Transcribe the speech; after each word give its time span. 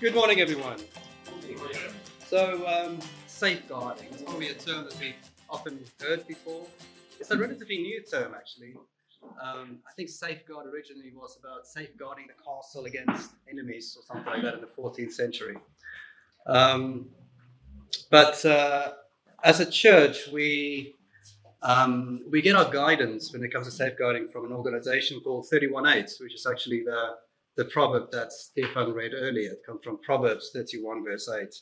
Good 0.00 0.14
morning, 0.14 0.40
everyone. 0.40 0.78
So, 2.26 2.66
um, 2.66 3.00
safeguarding 3.26 4.08
is 4.14 4.22
probably 4.22 4.48
a 4.48 4.54
term 4.54 4.84
that 4.84 4.98
we've 4.98 5.14
often 5.50 5.78
heard 6.00 6.26
before. 6.26 6.62
It's 7.20 7.30
a 7.30 7.36
relatively 7.36 7.76
new 7.76 8.02
term, 8.02 8.32
actually. 8.34 8.76
Um, 9.22 9.80
I 9.86 9.92
think 9.92 10.08
safeguard 10.08 10.68
originally 10.72 11.12
was 11.14 11.36
about 11.38 11.66
safeguarding 11.66 12.28
the 12.28 12.42
castle 12.42 12.86
against 12.86 13.32
enemies 13.50 13.94
or 13.94 14.02
something 14.06 14.32
like 14.32 14.42
that 14.42 14.54
in 14.54 14.62
the 14.62 14.68
14th 14.68 15.12
century. 15.12 15.58
Um, 16.46 17.10
but 18.10 18.42
uh, 18.46 18.92
as 19.44 19.60
a 19.60 19.70
church, 19.70 20.28
we 20.32 20.94
um, 21.60 22.22
we 22.30 22.40
get 22.40 22.56
our 22.56 22.72
guidance 22.72 23.34
when 23.34 23.44
it 23.44 23.52
comes 23.52 23.66
to 23.66 23.70
safeguarding 23.70 24.28
from 24.28 24.46
an 24.46 24.52
organization 24.52 25.20
called 25.20 25.46
318, 25.50 26.24
which 26.24 26.32
is 26.32 26.46
actually 26.46 26.84
the, 26.84 27.16
the 27.56 27.64
proverb 27.66 28.10
that 28.12 28.32
Stefan 28.32 28.92
read 28.92 29.12
earlier. 29.14 29.52
It 29.52 29.62
comes 29.66 29.80
from 29.84 29.98
Proverbs 30.02 30.50
31, 30.54 31.04
verse 31.04 31.28
8. 31.28 31.54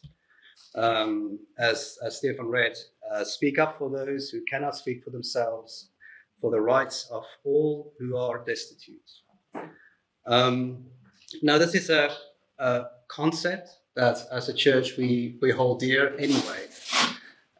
Um, 0.74 1.38
as, 1.59 1.98
as 2.05 2.19
Stefan 2.19 2.47
read, 2.48 2.74
uh, 3.12 3.24
speak 3.24 3.59
up 3.59 3.78
for 3.78 3.91
those 3.91 4.28
who 4.28 4.41
cannot 4.51 4.77
speak 4.77 5.02
for 5.02 5.11
themselves, 5.11 5.91
for 6.41 6.51
the 6.51 6.61
rights 6.61 7.09
of 7.11 7.24
all 7.45 7.95
who 7.98 8.16
are 8.16 8.45
destitute. 8.45 9.11
Um, 10.27 10.84
now, 11.42 11.59
this 11.59 11.74
is 11.74 11.91
a, 11.91 12.14
a 12.59 12.84
concept 13.09 13.70
that 13.97 14.19
as 14.30 14.48
a 14.48 14.55
church 14.55 14.97
we, 14.97 15.39
we 15.41 15.50
hold 15.50 15.80
dear 15.80 16.16
anyway. 16.19 16.66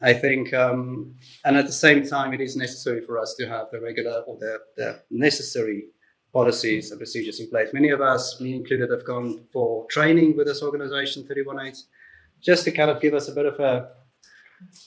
I 0.01 0.12
think, 0.12 0.54
um, 0.54 1.16
and 1.45 1.56
at 1.56 1.66
the 1.66 1.73
same 1.73 2.06
time, 2.06 2.32
it 2.32 2.40
is 2.40 2.54
necessary 2.54 3.01
for 3.01 3.18
us 3.18 3.34
to 3.38 3.48
have 3.48 3.66
the 3.73 3.80
regular 3.80 4.23
or 4.26 4.38
the, 4.38 4.60
the 4.76 5.02
necessary 5.10 5.87
policies 6.32 6.91
and 6.91 7.00
procedures 7.00 7.41
in 7.41 7.48
place. 7.48 7.70
Many 7.73 7.91
of 7.91 8.00
us, 8.00 8.41
me 8.41 8.55
included, 8.55 8.91
have 8.91 9.05
gone 9.05 9.41
for 9.52 9.87
training 9.87 10.37
with 10.37 10.46
this 10.46 10.62
organization, 10.62 11.24
318, 11.26 11.82
just 12.40 12.65
to 12.65 12.70
kind 12.70 12.90
of 12.90 13.01
give 13.01 13.15
us 13.15 13.29
a 13.29 13.32
bit 13.32 13.46
of 13.46 13.59
a 13.60 13.90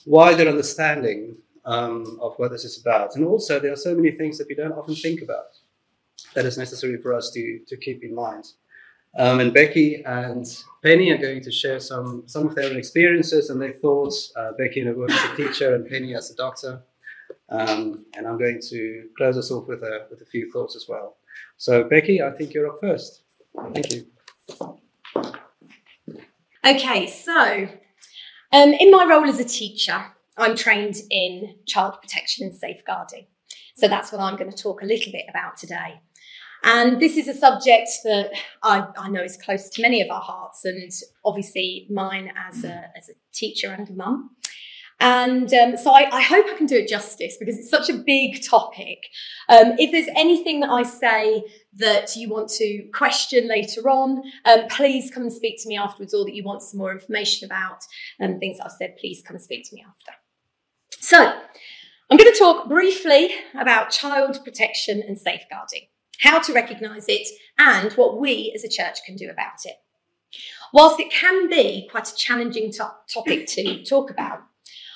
wider 0.06 0.48
understanding 0.48 1.36
um, 1.64 2.18
of 2.20 2.34
what 2.36 2.50
this 2.50 2.64
is 2.64 2.80
about. 2.80 3.16
And 3.16 3.24
also, 3.24 3.58
there 3.58 3.72
are 3.72 3.76
so 3.76 3.94
many 3.94 4.12
things 4.12 4.38
that 4.38 4.48
we 4.48 4.54
don't 4.54 4.72
often 4.72 4.94
think 4.94 5.22
about 5.22 5.56
that 6.34 6.44
is 6.44 6.58
necessary 6.58 6.96
for 6.98 7.14
us 7.14 7.30
to, 7.30 7.60
to 7.66 7.76
keep 7.76 8.02
in 8.02 8.14
mind. 8.14 8.44
Um, 9.18 9.40
and 9.40 9.52
Becky 9.52 10.02
and 10.04 10.46
Penny 10.82 11.10
are 11.10 11.18
going 11.18 11.42
to 11.42 11.50
share 11.50 11.80
some, 11.80 12.22
some 12.26 12.46
of 12.46 12.54
their 12.54 12.76
experiences 12.76 13.50
and 13.50 13.60
their 13.60 13.74
thoughts. 13.74 14.32
Uh, 14.36 14.52
Becky 14.56 14.80
in 14.80 14.86
her 14.86 14.94
work 14.94 15.10
as 15.10 15.32
a 15.32 15.36
teacher 15.36 15.74
and 15.74 15.86
Penny 15.86 16.14
as 16.14 16.30
a 16.30 16.34
doctor. 16.34 16.82
Um, 17.50 18.06
and 18.16 18.26
I'm 18.26 18.38
going 18.38 18.60
to 18.70 19.08
close 19.16 19.36
us 19.36 19.50
off 19.50 19.68
with 19.68 19.82
a, 19.82 20.06
with 20.10 20.22
a 20.22 20.24
few 20.24 20.50
thoughts 20.50 20.76
as 20.76 20.86
well. 20.88 21.16
So, 21.56 21.84
Becky, 21.84 22.22
I 22.22 22.30
think 22.30 22.54
you're 22.54 22.68
up 22.68 22.78
first. 22.80 23.22
Thank 23.72 23.92
you. 23.92 24.06
Okay, 26.64 27.06
so 27.08 27.68
um, 28.52 28.72
in 28.74 28.90
my 28.90 29.04
role 29.04 29.24
as 29.24 29.40
a 29.40 29.44
teacher, 29.44 30.04
I'm 30.36 30.56
trained 30.56 30.96
in 31.10 31.56
child 31.66 32.00
protection 32.00 32.46
and 32.46 32.54
safeguarding. 32.54 33.26
So 33.74 33.88
that's 33.88 34.12
what 34.12 34.20
I'm 34.20 34.36
going 34.36 34.50
to 34.50 34.56
talk 34.56 34.82
a 34.82 34.86
little 34.86 35.12
bit 35.12 35.24
about 35.28 35.56
today. 35.56 36.00
And 36.64 37.00
this 37.00 37.16
is 37.16 37.26
a 37.26 37.34
subject 37.34 37.88
that 38.04 38.30
I, 38.62 38.86
I, 38.96 39.08
know 39.08 39.22
is 39.22 39.36
close 39.36 39.68
to 39.70 39.82
many 39.82 40.00
of 40.00 40.10
our 40.10 40.20
hearts, 40.20 40.64
and 40.64 40.92
obviously 41.24 41.88
mine 41.90 42.32
as 42.48 42.62
a, 42.62 42.84
as 42.96 43.08
a 43.08 43.14
teacher 43.32 43.72
and 43.72 43.88
a 43.88 43.92
mum. 43.92 44.30
And 45.02 45.52
um, 45.52 45.76
so 45.76 45.90
I, 45.90 46.08
I, 46.12 46.22
hope 46.22 46.46
I 46.48 46.56
can 46.56 46.66
do 46.66 46.76
it 46.76 46.88
justice 46.88 47.36
because 47.36 47.58
it's 47.58 47.68
such 47.68 47.90
a 47.90 47.94
big 47.94 48.40
topic. 48.42 49.08
Um, 49.48 49.72
if 49.76 49.90
there's 49.90 50.06
anything 50.16 50.60
that 50.60 50.70
I 50.70 50.84
say 50.84 51.42
that 51.74 52.14
you 52.14 52.28
want 52.28 52.48
to 52.50 52.88
question 52.94 53.48
later 53.48 53.90
on, 53.90 54.22
um, 54.44 54.60
please 54.70 55.10
come 55.10 55.24
and 55.24 55.32
speak 55.32 55.60
to 55.62 55.68
me 55.68 55.76
afterwards, 55.76 56.14
or 56.14 56.24
that 56.24 56.34
you 56.36 56.44
want 56.44 56.62
some 56.62 56.78
more 56.78 56.92
information 56.92 57.46
about 57.46 57.82
um, 58.20 58.38
things 58.38 58.60
I've 58.60 58.70
said, 58.70 58.96
please 58.96 59.24
come 59.26 59.34
and 59.34 59.42
speak 59.42 59.68
to 59.70 59.74
me 59.74 59.84
after. 59.84 60.12
So 61.00 61.18
I'm 61.18 62.16
going 62.16 62.32
to 62.32 62.38
talk 62.38 62.68
briefly 62.68 63.30
about 63.58 63.90
child 63.90 64.38
protection 64.44 65.02
and 65.02 65.18
safeguarding 65.18 65.88
how 66.22 66.38
to 66.38 66.52
recognise 66.52 67.06
it, 67.08 67.26
and 67.58 67.92
what 67.94 68.18
we 68.18 68.52
as 68.54 68.62
a 68.62 68.68
church 68.68 68.98
can 69.04 69.16
do 69.16 69.28
about 69.28 69.64
it. 69.64 69.74
Whilst 70.72 71.00
it 71.00 71.10
can 71.10 71.48
be 71.48 71.88
quite 71.90 72.08
a 72.08 72.14
challenging 72.14 72.70
to- 72.72 72.94
topic 73.12 73.46
to 73.48 73.84
talk 73.84 74.10
about, 74.10 74.42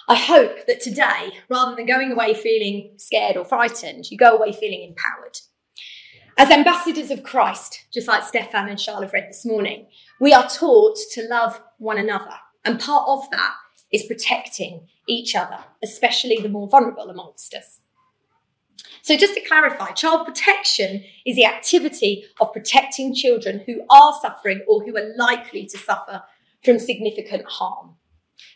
I 0.08 0.14
hope 0.14 0.66
that 0.66 0.80
today, 0.80 1.32
rather 1.48 1.74
than 1.74 1.86
going 1.86 2.12
away 2.12 2.32
feeling 2.32 2.92
scared 2.96 3.36
or 3.36 3.44
frightened, 3.44 4.08
you 4.08 4.16
go 4.16 4.36
away 4.36 4.52
feeling 4.52 4.82
empowered. 4.82 5.38
As 6.38 6.50
ambassadors 6.50 7.10
of 7.10 7.24
Christ, 7.24 7.86
just 7.92 8.06
like 8.06 8.22
Stefan 8.22 8.68
and 8.68 8.78
Charlotte 8.78 9.12
read 9.12 9.26
this 9.28 9.44
morning, 9.44 9.86
we 10.20 10.32
are 10.32 10.48
taught 10.48 10.96
to 11.14 11.26
love 11.26 11.60
one 11.78 11.98
another. 11.98 12.34
And 12.64 12.78
part 12.78 13.04
of 13.08 13.28
that 13.32 13.54
is 13.92 14.04
protecting 14.04 14.86
each 15.08 15.34
other, 15.34 15.58
especially 15.82 16.38
the 16.40 16.48
more 16.48 16.68
vulnerable 16.68 17.10
amongst 17.10 17.54
us. 17.54 17.80
So, 19.02 19.16
just 19.16 19.34
to 19.34 19.40
clarify, 19.40 19.90
child 19.92 20.26
protection 20.26 21.02
is 21.24 21.34
the 21.34 21.46
activity 21.46 22.26
of 22.40 22.52
protecting 22.52 23.14
children 23.14 23.62
who 23.66 23.82
are 23.90 24.18
suffering 24.22 24.62
or 24.68 24.84
who 24.84 24.96
are 24.96 25.16
likely 25.16 25.66
to 25.66 25.78
suffer 25.78 26.22
from 26.62 26.78
significant 26.78 27.44
harm. 27.46 27.95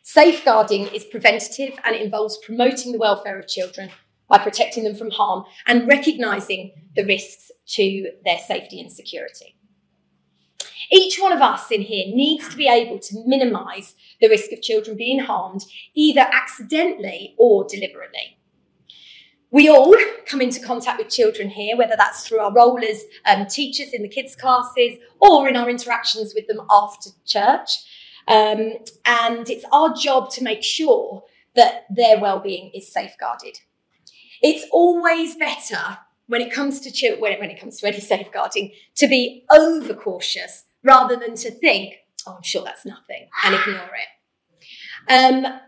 Safeguarding 0.03 0.89
is 0.89 1.05
preventative 1.05 1.79
and 1.85 1.95
it 1.95 2.03
involves 2.03 2.39
promoting 2.45 2.93
the 2.93 2.99
welfare 2.99 3.39
of 3.39 3.49
children 3.49 3.91
by 4.29 4.39
protecting 4.39 4.85
them 4.85 4.95
from 4.95 5.11
harm 5.11 5.45
and 5.67 5.89
recognising 5.89 6.73
the 6.95 7.05
risks 7.05 7.51
to 7.67 8.11
their 8.25 8.39
safety 8.39 8.81
and 8.81 8.91
security. 8.91 9.57
Each 10.93 11.19
one 11.21 11.33
of 11.33 11.41
us 11.41 11.71
in 11.71 11.83
here 11.83 12.07
needs 12.15 12.49
to 12.49 12.57
be 12.57 12.67
able 12.67 12.99
to 12.99 13.23
minimise 13.27 13.95
the 14.21 14.29
risk 14.29 14.51
of 14.53 14.63
children 14.63 14.97
being 14.97 15.21
harmed, 15.21 15.65
either 15.95 16.27
accidentally 16.33 17.35
or 17.39 17.65
deliberately. 17.69 18.39
We 19.53 19.69
all 19.69 19.97
come 20.27 20.41
into 20.41 20.65
contact 20.65 20.99
with 20.99 21.13
children 21.13 21.49
here, 21.49 21.77
whether 21.77 21.97
that's 21.97 22.27
through 22.27 22.39
our 22.39 22.53
role 22.53 22.81
as 22.85 23.05
um, 23.27 23.47
teachers 23.47 23.93
in 23.93 24.03
the 24.03 24.09
kids' 24.09 24.37
classes 24.37 24.99
or 25.21 25.49
in 25.49 25.57
our 25.57 25.69
interactions 25.69 26.35
with 26.35 26.47
them 26.47 26.61
after 26.71 27.11
church. 27.25 27.71
Um, 28.31 28.75
and 29.05 29.51
it's 29.51 29.65
our 29.73 29.93
job 29.93 30.31
to 30.31 30.45
make 30.45 30.63
sure 30.63 31.25
that 31.57 31.85
their 31.91 32.21
well-being 32.21 32.71
is 32.73 32.93
safeguarded. 32.93 33.59
It's 34.41 34.65
always 34.71 35.35
better 35.35 35.99
when 36.29 36.41
it 36.41 36.53
comes 36.53 36.81
to 36.81 36.93
children, 36.93 37.21
when, 37.21 37.41
when 37.41 37.51
it 37.51 37.61
comes 37.61 37.79
to 37.81 37.89
any 37.89 37.99
safeguarding, 38.13 38.73
to 38.97 39.09
be 39.09 39.45
overcautious 39.53 40.65
rather 40.85 41.17
than 41.17 41.35
to 41.35 41.51
think, 41.51 41.97
"Oh, 42.27 42.37
I'm 42.37 42.43
sure 42.43 42.63
that's 42.63 42.87
nothing," 42.87 43.29
and 43.45 43.55
ignore 43.55 43.91
it. 43.97 45.43
Um, 45.45 45.61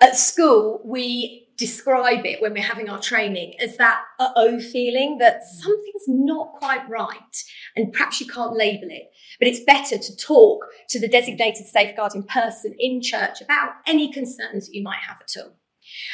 at 0.00 0.16
school, 0.16 0.80
we 0.84 1.46
describe 1.60 2.24
it 2.24 2.40
when 2.40 2.54
we're 2.54 2.62
having 2.62 2.88
our 2.88 2.98
training 2.98 3.52
as 3.60 3.76
that 3.76 4.00
uh-oh 4.18 4.58
feeling 4.58 5.18
that 5.18 5.42
something's 5.44 6.08
not 6.08 6.54
quite 6.54 6.88
right 6.88 7.44
and 7.76 7.92
perhaps 7.92 8.18
you 8.18 8.26
can't 8.26 8.56
label 8.56 8.88
it. 8.90 9.10
But 9.38 9.46
it's 9.46 9.60
better 9.60 9.98
to 9.98 10.16
talk 10.16 10.64
to 10.88 10.98
the 10.98 11.06
designated 11.06 11.66
safeguarding 11.66 12.24
person 12.24 12.74
in 12.78 13.02
church 13.02 13.42
about 13.42 13.74
any 13.86 14.10
concerns 14.10 14.66
that 14.66 14.74
you 14.74 14.82
might 14.82 15.00
have 15.06 15.18
at 15.20 15.40
all. 15.40 15.58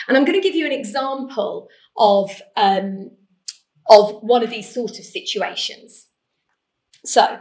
And 0.09 0.17
i'm 0.17 0.25
going 0.25 0.41
to 0.41 0.47
give 0.47 0.57
you 0.57 0.67
an 0.67 0.73
example 0.73 1.69
of 1.97 2.43
um, 2.57 3.13
of 3.89 4.17
one 4.23 4.43
of 4.43 4.51
these 4.51 4.73
sort 4.73 4.99
of 4.99 5.05
situations. 5.05 6.07
So 7.05 7.39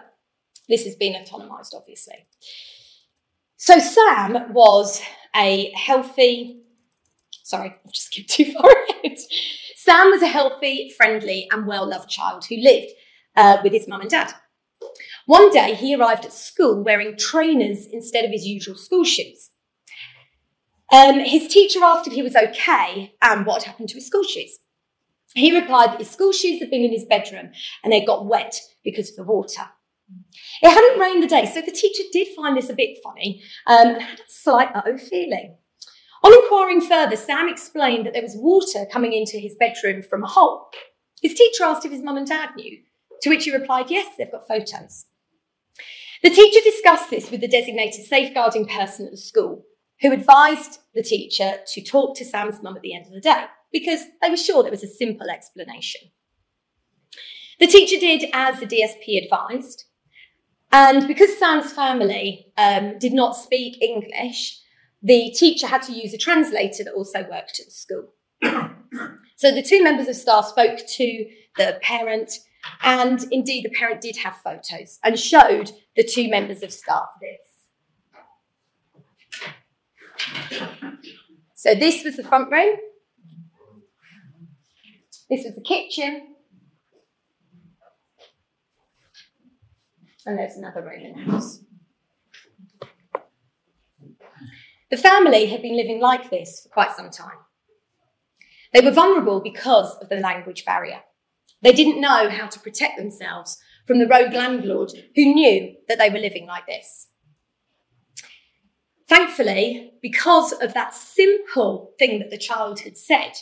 this 0.69 0.85
has 0.85 0.95
been 0.95 1.13
autonomized 1.13 1.73
obviously. 1.73 2.27
So 3.57 3.79
sam 3.79 4.53
was 4.53 5.01
a 5.35 5.71
healthy 5.71 6.64
Sorry, 7.45 7.75
I've 7.85 7.91
just 7.91 8.07
skipped 8.07 8.31
too 8.31 8.51
far 8.53 8.71
ahead. 8.89 9.19
Sam 9.75 10.09
was 10.09 10.23
a 10.23 10.27
healthy, 10.27 10.91
friendly, 10.97 11.47
and 11.51 11.67
well 11.67 11.87
loved 11.87 12.09
child 12.09 12.43
who 12.45 12.55
lived 12.55 12.91
uh, 13.35 13.57
with 13.63 13.71
his 13.71 13.87
mum 13.87 14.01
and 14.01 14.09
dad. 14.09 14.33
One 15.27 15.51
day 15.51 15.75
he 15.75 15.93
arrived 15.93 16.25
at 16.25 16.33
school 16.33 16.83
wearing 16.83 17.15
trainers 17.15 17.85
instead 17.85 18.25
of 18.25 18.31
his 18.31 18.47
usual 18.47 18.75
school 18.75 19.03
shoes. 19.03 19.51
Um, 20.91 21.19
his 21.19 21.47
teacher 21.47 21.83
asked 21.83 22.07
if 22.07 22.13
he 22.13 22.23
was 22.23 22.35
okay 22.35 23.13
and 23.21 23.45
what 23.45 23.61
had 23.61 23.73
happened 23.73 23.89
to 23.89 23.95
his 23.95 24.07
school 24.07 24.23
shoes. 24.23 24.57
He 25.35 25.55
replied 25.55 25.91
that 25.91 25.99
his 25.99 26.09
school 26.09 26.31
shoes 26.31 26.59
had 26.59 26.71
been 26.71 26.83
in 26.83 26.91
his 26.91 27.05
bedroom 27.05 27.51
and 27.83 27.93
they 27.93 28.03
got 28.03 28.25
wet 28.25 28.59
because 28.83 29.11
of 29.11 29.17
the 29.17 29.23
water. 29.23 29.69
It 30.63 30.69
hadn't 30.71 30.99
rained 30.99 31.21
the 31.21 31.27
day, 31.27 31.45
so 31.45 31.61
the 31.61 31.71
teacher 31.71 32.03
did 32.11 32.29
find 32.35 32.57
this 32.57 32.71
a 32.71 32.75
bit 32.75 32.97
funny 33.03 33.43
um, 33.67 33.89
and 33.89 34.01
had 34.01 34.19
a 34.19 34.23
slight 34.27 34.75
uh-oh 34.75 34.97
feeling. 34.97 35.57
On 36.25 36.33
inquiring 36.33 36.81
further, 36.81 37.15
Sam 37.15 37.47
explained 37.47 38.07
that 38.07 38.13
there 38.13 38.23
was 38.23 38.35
water 38.35 38.87
coming 38.91 39.13
into 39.13 39.37
his 39.37 39.53
bedroom 39.59 40.01
from 40.01 40.23
a 40.23 40.27
hole. 40.27 40.71
His 41.21 41.35
teacher 41.35 41.63
asked 41.63 41.85
if 41.85 41.91
his 41.91 42.01
mum 42.01 42.17
and 42.17 42.25
dad 42.25 42.49
knew, 42.55 42.79
to 43.21 43.29
which 43.29 43.45
he 43.45 43.53
replied, 43.53 43.91
Yes, 43.91 44.15
they've 44.17 44.31
got 44.31 44.47
photos. 44.47 45.05
The 46.23 46.31
teacher 46.31 46.61
discussed 46.63 47.11
this 47.11 47.29
with 47.29 47.41
the 47.41 47.47
designated 47.47 48.05
safeguarding 48.05 48.65
person 48.65 49.05
at 49.05 49.11
the 49.11 49.17
school, 49.17 49.65
who 50.01 50.11
advised 50.11 50.79
the 50.95 51.03
teacher 51.03 51.59
to 51.67 51.83
talk 51.83 52.17
to 52.17 52.25
Sam's 52.25 52.63
mum 52.63 52.75
at 52.75 52.81
the 52.81 52.95
end 52.95 53.05
of 53.05 53.13
the 53.13 53.21
day 53.21 53.45
because 53.71 53.99
they 54.19 54.31
were 54.31 54.35
sure 54.35 54.63
there 54.63 54.71
was 54.71 54.83
a 54.83 54.87
simple 54.87 55.29
explanation. 55.29 56.09
The 57.59 57.67
teacher 57.67 57.99
did 57.99 58.31
as 58.33 58.59
the 58.59 58.65
DSP 58.65 59.23
advised, 59.23 59.85
And 60.71 61.07
because 61.07 61.37
Sam's 61.37 61.71
family 61.71 62.47
um, 62.57 62.97
did 62.97 63.13
not 63.13 63.35
speak 63.35 63.79
English, 63.79 64.59
the 65.05 65.29
teacher 65.29 65.67
had 65.67 65.83
to 65.83 65.93
use 65.93 66.15
a 66.15 66.17
translator 66.17 66.83
that 66.83 66.93
also 66.93 67.21
worked 67.29 67.59
at 67.59 67.67
the 67.67 67.71
school. 67.71 68.09
so 69.35 69.53
the 69.53 69.61
two 69.61 69.83
members 69.83 70.07
of 70.07 70.15
staff 70.15 70.45
spoke 70.45 70.79
to 70.79 71.25
the 71.57 71.77
parent, 71.83 72.31
and 72.81 73.23
indeed 73.31 73.63
the 73.63 73.69
parent 73.69 74.01
did 74.01 74.17
have 74.17 74.35
photos 74.37 74.97
and 75.03 75.19
showed 75.19 75.71
the 75.95 76.03
two 76.03 76.27
members 76.27 76.63
of 76.63 76.73
staff 76.73 77.09
this. 77.21 77.51
So 81.53 81.75
this 81.75 82.03
was 82.03 82.15
the 82.15 82.23
front 82.23 82.51
room. 82.51 82.75
This 85.29 85.45
was 85.45 85.53
the 85.53 85.61
kitchen. 85.61 86.35
And 90.25 90.39
there's 90.39 90.57
another 90.57 90.81
room 90.81 91.01
in 91.01 91.13
the 91.13 91.31
house. 91.31 91.59
The 94.95 95.01
family 95.01 95.47
had 95.47 95.61
been 95.61 95.75
living 95.75 95.99
like 95.99 96.29
this 96.29 96.61
for 96.63 96.69
quite 96.69 96.95
some 96.95 97.09
time. 97.09 97.39
They 98.73 98.79
were 98.79 98.91
vulnerable 98.91 99.41
because 99.41 99.93
of 99.97 100.07
the 100.07 100.15
language 100.15 100.63
barrier. 100.63 101.01
They 101.61 101.73
didn't 101.73 101.99
know 101.99 102.29
how 102.29 102.47
to 102.47 102.61
protect 102.61 102.97
themselves 102.97 103.57
from 103.85 103.99
the 103.99 104.07
rogue 104.07 104.31
landlord 104.31 104.93
who 105.13 105.33
knew 105.33 105.75
that 105.89 105.97
they 105.97 106.09
were 106.09 106.19
living 106.19 106.47
like 106.47 106.65
this. 106.65 107.07
Thankfully, 109.09 109.91
because 110.01 110.53
of 110.53 110.73
that 110.75 110.93
simple 110.93 111.91
thing 111.99 112.19
that 112.19 112.29
the 112.29 112.37
child 112.37 112.79
had 112.79 112.97
said, 112.97 113.33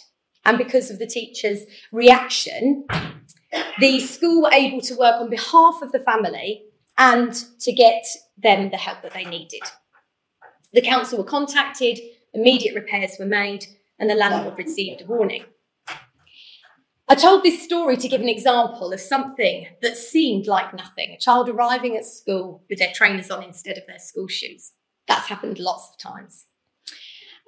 and 0.46 0.58
because 0.58 0.90
of 0.90 0.98
the 0.98 1.06
teacher's 1.06 1.66
reaction, 1.92 2.88
the 3.80 4.00
school 4.00 4.42
were 4.42 4.52
able 4.52 4.82
to 4.82 4.96
work 4.96 5.22
on 5.22 5.30
behalf 5.30 5.84
of 5.84 5.92
the 5.92 6.00
family 6.00 6.64
and 6.98 7.32
to 7.60 7.72
get 7.72 8.08
them 8.40 8.72
the 8.72 8.78
help 8.78 9.04
that 9.04 9.14
they 9.14 9.26
needed. 9.26 9.62
The 10.74 10.82
council 10.82 11.20
were 11.20 11.24
contacted, 11.24 12.00
immediate 12.34 12.76
repairs 12.76 13.18
were 13.20 13.26
made, 13.26 13.66
and 14.00 14.10
the 14.10 14.16
landlord 14.16 14.58
received 14.58 15.02
a 15.02 15.06
warning. 15.06 15.46
I 17.08 17.16
told 17.16 17.44
this 17.44 17.62
story 17.62 17.98
to 17.98 18.08
give 18.08 18.22
an 18.22 18.30
example 18.30 18.92
of 18.92 19.00
something 19.00 19.68
that 19.82 19.98
seemed 19.98 20.48
like 20.48 20.74
nothing 20.74 21.12
a 21.12 21.20
child 21.20 21.50
arriving 21.50 21.96
at 21.96 22.06
school 22.06 22.64
with 22.70 22.80
their 22.80 22.94
trainers 22.94 23.30
on 23.30 23.44
instead 23.44 23.78
of 23.78 23.86
their 23.88 24.00
school 24.00 24.28
shoes. 24.28 24.72
That's 25.08 25.28
happened 25.28 25.60
lots 25.60 25.90
of 25.90 25.98
times. 26.00 26.46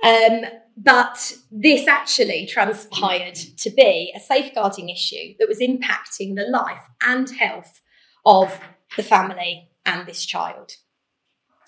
Um, 0.03 0.41
but 0.77 1.37
this 1.49 1.87
actually 1.87 2.45
transpired 2.45 3.35
to 3.35 3.69
be 3.69 4.13
a 4.15 4.19
safeguarding 4.19 4.89
issue 4.89 5.33
that 5.39 5.47
was 5.47 5.59
impacting 5.59 6.35
the 6.35 6.47
life 6.47 6.83
and 7.01 7.29
health 7.29 7.81
of 8.25 8.59
the 8.97 9.03
family 9.03 9.69
and 9.85 10.05
this 10.05 10.25
child. 10.25 10.73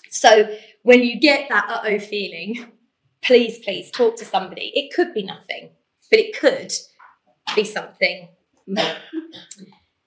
So 0.09 0.49
when 0.83 1.03
you 1.03 1.19
get 1.19 1.49
that 1.49 1.65
uh 1.69 1.81
oh 1.85 1.99
feeling, 1.99 2.71
please, 3.21 3.59
please 3.59 3.91
talk 3.91 4.15
to 4.17 4.25
somebody. 4.25 4.71
It 4.75 4.93
could 4.93 5.13
be 5.13 5.23
nothing, 5.23 5.69
but 6.09 6.19
it 6.19 6.37
could 6.37 6.73
be 7.55 7.63
something. 7.63 8.29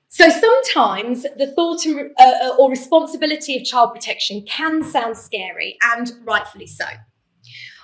So 0.08 0.28
sometimes 0.28 1.22
the 1.22 1.52
thought 1.54 1.86
uh, 1.86 2.56
or 2.58 2.68
responsibility 2.68 3.56
of 3.56 3.64
child 3.64 3.94
protection 3.94 4.44
can 4.46 4.82
sound 4.82 5.16
scary, 5.16 5.78
and 5.94 6.12
rightfully 6.24 6.66
so. 6.66 6.84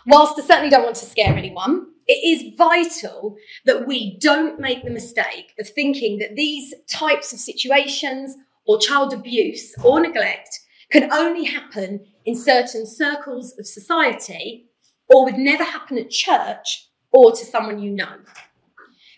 Whilst 0.06 0.38
I 0.38 0.42
certainly 0.42 0.70
don't 0.70 0.84
want 0.84 0.96
to 0.96 1.06
scare 1.06 1.34
anyone, 1.36 1.86
it 2.06 2.12
is 2.12 2.54
vital 2.56 3.36
that 3.64 3.86
we 3.86 4.19
don't 4.19 4.60
make 4.60 4.84
the 4.84 4.90
mistake 4.90 5.54
of 5.58 5.69
thinking 5.69 6.19
that 6.19 6.36
these 6.36 6.74
types 6.88 7.32
of 7.32 7.38
situations 7.38 8.36
or 8.66 8.78
child 8.78 9.12
abuse 9.12 9.74
or 9.82 10.00
neglect 10.00 10.60
can 10.90 11.12
only 11.12 11.44
happen 11.44 12.06
in 12.24 12.34
certain 12.34 12.86
circles 12.86 13.54
of 13.58 13.66
society 13.66 14.66
or 15.08 15.24
would 15.24 15.38
never 15.38 15.64
happen 15.64 15.98
at 15.98 16.10
church 16.10 16.88
or 17.12 17.32
to 17.32 17.44
someone 17.44 17.78
you 17.78 17.90
know. 17.90 18.18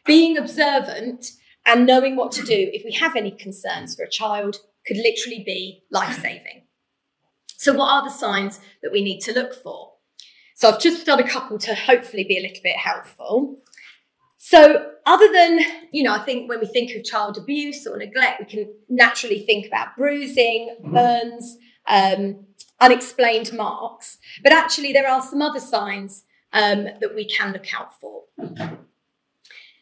Being 0.06 0.38
observant 0.38 1.32
and 1.66 1.86
knowing 1.86 2.16
what 2.16 2.32
to 2.32 2.42
do 2.42 2.70
if 2.72 2.84
we 2.84 2.92
have 2.92 3.16
any 3.16 3.30
concerns 3.30 3.94
for 3.94 4.04
a 4.04 4.10
child 4.10 4.56
could 4.86 4.96
literally 4.96 5.42
be 5.44 5.84
life 5.90 6.20
saving. 6.20 6.62
So, 7.56 7.72
what 7.74 7.90
are 7.90 8.04
the 8.04 8.14
signs 8.14 8.60
that 8.82 8.92
we 8.92 9.02
need 9.02 9.20
to 9.20 9.32
look 9.32 9.52
for? 9.52 9.92
So, 10.54 10.70
I've 10.70 10.80
just 10.80 11.04
done 11.04 11.20
a 11.20 11.28
couple 11.28 11.58
to 11.58 11.74
hopefully 11.74 12.24
be 12.24 12.38
a 12.38 12.42
little 12.42 12.62
bit 12.62 12.76
helpful. 12.76 13.58
So, 14.38 14.92
other 15.08 15.32
than, 15.32 15.60
you 15.90 16.02
know, 16.02 16.12
I 16.12 16.22
think 16.25 16.49
when 16.49 16.60
we 16.60 16.66
think 16.66 16.94
of 16.94 17.02
child 17.02 17.38
abuse 17.38 17.87
or 17.87 17.96
neglect, 17.96 18.40
we 18.40 18.46
can 18.46 18.72
naturally 18.88 19.40
think 19.40 19.66
about 19.66 19.96
bruising, 19.96 20.76
burns, 20.84 21.56
um, 21.88 22.44
unexplained 22.78 23.52
marks. 23.55 24.19
But 24.43 24.52
actually, 24.52 24.93
there 24.93 25.08
are 25.08 25.22
some 25.22 25.40
other 25.40 25.60
signs 25.60 26.25
um, 26.52 26.84
that 27.00 27.14
we 27.14 27.26
can 27.26 27.52
look 27.52 27.72
out 27.75 27.99
for. 27.99 28.25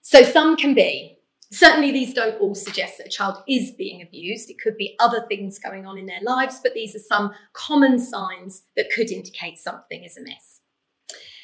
So, 0.00 0.22
some 0.22 0.56
can 0.56 0.74
be 0.74 1.16
Certainly, 1.50 1.92
these 1.92 2.12
don't 2.12 2.40
all 2.40 2.56
suggest 2.56 2.98
that 2.98 3.06
a 3.06 3.10
child 3.10 3.38
is 3.48 3.70
being 3.70 4.02
abused. 4.02 4.50
It 4.50 4.58
could 4.60 4.76
be 4.76 4.96
other 4.98 5.24
things 5.28 5.60
going 5.60 5.86
on 5.86 5.96
in 5.96 6.06
their 6.06 6.20
lives, 6.20 6.58
but 6.60 6.74
these 6.74 6.96
are 6.96 6.98
some 6.98 7.32
common 7.52 8.00
signs 8.00 8.64
that 8.76 8.90
could 8.94 9.12
indicate 9.12 9.58
something 9.58 10.02
is 10.02 10.16
amiss. 10.16 10.60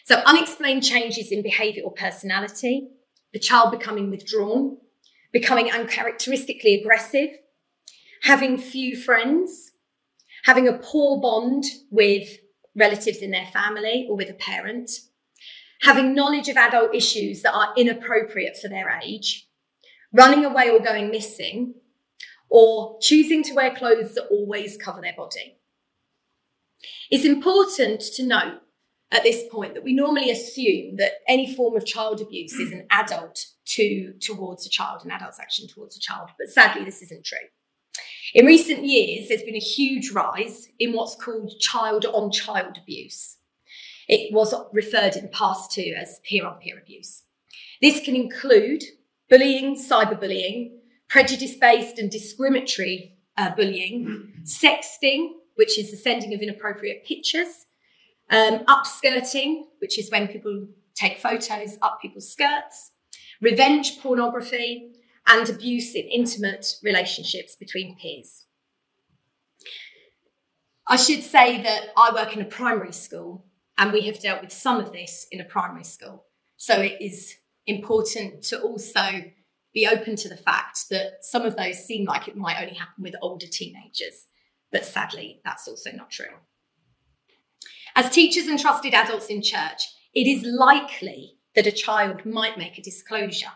So, 0.04 0.16
unexplained 0.26 0.82
changes 0.82 1.30
in 1.30 1.42
behaviour 1.42 1.84
or 1.84 1.92
personality, 1.92 2.88
the 3.32 3.38
child 3.38 3.70
becoming 3.70 4.10
withdrawn, 4.10 4.78
becoming 5.32 5.70
uncharacteristically 5.70 6.74
aggressive, 6.80 7.30
having 8.22 8.58
few 8.58 8.96
friends, 8.96 9.72
having 10.44 10.68
a 10.68 10.78
poor 10.78 11.20
bond 11.20 11.64
with 11.90 12.38
relatives 12.76 13.18
in 13.18 13.30
their 13.30 13.46
family 13.46 14.06
or 14.08 14.16
with 14.16 14.30
a 14.30 14.34
parent, 14.34 14.90
having 15.82 16.14
knowledge 16.14 16.48
of 16.48 16.56
adult 16.56 16.94
issues 16.94 17.42
that 17.42 17.54
are 17.54 17.72
inappropriate 17.76 18.56
for 18.56 18.68
their 18.68 19.00
age 19.02 19.48
running 20.12 20.44
away 20.44 20.70
or 20.70 20.80
going 20.80 21.10
missing, 21.10 21.74
or 22.50 22.98
choosing 23.00 23.42
to 23.42 23.54
wear 23.54 23.74
clothes 23.74 24.14
that 24.14 24.26
always 24.30 24.76
cover 24.76 25.00
their 25.00 25.14
body. 25.16 25.56
It's 27.10 27.24
important 27.24 28.00
to 28.16 28.22
note 28.22 28.60
at 29.12 29.22
this 29.22 29.44
point 29.50 29.74
that 29.74 29.84
we 29.84 29.92
normally 29.92 30.30
assume 30.30 30.96
that 30.96 31.12
any 31.28 31.54
form 31.54 31.76
of 31.76 31.84
child 31.84 32.20
abuse 32.20 32.54
is 32.54 32.72
an 32.72 32.86
adult 32.90 33.46
to 33.66 34.14
towards 34.20 34.66
a 34.66 34.70
child, 34.70 35.04
an 35.04 35.10
adult's 35.10 35.38
action 35.38 35.68
towards 35.68 35.96
a 35.96 36.00
child, 36.00 36.30
but 36.38 36.48
sadly 36.48 36.84
this 36.84 37.02
isn't 37.02 37.24
true. 37.24 37.38
In 38.34 38.46
recent 38.46 38.84
years, 38.84 39.28
there's 39.28 39.42
been 39.42 39.54
a 39.54 39.58
huge 39.58 40.10
rise 40.12 40.68
in 40.78 40.94
what's 40.94 41.14
called 41.14 41.52
child 41.60 42.06
on 42.06 42.30
child 42.30 42.78
abuse. 42.82 43.36
It 44.08 44.32
was 44.32 44.54
referred 44.72 45.16
in 45.16 45.24
the 45.24 45.28
past 45.28 45.70
to 45.72 45.90
as 45.92 46.20
peer 46.24 46.46
on 46.46 46.58
peer 46.58 46.78
abuse. 46.78 47.24
This 47.82 48.02
can 48.02 48.16
include 48.16 48.82
bullying, 49.28 49.76
cyberbullying, 49.76 50.72
prejudice 51.08 51.56
based 51.56 51.98
and 51.98 52.10
discriminatory 52.10 53.18
uh, 53.36 53.54
bullying, 53.54 54.32
sexting, 54.44 55.32
which 55.56 55.78
is 55.78 55.90
the 55.90 55.96
sending 55.96 56.32
of 56.32 56.40
inappropriate 56.40 57.04
pictures, 57.04 57.66
um, 58.32 58.64
upskirting, 58.64 59.64
which 59.80 59.98
is 59.98 60.10
when 60.10 60.26
people 60.26 60.66
take 60.94 61.18
photos 61.18 61.76
up 61.82 62.00
people's 62.00 62.32
skirts, 62.32 62.92
revenge 63.40 64.00
pornography, 64.00 64.92
and 65.28 65.48
abuse 65.48 65.94
in 65.94 66.04
intimate 66.04 66.66
relationships 66.82 67.54
between 67.54 67.96
peers. 67.96 68.46
I 70.88 70.96
should 70.96 71.22
say 71.22 71.62
that 71.62 71.90
I 71.96 72.12
work 72.12 72.34
in 72.34 72.42
a 72.42 72.46
primary 72.46 72.92
school 72.92 73.46
and 73.78 73.92
we 73.92 74.02
have 74.02 74.18
dealt 74.18 74.42
with 74.42 74.52
some 74.52 74.80
of 74.80 74.92
this 74.92 75.26
in 75.30 75.40
a 75.40 75.44
primary 75.44 75.84
school. 75.84 76.24
So 76.56 76.80
it 76.80 76.96
is 77.00 77.34
important 77.66 78.42
to 78.44 78.60
also 78.60 79.24
be 79.72 79.86
open 79.86 80.16
to 80.16 80.28
the 80.28 80.36
fact 80.36 80.86
that 80.90 81.18
some 81.24 81.42
of 81.42 81.56
those 81.56 81.84
seem 81.84 82.04
like 82.04 82.28
it 82.28 82.36
might 82.36 82.60
only 82.60 82.74
happen 82.74 83.02
with 83.02 83.14
older 83.22 83.46
teenagers. 83.46 84.26
But 84.70 84.84
sadly, 84.84 85.40
that's 85.44 85.68
also 85.68 85.92
not 85.92 86.10
true. 86.10 86.34
As 87.94 88.10
teachers 88.10 88.46
and 88.46 88.58
trusted 88.58 88.94
adults 88.94 89.26
in 89.26 89.42
church, 89.42 89.82
it 90.14 90.26
is 90.26 90.44
likely 90.44 91.38
that 91.54 91.66
a 91.66 91.72
child 91.72 92.24
might 92.24 92.58
make 92.58 92.78
a 92.78 92.82
disclosure, 92.82 93.52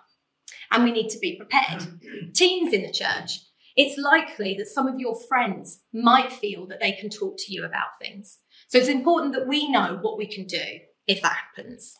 and 0.71 0.85
we 0.85 0.93
need 0.93 1.09
to 1.11 1.19
be 1.19 1.37
prepared. 1.37 1.83
Mm. 1.83 2.35
Teens 2.35 2.73
in 2.73 2.83
the 2.83 2.93
church, 2.93 3.41
it's 3.77 3.99
likely 3.99 4.55
that 4.59 4.69
some 4.69 4.87
of 4.87 4.99
your 4.99 5.19
friends 5.29 5.81
might 5.93 6.33
feel 6.33 6.67
that 6.67 6.81
they 6.81 6.93
can 6.93 7.09
talk 7.11 7.37
to 7.39 7.53
you 7.53 7.65
about 7.65 7.99
things. 8.01 8.39
So 8.69 8.79
it's 8.79 8.89
important 8.89 9.35
that 9.35 9.47
we 9.47 9.71
know 9.71 9.99
what 10.01 10.19
we 10.19 10.27
can 10.27 10.47
do 10.47 10.63
if 11.07 11.23
that 11.23 11.37
happens. 11.57 11.95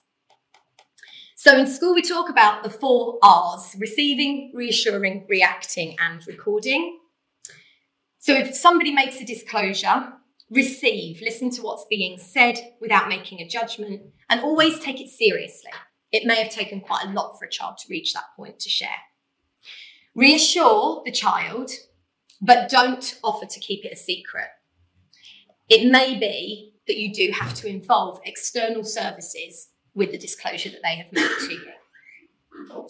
So 1.37 1.57
in 1.57 1.67
school, 1.67 1.95
we 1.95 2.03
talk 2.03 2.31
about 2.31 2.65
the 2.65 2.71
four 2.71 3.19
R's 3.23 3.77
receiving, 3.79 4.53
reassuring, 4.55 5.27
reacting, 5.29 5.97
and 6.01 6.27
recording. 6.27 6.99
So 8.19 8.33
if 8.33 8.55
somebody 8.55 8.93
makes 8.93 9.21
a 9.21 9.25
disclosure, 9.25 10.13
receive, 10.51 11.21
listen 11.21 11.51
to 11.51 11.63
what's 11.63 11.87
being 11.89 12.19
said 12.19 12.57
without 12.81 13.09
making 13.09 13.41
a 13.41 13.49
judgment, 13.49 14.03
and 14.29 14.41
always 14.41 14.79
take 14.79 15.01
it 15.01 15.09
seriously. 15.09 15.73
It 16.13 16.25
may 16.25 16.43
have 16.43 16.53
taken 16.53 16.81
quite 16.81 17.05
a 17.05 17.11
lot 17.11 17.39
for 17.39 17.45
a 17.45 17.51
child 17.51 17.79
to 17.79 17.89
reach 17.91 18.13
that 18.15 18.35
point 18.37 18.61
to 18.61 18.71
share. 18.71 18.89
Reassure 20.15 21.03
the 21.05 21.13
child 21.13 21.71
but 22.41 22.69
don't 22.69 23.19
offer 23.25 23.47
to 23.47 23.61
keep 23.61 23.85
it 23.85 23.93
a 23.93 23.97
secret. 23.97 24.49
It 25.69 25.91
may 25.91 26.19
be 26.19 26.75
that 26.87 26.97
you 26.97 27.13
do 27.13 27.33
have 27.33 27.55
to 27.55 27.67
involve 27.67 28.21
external 28.25 28.85
services 28.85 29.69
with 29.95 30.13
the 30.13 30.19
disclosure 30.19 30.71
that 30.71 30.83
they 30.83 30.97
have 30.97 31.13
made 31.13 31.29
to 31.49 31.55
you. 31.55 32.87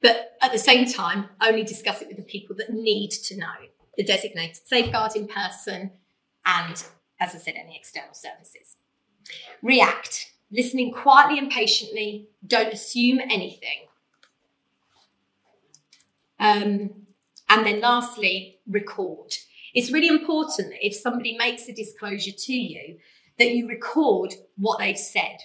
But 0.00 0.36
at 0.40 0.52
the 0.52 0.58
same 0.58 0.86
time, 0.86 1.28
only 1.40 1.64
discuss 1.64 2.02
it 2.02 2.08
with 2.08 2.18
the 2.18 2.22
people 2.22 2.54
that 2.56 2.72
need 2.72 3.10
to 3.10 3.36
know 3.36 3.54
the 3.96 4.04
designated 4.04 4.58
safeguarding 4.64 5.26
person 5.26 5.90
and, 6.44 6.84
as 7.20 7.34
I 7.34 7.38
said, 7.38 7.54
any 7.56 7.76
external 7.76 8.14
services. 8.14 8.76
React, 9.62 10.32
listening 10.50 10.92
quietly 10.92 11.38
and 11.38 11.50
patiently, 11.50 12.28
don't 12.46 12.72
assume 12.72 13.20
anything. 13.20 13.86
Um, 16.40 17.06
and 17.48 17.66
then 17.66 17.80
lastly, 17.80 18.60
record. 18.66 19.34
It's 19.74 19.92
really 19.92 20.08
important 20.08 20.70
that 20.70 20.86
if 20.86 20.94
somebody 20.94 21.36
makes 21.36 21.68
a 21.68 21.72
disclosure 21.72 22.32
to 22.32 22.52
you, 22.52 22.98
that 23.38 23.50
you 23.50 23.68
record 23.68 24.34
what 24.56 24.78
they've 24.78 24.98
said 24.98 25.38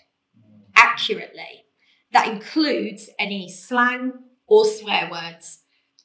accurately. 0.75 1.65
That 2.11 2.27
includes 2.27 3.09
any 3.17 3.49
slang 3.49 4.13
or 4.47 4.65
swear 4.65 5.09
words. 5.11 5.62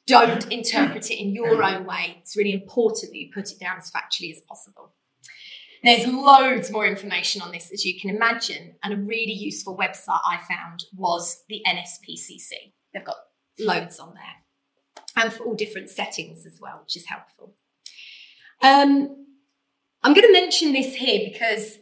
Don't 0.09 0.51
interpret 0.51 1.11
it 1.11 1.21
in 1.21 1.35
your 1.35 1.63
own 1.63 1.85
way. 1.85 2.17
It's 2.19 2.35
really 2.35 2.53
important 2.53 3.11
that 3.11 3.17
you 3.17 3.29
put 3.31 3.51
it 3.51 3.59
down 3.59 3.77
as 3.77 3.91
factually 3.91 4.31
as 4.31 4.41
possible. 4.41 4.95
There's 5.83 6.07
loads 6.07 6.71
more 6.71 6.85
information 6.85 7.41
on 7.43 7.51
this, 7.51 7.71
as 7.71 7.85
you 7.85 7.99
can 7.99 8.09
imagine, 8.09 8.75
and 8.83 8.93
a 8.93 8.97
really 8.97 9.31
useful 9.31 9.77
website 9.77 10.19
I 10.25 10.39
found 10.49 10.83
was 10.97 11.43
the 11.47 11.61
NSPCC. 11.65 12.73
They've 12.93 13.05
got 13.05 13.15
loads 13.59 13.99
on 13.99 14.15
there, 14.15 15.23
and 15.23 15.31
for 15.31 15.43
all 15.43 15.55
different 15.55 15.89
settings 15.89 16.45
as 16.45 16.59
well, 16.59 16.79
which 16.81 16.97
is 16.97 17.05
helpful. 17.05 17.53
Um, 18.61 19.27
I'm 20.03 20.13
going 20.13 20.27
to 20.27 20.33
mention 20.33 20.73
this 20.73 20.95
here 20.95 21.29
because 21.31 21.77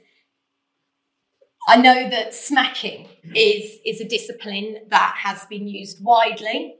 I 1.68 1.78
know 1.78 2.10
that 2.10 2.34
smacking 2.34 3.08
is, 3.36 3.80
is 3.86 4.00
a 4.02 4.08
discipline 4.08 4.80
that 4.90 5.16
has 5.18 5.46
been 5.46 5.68
used 5.68 6.04
widely 6.04 6.77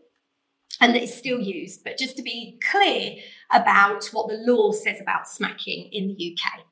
and 0.80 0.94
that 0.94 1.04
is 1.04 1.14
still 1.14 1.40
used, 1.40 1.84
but 1.84 1.98
just 1.98 2.18
to 2.18 2.24
be 2.24 2.60
clear 2.72 3.16
about 3.52 4.06
what 4.08 4.28
the 4.28 4.44
law 4.46 4.72
says 4.72 5.02
about 5.02 5.28
smacking 5.28 5.90
in 5.92 6.08
the 6.08 6.36
UK. 6.36 6.66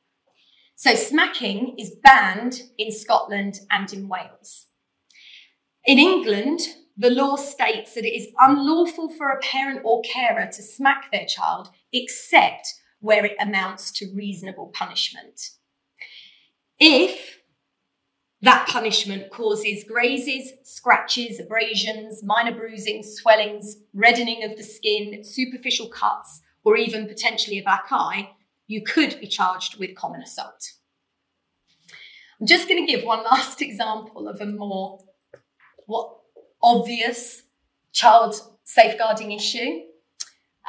So, 0.76 0.94
smacking 0.94 1.76
is 1.80 1.96
banned 2.04 2.64
in 2.78 2.92
Scotland 2.92 3.60
and 3.72 3.92
in 3.94 4.10
Wales. 4.10 4.68
In 5.86 6.00
England, 6.00 6.60
the 6.98 7.10
law 7.10 7.36
states 7.36 7.94
that 7.94 8.06
it 8.06 8.16
is 8.16 8.28
unlawful 8.40 9.10
for 9.10 9.30
a 9.30 9.40
parent 9.40 9.82
or 9.84 10.02
carer 10.02 10.48
to 10.48 10.64
smack 10.64 11.12
their 11.12 11.26
child 11.26 11.70
except 11.94 12.74
where 13.00 13.26
it 13.26 13.36
amounts 13.40 13.92
to 13.92 14.14
reasonable 14.14 14.72
punishment. 14.74 15.52
If 16.80 17.40
that 18.46 18.68
punishment 18.68 19.32
causes 19.32 19.84
grazes, 19.84 20.54
scratches, 20.64 21.40
abrasions, 21.40 22.24
minor 22.24 22.54
bruising, 22.54 23.02
swellings, 23.02 23.78
reddening 23.94 24.44
of 24.44 24.56
the 24.56 24.64
skin, 24.64 25.24
superficial 25.24 25.88
cuts, 25.88 26.42
or 26.64 26.78
even 26.78 27.08
potentially 27.08 27.58
a 27.58 27.64
black 27.64 27.88
eye, 27.92 28.30
you 28.68 28.84
could 28.84 29.20
be 29.20 29.28
charged 29.28 29.80
with 29.80 29.96
common 29.96 30.22
assault. 30.22 30.74
I'm 32.40 32.46
just 32.46 32.68
going 32.68 32.86
to 32.86 32.92
give 32.92 33.04
one 33.04 33.24
last 33.24 33.62
example 33.64 34.28
of 34.28 34.40
a 34.40 34.46
more 34.46 35.00
what 35.88 36.16
obvious 36.62 37.44
child 37.94 38.36
safeguarding 38.64 39.32
issue, 39.32 39.82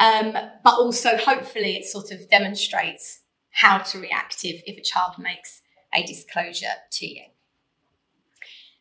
um, 0.01 0.33
but 0.33 0.75
also 0.75 1.19
hopefully 1.19 1.77
it 1.77 1.85
sort 1.85 2.11
of 2.11 2.29
demonstrates 2.31 3.21
how 3.51 3.79
to 3.79 3.99
react 3.99 4.45
if, 4.45 4.63
if 4.67 4.79
a 4.79 4.83
child 4.83 5.19
makes 5.19 5.61
a 5.95 6.03
disclosure 6.03 6.75
to 6.93 7.07
you. 7.07 7.23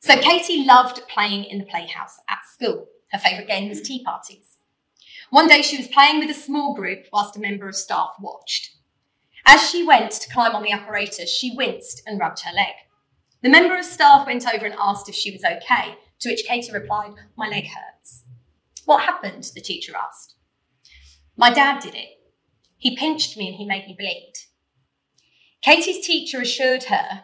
So 0.05 0.15
Katie 0.17 0.63
loved 0.63 1.01
playing 1.07 1.45
in 1.45 1.57
the 1.57 1.65
playhouse 1.65 2.19
at 2.29 2.37
school. 2.53 2.85
Her 3.11 3.17
favourite 3.17 3.47
game 3.47 3.69
was 3.69 3.81
tea 3.81 4.03
parties. 4.03 4.57
One 5.31 5.47
day 5.47 5.63
she 5.63 5.77
was 5.77 5.87
playing 5.87 6.19
with 6.19 6.29
a 6.29 6.39
small 6.39 6.75
group 6.75 7.07
whilst 7.11 7.35
a 7.35 7.39
member 7.39 7.67
of 7.67 7.75
staff 7.75 8.11
watched. 8.21 8.75
As 9.47 9.67
she 9.67 9.83
went 9.83 10.11
to 10.11 10.31
climb 10.31 10.53
on 10.53 10.61
the 10.61 10.71
apparatus, 10.71 11.35
she 11.35 11.55
winced 11.55 12.03
and 12.05 12.19
rubbed 12.19 12.41
her 12.41 12.53
leg. 12.53 12.75
The 13.41 13.49
member 13.49 13.75
of 13.75 13.83
staff 13.83 14.27
went 14.27 14.45
over 14.47 14.67
and 14.67 14.75
asked 14.77 15.09
if 15.09 15.15
she 15.15 15.31
was 15.31 15.43
okay, 15.43 15.95
to 16.19 16.29
which 16.29 16.45
Katie 16.45 16.71
replied, 16.71 17.15
My 17.35 17.47
leg 17.47 17.65
hurts. 17.65 18.25
What 18.85 19.05
happened? 19.05 19.49
the 19.55 19.61
teacher 19.61 19.93
asked. 19.95 20.35
My 21.35 21.51
dad 21.51 21.81
did 21.81 21.95
it. 21.95 22.09
He 22.77 22.95
pinched 22.95 23.37
me 23.37 23.47
and 23.47 23.55
he 23.55 23.65
made 23.65 23.87
me 23.87 23.95
bleed. 23.97 24.33
Katie's 25.63 26.05
teacher 26.05 26.41
assured 26.41 26.83
her 26.83 27.23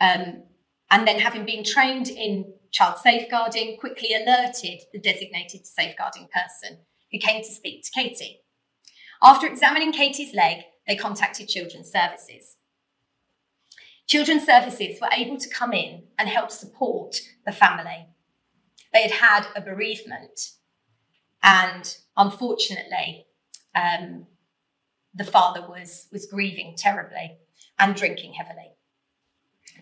um, 0.00 0.44
and 0.90 1.06
then 1.06 1.20
having 1.20 1.44
been 1.44 1.64
trained 1.64 2.08
in 2.08 2.52
child 2.70 2.98
safeguarding, 2.98 3.76
quickly 3.78 4.14
alerted 4.14 4.80
the 4.92 4.98
designated 4.98 5.66
safeguarding 5.66 6.28
person 6.32 6.78
who 7.12 7.18
came 7.18 7.42
to 7.42 7.50
speak 7.50 7.82
to 7.84 7.90
Katie. 7.90 8.40
After 9.22 9.46
examining 9.46 9.92
Katie's 9.92 10.34
leg, 10.34 10.58
they 10.86 10.96
contacted 10.96 11.48
Children's 11.48 11.90
Services. 11.90 12.56
Children's 14.06 14.46
Services 14.46 14.98
were 15.00 15.08
able 15.12 15.36
to 15.36 15.48
come 15.48 15.72
in 15.72 16.04
and 16.18 16.28
help 16.28 16.50
support 16.50 17.20
the 17.44 17.52
family. 17.52 18.06
They 18.92 19.02
had 19.02 19.10
had 19.10 19.46
a 19.54 19.60
bereavement, 19.60 20.52
and 21.42 21.94
unfortunately, 22.16 23.26
um, 23.74 24.26
the 25.14 25.24
father 25.24 25.66
was, 25.68 26.06
was 26.10 26.26
grieving 26.26 26.74
terribly 26.76 27.36
and 27.78 27.94
drinking 27.94 28.34
heavily. 28.34 28.77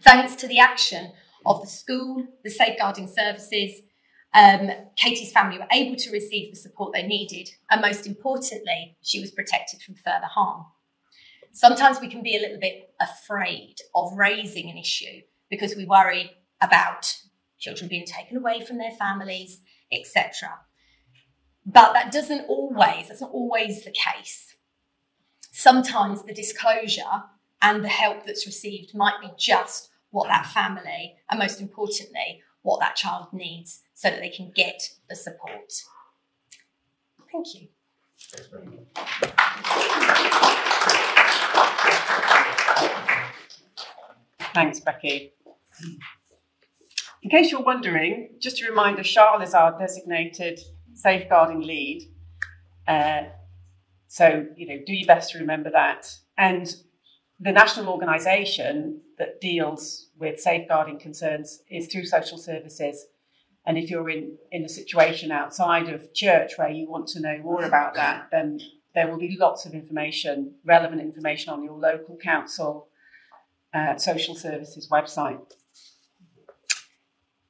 Thanks 0.02 0.36
to 0.36 0.46
the 0.46 0.58
action 0.58 1.12
of 1.44 1.60
the 1.60 1.66
school, 1.66 2.26
the 2.44 2.50
safeguarding 2.50 3.08
services, 3.08 3.82
um, 4.34 4.70
Katie's 4.96 5.32
family 5.32 5.58
were 5.58 5.66
able 5.72 5.96
to 5.96 6.10
receive 6.10 6.50
the 6.50 6.60
support 6.60 6.92
they 6.92 7.06
needed, 7.06 7.48
and 7.70 7.80
most 7.80 8.06
importantly, 8.06 8.96
she 9.00 9.20
was 9.20 9.30
protected 9.30 9.80
from 9.80 9.94
further 9.94 10.26
harm. 10.26 10.66
Sometimes 11.52 12.00
we 12.00 12.08
can 12.08 12.22
be 12.22 12.36
a 12.36 12.40
little 12.40 12.60
bit 12.60 12.90
afraid 13.00 13.76
of 13.94 14.12
raising 14.14 14.68
an 14.68 14.76
issue 14.76 15.22
because 15.48 15.74
we 15.74 15.86
worry 15.86 16.30
about 16.60 17.16
children 17.58 17.88
being 17.88 18.04
taken 18.04 18.36
away 18.36 18.62
from 18.62 18.76
their 18.76 18.90
families, 18.90 19.60
etc. 19.90 20.58
But 21.64 21.94
that 21.94 22.12
doesn't 22.12 22.46
always, 22.46 23.08
that's 23.08 23.22
not 23.22 23.30
always 23.30 23.84
the 23.84 23.92
case. 23.92 24.56
Sometimes 25.50 26.24
the 26.24 26.34
disclosure 26.34 27.24
and 27.62 27.84
the 27.84 27.88
help 27.88 28.24
that's 28.26 28.46
received 28.46 28.94
might 28.94 29.20
be 29.20 29.30
just 29.38 29.90
what 30.10 30.28
that 30.28 30.46
family, 30.46 31.16
and 31.30 31.38
most 31.38 31.60
importantly, 31.60 32.42
what 32.62 32.80
that 32.80 32.96
child 32.96 33.28
needs 33.32 33.82
so 33.94 34.10
that 34.10 34.20
they 34.20 34.28
can 34.28 34.50
get 34.54 34.90
the 35.08 35.16
support. 35.16 35.72
Thank 37.30 37.54
you. 37.54 37.68
Thanks, 44.54 44.80
Becky. 44.80 45.32
In 47.22 47.30
case 47.30 47.50
you're 47.50 47.62
wondering, 47.62 48.30
just 48.38 48.62
a 48.62 48.66
reminder 48.68 49.02
Charl 49.02 49.42
is 49.42 49.52
our 49.52 49.78
designated 49.78 50.60
safeguarding 50.94 51.60
lead. 51.60 52.08
Uh, 52.88 53.24
so, 54.08 54.46
you 54.56 54.66
know, 54.66 54.78
do 54.86 54.94
your 54.94 55.06
best 55.06 55.32
to 55.32 55.38
remember 55.38 55.70
that. 55.70 56.10
And 56.38 56.74
the 57.38 57.52
national 57.52 57.88
organisation 57.88 59.00
that 59.18 59.40
deals 59.40 60.08
with 60.18 60.40
safeguarding 60.40 60.98
concerns 60.98 61.62
is 61.70 61.86
through 61.88 62.06
social 62.06 62.38
services. 62.38 63.06
And 63.66 63.76
if 63.76 63.90
you're 63.90 64.08
in, 64.08 64.36
in 64.52 64.64
a 64.64 64.68
situation 64.68 65.30
outside 65.30 65.88
of 65.88 66.14
church 66.14 66.52
where 66.56 66.70
you 66.70 66.88
want 66.88 67.08
to 67.08 67.20
know 67.20 67.38
more 67.38 67.64
about 67.64 67.94
that, 67.94 68.28
then 68.30 68.60
there 68.94 69.08
will 69.08 69.18
be 69.18 69.36
lots 69.38 69.66
of 69.66 69.74
information, 69.74 70.54
relevant 70.64 71.00
information 71.00 71.52
on 71.52 71.62
your 71.62 71.78
local 71.78 72.16
council 72.16 72.88
uh, 73.74 73.96
social 73.96 74.34
services 74.34 74.88
website. 74.90 75.40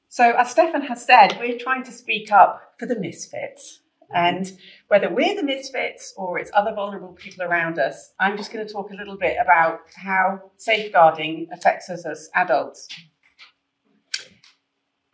So, 0.08 0.32
as 0.32 0.50
Stefan 0.50 0.82
has 0.82 1.04
said, 1.04 1.36
we're 1.38 1.58
trying 1.58 1.84
to 1.84 1.92
speak 1.92 2.32
up 2.32 2.74
for 2.78 2.86
the 2.86 2.98
misfits. 2.98 3.80
Mm-hmm. 4.14 4.16
And 4.16 4.58
whether 4.88 5.12
we're 5.12 5.34
the 5.34 5.42
misfits 5.42 6.14
or 6.16 6.38
it's 6.38 6.50
other 6.54 6.74
vulnerable 6.74 7.12
people 7.12 7.44
around 7.44 7.78
us, 7.78 8.12
I'm 8.20 8.36
just 8.36 8.52
going 8.52 8.66
to 8.66 8.72
talk 8.72 8.90
a 8.90 8.96
little 8.96 9.16
bit 9.16 9.36
about 9.40 9.80
how 9.94 10.50
safeguarding 10.56 11.48
affects 11.52 11.90
us 11.90 12.06
as 12.06 12.28
adults. 12.34 12.88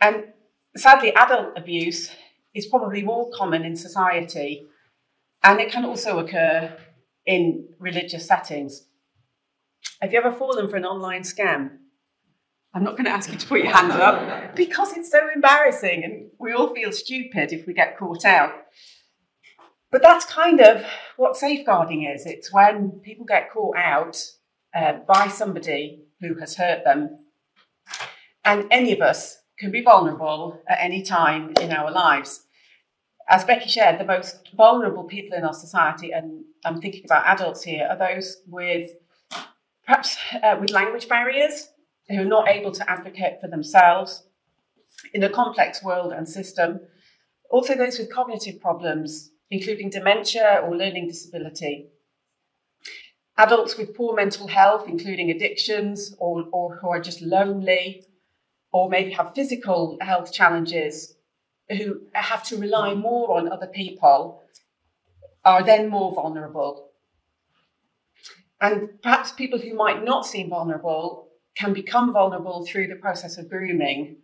And 0.01 0.25
sadly, 0.77 1.15
adult 1.15 1.57
abuse 1.57 2.11
is 2.55 2.67
probably 2.67 3.03
more 3.03 3.31
common 3.33 3.65
in 3.65 3.77
society, 3.77 4.67
and 5.43 5.61
it 5.61 5.73
can 5.73 5.85
also 5.85 6.19
occur 6.19 6.77
in 7.25 7.69
religious 7.79 8.27
settings. 8.27 8.87
Have 10.01 10.13
you 10.13 10.19
ever 10.19 10.33
fallen 10.33 10.69
for 10.69 10.77
an 10.77 10.85
online 10.85 11.23
scam? 11.23 11.79
I'm 12.75 12.85
not 12.85 12.93
going 12.93 13.05
to 13.05 13.11
ask 13.11 13.31
you 13.31 13.37
to 13.37 13.47
put 13.47 13.61
your 13.61 13.73
hands 13.73 13.95
up 13.95 14.57
because 14.57 14.97
it's 14.97 15.11
so 15.11 15.29
embarrassing 15.35 16.05
and 16.05 16.31
we 16.39 16.53
all 16.53 16.75
feel 16.75 16.91
stupid 16.91 17.53
if 17.53 17.67
we 17.67 17.75
get 17.75 17.99
caught 17.99 18.25
out. 18.25 18.53
But 19.91 20.01
that's 20.01 20.25
kind 20.25 20.59
of 20.61 20.87
what 21.19 21.37
safeguarding 21.37 22.05
is. 22.05 22.25
It's 22.25 22.51
when 22.51 22.93
people 23.05 23.27
get 23.27 23.53
caught 23.53 23.77
out 23.77 24.17
uh, 24.75 24.95
by 25.07 25.29
somebody 25.29 26.05
who 26.23 26.35
has 26.37 26.57
hurt 26.57 26.83
them, 26.83 27.19
and 28.43 28.67
any 28.71 28.93
of 28.93 29.03
us 29.03 29.37
can 29.59 29.71
be 29.71 29.83
vulnerable 29.83 30.59
at 30.67 30.79
any 30.81 31.03
time 31.03 31.53
in 31.61 31.73
our 31.73 31.91
lives. 31.91 32.47
As 33.29 33.45
Becky 33.45 33.69
shared, 33.69 34.01
the 34.01 34.05
most 34.05 34.49
vulnerable 34.57 35.05
people 35.05 35.37
in 35.37 35.45
our 35.45 35.53
society, 35.53 36.13
and 36.13 36.43
I'm 36.65 36.81
thinking 36.81 37.05
about 37.05 37.27
adults 37.27 37.63
here, 37.63 37.87
are 37.91 37.99
those 37.99 38.39
with 38.47 38.93
perhaps 39.85 40.17
uh, 40.43 40.57
with 40.59 40.71
language 40.71 41.07
barriers, 41.07 41.69
who 42.09 42.21
are 42.21 42.25
not 42.25 42.49
able 42.49 42.73
to 42.73 42.91
advocate 42.91 43.41
for 43.41 43.49
themselves 43.49 44.25
in 45.15 45.23
a 45.23 45.31
complex 45.31 45.83
world 45.83 46.13
and 46.13 46.29
system. 46.29 46.81
Also, 47.51 47.75
those 47.75 47.99
with 47.99 48.13
cognitive 48.13 48.61
problems, 48.61 49.31
including 49.51 49.91
dementia 49.91 50.61
or 50.65 50.77
learning 50.77 51.07
disability. 51.09 51.89
Adults 53.39 53.77
with 53.77 53.95
poor 53.95 54.15
mental 54.15 54.47
health, 54.47 54.89
including 54.89 55.31
addictions, 55.31 56.15
or, 56.19 56.45
or 56.53 56.77
who 56.77 56.89
are 56.89 57.01
just 57.01 57.23
lonely, 57.23 58.05
or 58.73 58.89
maybe 58.89 59.11
have 59.13 59.35
physical 59.35 59.99
health 60.01 60.33
challenges, 60.33 61.15
who 61.71 62.03
have 62.13 62.43
to 62.45 62.57
rely 62.57 62.95
more 62.95 63.37
on 63.39 63.51
other 63.51 63.67
people, 63.67 64.43
are 65.45 65.63
then 65.63 65.89
more 65.89 66.13
vulnerable. 66.13 66.91
And 68.61 69.03
perhaps 69.03 69.33
people 69.33 69.59
who 69.59 69.75
might 69.75 70.05
not 70.05 70.27
seem 70.27 70.51
vulnerable 70.51 71.32
can 71.55 71.73
become 71.73 72.13
vulnerable 72.13 72.67
through 72.67 72.89
the 72.89 72.97
process 72.97 73.39
of 73.39 73.49
grooming, 73.49 74.17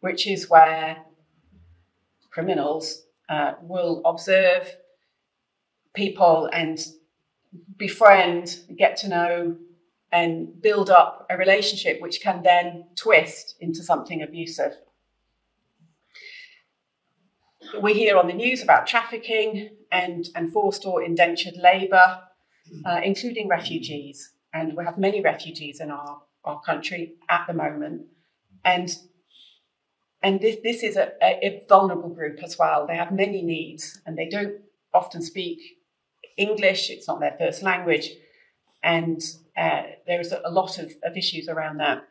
which 0.00 0.26
is 0.26 0.50
where 0.50 0.98
criminals 2.30 3.04
uh, 3.28 3.52
will 3.62 4.02
observe 4.04 4.76
people 5.94 6.48
and 6.52 6.86
befriend, 7.76 8.60
get 8.76 8.96
to 8.96 9.08
know, 9.08 9.56
and 10.10 10.60
build 10.60 10.90
up 10.90 11.26
a 11.30 11.36
relationship 11.36 12.00
which 12.00 12.20
can 12.20 12.42
then 12.42 12.84
twist 12.96 13.56
into 13.60 13.82
something 13.82 14.22
abusive. 14.22 14.76
We 17.80 17.94
hear 17.94 18.18
on 18.18 18.26
the 18.26 18.34
news 18.34 18.62
about 18.62 18.86
trafficking 18.86 19.70
and, 19.90 20.28
and 20.34 20.52
forced 20.52 20.84
or 20.84 21.02
indentured 21.02 21.56
labour, 21.56 22.20
uh, 22.84 23.00
including 23.02 23.48
refugees. 23.48 24.32
And 24.52 24.76
we 24.76 24.84
have 24.84 24.98
many 24.98 25.22
refugees 25.22 25.80
in 25.80 25.90
our, 25.90 26.22
our 26.44 26.60
country 26.60 27.14
at 27.28 27.46
the 27.46 27.54
moment. 27.54 28.02
And 28.64 28.94
and 30.22 30.40
this, 30.40 30.58
this 30.62 30.84
is 30.84 30.96
a, 30.96 31.12
a, 31.20 31.64
vulnerable 31.68 32.08
group 32.08 32.44
as 32.44 32.56
well. 32.56 32.86
They 32.86 32.94
have 32.94 33.10
many 33.10 33.42
needs 33.42 34.00
and 34.06 34.16
they 34.16 34.28
don't 34.28 34.54
often 34.94 35.20
speak 35.20 35.58
English, 36.36 36.90
it's 36.90 37.08
not 37.08 37.20
their 37.20 37.34
first 37.38 37.62
language. 37.62 38.10
And 38.84 39.20
uh, 39.56 39.82
there's 40.06 40.32
a 40.32 40.50
lot 40.50 40.78
of, 40.78 40.92
of, 41.02 41.16
issues 41.16 41.48
around 41.48 41.78
that. 41.78 42.04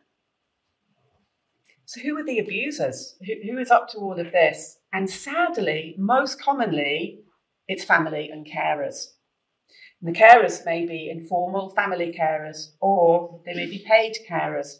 So, 1.86 2.02
who 2.02 2.18
are 2.18 2.24
the 2.24 2.40
abusers? 2.40 3.16
Who, 3.26 3.52
who 3.52 3.58
is 3.58 3.72
up 3.72 3.90
to 3.90 3.98
all 3.98 4.20
of 4.20 4.32
this? 4.32 4.78
And 4.94 5.10
sadly, 5.10 5.96
most 5.98 6.42
commonly, 6.42 7.20
it's 7.68 7.84
family 7.84 8.30
and 8.32 8.46
carers. 8.46 9.08
The 10.01 10.12
carers 10.12 10.65
may 10.65 10.86
be 10.86 11.10
informal 11.10 11.70
family 11.70 12.15
carers 12.17 12.72
or 12.79 13.39
they 13.46 13.53
may 13.53 13.67
be 13.67 13.86
paid 13.88 14.17
carers. 14.27 14.79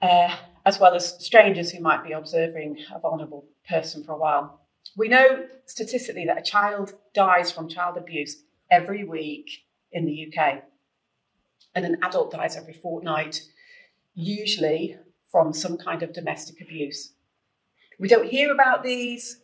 Uh, 0.00 0.36
as 0.64 0.78
well 0.78 0.94
as 0.94 1.24
strangers 1.24 1.70
who 1.70 1.80
might 1.80 2.04
be 2.04 2.12
observing 2.12 2.78
a 2.94 2.98
vulnerable 2.98 3.44
person 3.68 4.04
for 4.04 4.12
a 4.12 4.18
while. 4.18 4.60
We 4.96 5.08
know 5.08 5.46
statistically 5.66 6.24
that 6.26 6.38
a 6.38 6.42
child 6.42 6.94
dies 7.14 7.50
from 7.50 7.68
child 7.68 7.96
abuse 7.96 8.42
every 8.70 9.04
week 9.04 9.50
in 9.90 10.06
the 10.06 10.26
UK, 10.26 10.62
and 11.74 11.84
an 11.84 11.98
adult 12.02 12.32
dies 12.32 12.56
every 12.56 12.72
fortnight, 12.72 13.42
usually 14.14 14.96
from 15.30 15.52
some 15.52 15.76
kind 15.76 16.02
of 16.02 16.12
domestic 16.12 16.60
abuse. 16.60 17.12
We 17.98 18.08
don't 18.08 18.28
hear 18.28 18.52
about 18.52 18.82
these. 18.82 19.38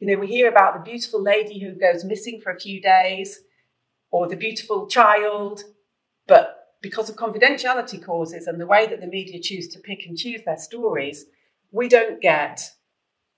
You 0.00 0.06
know, 0.06 0.18
we 0.18 0.26
hear 0.26 0.48
about 0.48 0.74
the 0.74 0.90
beautiful 0.90 1.22
lady 1.22 1.60
who 1.60 1.72
goes 1.72 2.04
missing 2.04 2.40
for 2.40 2.50
a 2.50 2.58
few 2.58 2.80
days, 2.80 3.40
or 4.10 4.28
the 4.28 4.36
beautiful 4.36 4.86
child, 4.86 5.62
but 6.26 6.58
because 6.80 7.08
of 7.10 7.16
confidentiality 7.16 8.02
causes 8.04 8.46
and 8.46 8.60
the 8.60 8.66
way 8.66 8.86
that 8.86 9.00
the 9.00 9.06
media 9.06 9.40
choose 9.40 9.68
to 9.68 9.80
pick 9.80 10.06
and 10.06 10.16
choose 10.16 10.40
their 10.44 10.56
stories, 10.56 11.26
we 11.72 11.88
don't 11.88 12.20
get 12.20 12.70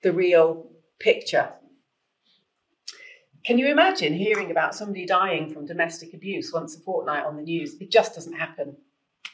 the 0.03 0.13
real 0.13 0.71
picture. 0.99 1.53
Can 3.45 3.59
you 3.59 3.69
imagine 3.69 4.13
hearing 4.13 4.51
about 4.51 4.75
somebody 4.75 5.07
dying 5.07 5.53
from 5.53 5.67
domestic 5.67 6.13
abuse 6.13 6.53
once 6.53 6.77
a 6.77 6.81
fortnight 6.81 7.25
on 7.25 7.37
the 7.37 7.43
news? 7.43 7.75
It 7.81 7.91
just 7.91 8.15
doesn't 8.15 8.35
happen. 8.35 8.77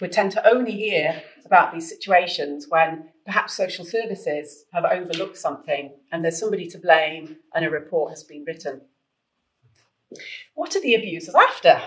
We 0.00 0.08
tend 0.08 0.30
to 0.32 0.48
only 0.48 0.72
hear 0.72 1.22
about 1.44 1.72
these 1.72 1.88
situations 1.88 2.66
when 2.68 3.08
perhaps 3.24 3.54
social 3.54 3.84
services 3.84 4.66
have 4.72 4.84
overlooked 4.84 5.38
something 5.38 5.92
and 6.12 6.22
there's 6.22 6.38
somebody 6.38 6.68
to 6.68 6.78
blame 6.78 7.36
and 7.54 7.64
a 7.64 7.70
report 7.70 8.10
has 8.10 8.22
been 8.22 8.44
written. 8.46 8.82
What 10.54 10.74
are 10.76 10.80
the 10.80 10.94
abusers 10.94 11.34
after? 11.34 11.80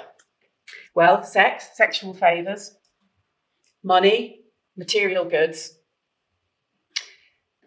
Well, 0.94 1.24
sex, 1.24 1.70
sexual 1.76 2.14
favours, 2.14 2.76
money, 3.84 4.42
material 4.76 5.26
goods, 5.26 5.78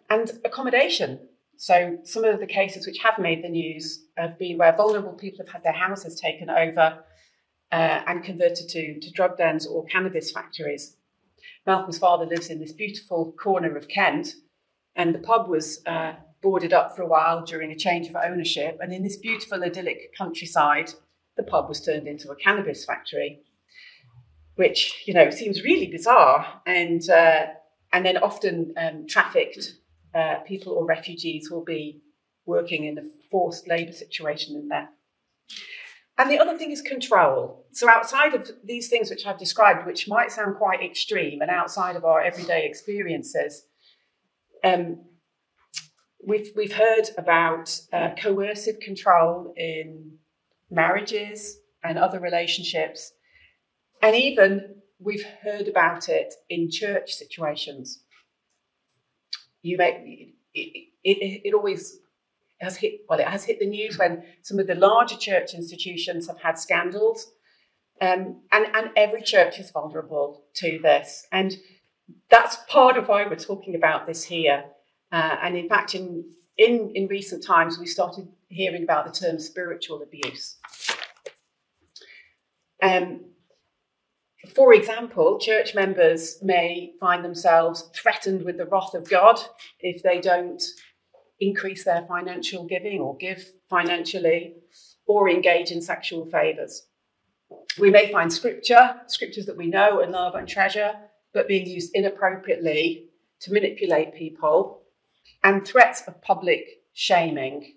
and 0.09 0.31
accommodation. 0.45 1.19
So, 1.57 1.97
some 2.03 2.23
of 2.25 2.39
the 2.39 2.47
cases 2.47 2.85
which 2.85 2.99
have 2.99 3.19
made 3.19 3.43
the 3.43 3.49
news 3.49 4.05
have 4.17 4.37
been 4.37 4.57
where 4.57 4.75
vulnerable 4.75 5.13
people 5.13 5.45
have 5.45 5.53
had 5.53 5.63
their 5.63 5.71
houses 5.73 6.19
taken 6.19 6.49
over 6.49 7.03
uh, 7.71 8.01
and 8.07 8.23
converted 8.23 8.69
to, 8.69 8.99
to 8.99 9.11
drug 9.11 9.37
dens 9.37 9.65
or 9.65 9.85
cannabis 9.85 10.31
factories. 10.31 10.97
Malcolm's 11.65 11.97
father 11.97 12.25
lives 12.25 12.49
in 12.49 12.59
this 12.59 12.73
beautiful 12.73 13.33
corner 13.41 13.75
of 13.77 13.87
Kent, 13.87 14.35
and 14.95 15.15
the 15.15 15.19
pub 15.19 15.47
was 15.47 15.81
uh, 15.85 16.13
boarded 16.43 16.73
up 16.73 16.95
for 16.95 17.01
a 17.01 17.07
while 17.07 17.43
during 17.43 17.71
a 17.71 17.75
change 17.75 18.07
of 18.07 18.15
ownership. 18.15 18.77
And 18.81 18.93
in 18.93 19.01
this 19.01 19.17
beautiful, 19.17 19.63
idyllic 19.63 20.13
countryside, 20.15 20.91
the 21.37 21.43
pub 21.43 21.67
was 21.69 21.81
turned 21.81 22.07
into 22.07 22.29
a 22.29 22.35
cannabis 22.35 22.85
factory, 22.85 23.39
which 24.55 25.03
you 25.07 25.13
know 25.13 25.31
seems 25.31 25.63
really 25.63 25.87
bizarre, 25.87 26.61
and 26.67 27.09
uh, 27.09 27.45
and 27.91 28.05
then 28.05 28.17
often 28.17 28.73
um, 28.77 29.07
trafficked 29.07 29.73
uh, 30.13 30.35
people 30.45 30.73
or 30.73 30.85
refugees 30.85 31.49
will 31.49 31.63
be 31.63 32.01
working 32.45 32.83
in 32.83 32.97
a 32.97 33.03
forced 33.31 33.67
labour 33.67 33.93
situation 33.93 34.55
in 34.55 34.67
there. 34.67 34.89
And 36.17 36.29
the 36.29 36.37
other 36.37 36.57
thing 36.57 36.71
is 36.71 36.81
control. 36.81 37.65
So, 37.71 37.89
outside 37.89 38.35
of 38.35 38.51
these 38.63 38.87
things 38.87 39.09
which 39.09 39.25
I've 39.25 39.39
described, 39.39 39.87
which 39.87 40.07
might 40.07 40.31
sound 40.31 40.57
quite 40.57 40.83
extreme 40.83 41.41
and 41.41 41.49
outside 41.49 41.95
of 41.95 42.05
our 42.05 42.21
everyday 42.21 42.65
experiences, 42.65 43.63
um, 44.63 44.99
we've, 46.25 46.51
we've 46.55 46.73
heard 46.73 47.09
about 47.17 47.79
uh, 47.91 48.11
coercive 48.17 48.79
control 48.79 49.53
in 49.57 50.17
marriages 50.69 51.59
and 51.83 51.97
other 51.97 52.19
relationships. 52.19 53.13
And 54.01 54.15
even 54.15 54.75
we've 54.99 55.25
heard 55.43 55.67
about 55.67 56.09
it 56.09 56.33
in 56.49 56.69
church 56.69 57.13
situations. 57.13 57.99
You 59.61 59.77
may, 59.77 60.33
it, 60.53 60.89
it, 61.03 61.41
it 61.45 61.53
always 61.53 61.99
has 62.59 62.77
hit, 62.77 63.01
well, 63.07 63.19
it 63.19 63.27
has 63.27 63.43
hit 63.43 63.59
the 63.59 63.65
news 63.65 63.97
when 63.97 64.23
some 64.41 64.59
of 64.59 64.67
the 64.67 64.75
larger 64.75 65.17
church 65.17 65.53
institutions 65.53 66.27
have 66.27 66.39
had 66.39 66.57
scandals. 66.57 67.31
Um, 68.01 68.41
and, 68.51 68.65
and 68.73 68.89
every 68.95 69.21
church 69.21 69.59
is 69.59 69.71
vulnerable 69.71 70.43
to 70.55 70.79
this. 70.81 71.27
And 71.31 71.55
that's 72.29 72.57
part 72.67 72.97
of 72.97 73.07
why 73.07 73.25
we're 73.27 73.35
talking 73.35 73.75
about 73.75 74.07
this 74.07 74.23
here. 74.23 74.65
Uh, 75.13 75.37
and 75.43 75.55
in 75.55 75.69
fact, 75.69 75.93
in, 75.93 76.25
in, 76.57 76.91
in 76.95 77.07
recent 77.07 77.43
times, 77.43 77.77
we 77.77 77.85
started 77.85 78.27
hearing 78.49 78.81
about 78.81 79.05
the 79.05 79.11
term 79.11 79.39
spiritual 79.39 80.01
abuse. 80.01 80.57
Um, 82.81 83.25
for 84.55 84.73
example, 84.73 85.39
church 85.39 85.75
members 85.75 86.39
may 86.41 86.93
find 86.99 87.23
themselves 87.23 87.89
threatened 87.93 88.43
with 88.43 88.57
the 88.57 88.65
wrath 88.65 88.95
of 88.95 89.07
God 89.07 89.39
if 89.79 90.01
they 90.01 90.19
don't 90.19 90.61
increase 91.39 91.85
their 91.85 92.05
financial 92.07 92.65
giving 92.65 92.99
or 92.99 93.15
give 93.17 93.51
financially 93.69 94.55
or 95.05 95.29
engage 95.29 95.71
in 95.71 95.81
sexual 95.81 96.25
favours. 96.25 96.87
We 97.79 97.91
may 97.91 98.11
find 98.11 98.33
scripture, 98.33 98.95
scriptures 99.07 99.45
that 99.45 99.57
we 99.57 99.67
know 99.67 100.01
and 100.01 100.11
love 100.11 100.33
and 100.35 100.47
treasure, 100.47 100.93
but 101.33 101.47
being 101.47 101.67
used 101.67 101.91
inappropriately 101.93 103.09
to 103.41 103.53
manipulate 103.53 104.15
people, 104.15 104.82
and 105.43 105.65
threats 105.65 106.03
of 106.07 106.21
public 106.21 106.81
shaming 106.93 107.73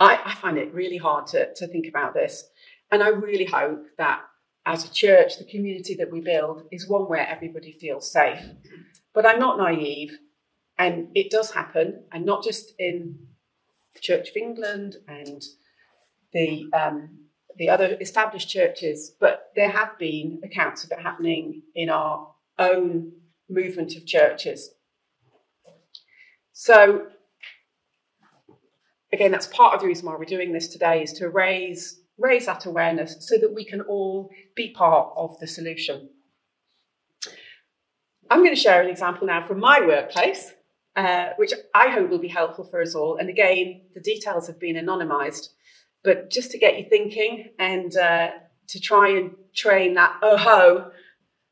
I, 0.00 0.18
I 0.24 0.34
find 0.34 0.56
it 0.56 0.72
really 0.74 0.96
hard 0.96 1.26
to, 1.28 1.52
to 1.54 1.66
think 1.68 1.86
about 1.86 2.14
this. 2.14 2.48
And 2.90 3.02
I 3.02 3.08
really 3.08 3.44
hope 3.44 3.84
that 3.98 4.22
as 4.66 4.84
a 4.84 4.92
church, 4.92 5.38
the 5.38 5.44
community 5.44 5.94
that 5.96 6.10
we 6.10 6.20
build 6.20 6.64
is 6.72 6.88
one 6.88 7.02
where 7.02 7.28
everybody 7.28 7.72
feels 7.72 8.10
safe. 8.10 8.40
But 9.12 9.26
I'm 9.26 9.38
not 9.38 9.58
naive, 9.58 10.18
and 10.78 11.08
it 11.14 11.30
does 11.30 11.50
happen, 11.50 12.04
and 12.12 12.24
not 12.24 12.42
just 12.42 12.72
in 12.78 13.18
the 13.94 14.00
Church 14.00 14.30
of 14.30 14.36
England 14.36 14.96
and 15.06 15.42
the 16.32 16.66
um, 16.72 17.18
the 17.56 17.68
other 17.68 17.96
established 18.00 18.48
churches, 18.48 19.12
but 19.20 19.50
there 19.56 19.68
have 19.68 19.98
been 19.98 20.40
accounts 20.44 20.84
of 20.84 20.92
it 20.92 21.00
happening 21.00 21.62
in 21.74 21.90
our 21.90 22.32
own 22.58 23.12
movement 23.50 23.96
of 23.96 24.06
churches. 24.06 24.70
So, 26.52 27.06
again, 29.12 29.30
that's 29.30 29.46
part 29.46 29.74
of 29.74 29.80
the 29.80 29.86
reason 29.86 30.06
why 30.06 30.16
we're 30.16 30.24
doing 30.24 30.52
this 30.52 30.68
today 30.68 31.02
is 31.02 31.12
to 31.14 31.28
raise 31.28 32.00
raise 32.18 32.44
that 32.44 32.66
awareness 32.66 33.16
so 33.20 33.38
that 33.38 33.54
we 33.54 33.64
can 33.64 33.80
all 33.80 34.30
be 34.54 34.70
part 34.72 35.10
of 35.16 35.38
the 35.40 35.46
solution. 35.46 36.10
I'm 38.30 38.40
going 38.40 38.54
to 38.54 38.60
share 38.60 38.82
an 38.82 38.90
example 38.90 39.26
now 39.26 39.46
from 39.46 39.58
my 39.58 39.80
workplace, 39.80 40.52
uh, 40.96 41.30
which 41.38 41.54
I 41.74 41.88
hope 41.88 42.10
will 42.10 42.18
be 42.18 42.28
helpful 42.28 42.64
for 42.64 42.82
us 42.82 42.94
all. 42.94 43.16
And 43.16 43.30
again, 43.30 43.80
the 43.94 44.02
details 44.02 44.46
have 44.48 44.60
been 44.60 44.76
anonymised 44.76 45.48
but 46.02 46.30
just 46.30 46.50
to 46.52 46.58
get 46.58 46.78
you 46.78 46.86
thinking 46.88 47.50
and 47.58 47.96
uh, 47.96 48.30
to 48.68 48.80
try 48.80 49.08
and 49.10 49.32
train 49.54 49.94
that 49.94 50.16
oh 50.22 50.36
ho 50.36 50.90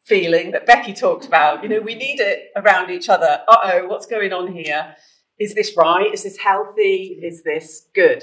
feeling 0.08 0.52
that 0.52 0.66
Becky 0.66 0.94
talked 0.94 1.26
about. 1.26 1.62
You 1.62 1.68
know, 1.68 1.80
we 1.80 1.94
need 1.94 2.20
it 2.20 2.50
around 2.56 2.90
each 2.90 3.08
other. 3.08 3.42
Uh 3.46 3.58
oh, 3.64 3.86
what's 3.86 4.06
going 4.06 4.32
on 4.32 4.52
here? 4.52 4.96
Is 5.38 5.54
this 5.54 5.76
right? 5.76 6.12
Is 6.12 6.24
this 6.24 6.38
healthy? 6.38 7.20
Is 7.22 7.42
this 7.42 7.88
good? 7.94 8.22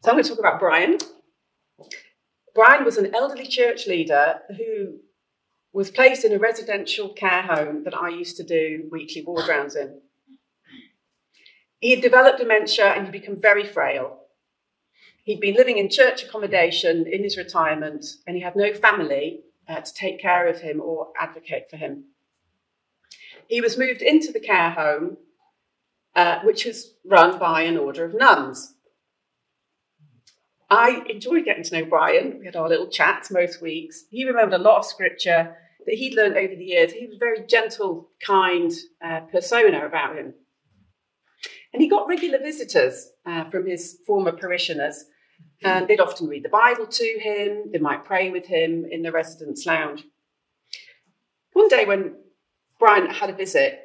So 0.00 0.10
I'm 0.10 0.14
going 0.14 0.24
to 0.24 0.30
talk 0.30 0.40
about 0.40 0.58
Brian. 0.58 0.98
Brian 2.54 2.84
was 2.84 2.96
an 2.96 3.14
elderly 3.14 3.46
church 3.46 3.86
leader 3.86 4.40
who 4.58 4.98
was 5.72 5.90
placed 5.90 6.24
in 6.24 6.32
a 6.32 6.38
residential 6.38 7.10
care 7.10 7.42
home 7.42 7.84
that 7.84 7.94
I 7.94 8.08
used 8.08 8.36
to 8.38 8.42
do 8.42 8.88
weekly 8.90 9.22
ward 9.24 9.48
rounds 9.48 9.76
in. 9.76 10.00
He 11.78 11.92
had 11.92 12.02
developed 12.02 12.38
dementia 12.38 12.86
and 12.86 13.04
he'd 13.04 13.12
become 13.12 13.40
very 13.40 13.64
frail. 13.64 14.18
He'd 15.24 15.40
been 15.40 15.54
living 15.54 15.78
in 15.78 15.88
church 15.88 16.24
accommodation 16.24 17.06
in 17.06 17.22
his 17.22 17.36
retirement, 17.36 18.04
and 18.26 18.36
he 18.36 18.42
had 18.42 18.56
no 18.56 18.74
family 18.74 19.42
uh, 19.68 19.80
to 19.80 19.94
take 19.94 20.20
care 20.20 20.46
of 20.46 20.60
him 20.60 20.80
or 20.80 21.08
advocate 21.18 21.68
for 21.70 21.76
him. 21.76 22.04
He 23.48 23.60
was 23.60 23.78
moved 23.78 24.02
into 24.02 24.32
the 24.32 24.40
care 24.40 24.70
home, 24.70 25.16
uh, 26.14 26.40
which 26.40 26.64
was 26.64 26.94
run 27.04 27.38
by 27.38 27.62
an 27.62 27.76
order 27.76 28.04
of 28.04 28.14
nuns. 28.14 28.74
I 30.70 31.04
enjoyed 31.10 31.44
getting 31.44 31.64
to 31.64 31.80
know 31.80 31.84
Brian. 31.84 32.38
We 32.38 32.46
had 32.46 32.56
our 32.56 32.68
little 32.68 32.88
chats 32.88 33.30
most 33.30 33.60
weeks. 33.60 34.04
He 34.10 34.24
remembered 34.24 34.58
a 34.58 34.62
lot 34.62 34.78
of 34.78 34.86
scripture 34.86 35.54
that 35.84 35.94
he'd 35.94 36.14
learned 36.14 36.36
over 36.36 36.54
the 36.54 36.64
years. 36.64 36.92
He 36.92 37.06
was 37.06 37.16
a 37.16 37.18
very 37.18 37.46
gentle, 37.46 38.10
kind 38.26 38.72
uh, 39.04 39.20
persona 39.30 39.84
about 39.84 40.16
him. 40.16 40.32
And 41.72 41.82
he 41.82 41.88
got 41.88 42.08
regular 42.08 42.38
visitors 42.38 43.10
uh, 43.26 43.44
from 43.50 43.66
his 43.66 43.98
former 44.06 44.32
parishioners 44.32 45.04
and 45.64 45.86
they'd 45.86 46.00
often 46.00 46.28
read 46.28 46.44
the 46.44 46.48
Bible 46.48 46.86
to 46.86 47.18
him, 47.20 47.70
they 47.72 47.78
might 47.78 48.04
pray 48.04 48.30
with 48.30 48.46
him 48.46 48.84
in 48.90 49.02
the 49.02 49.12
residence 49.12 49.64
lounge. 49.66 50.04
One 51.52 51.68
day, 51.68 51.84
when 51.84 52.16
Brian 52.78 53.08
had 53.10 53.30
a 53.30 53.34
visit, 53.34 53.80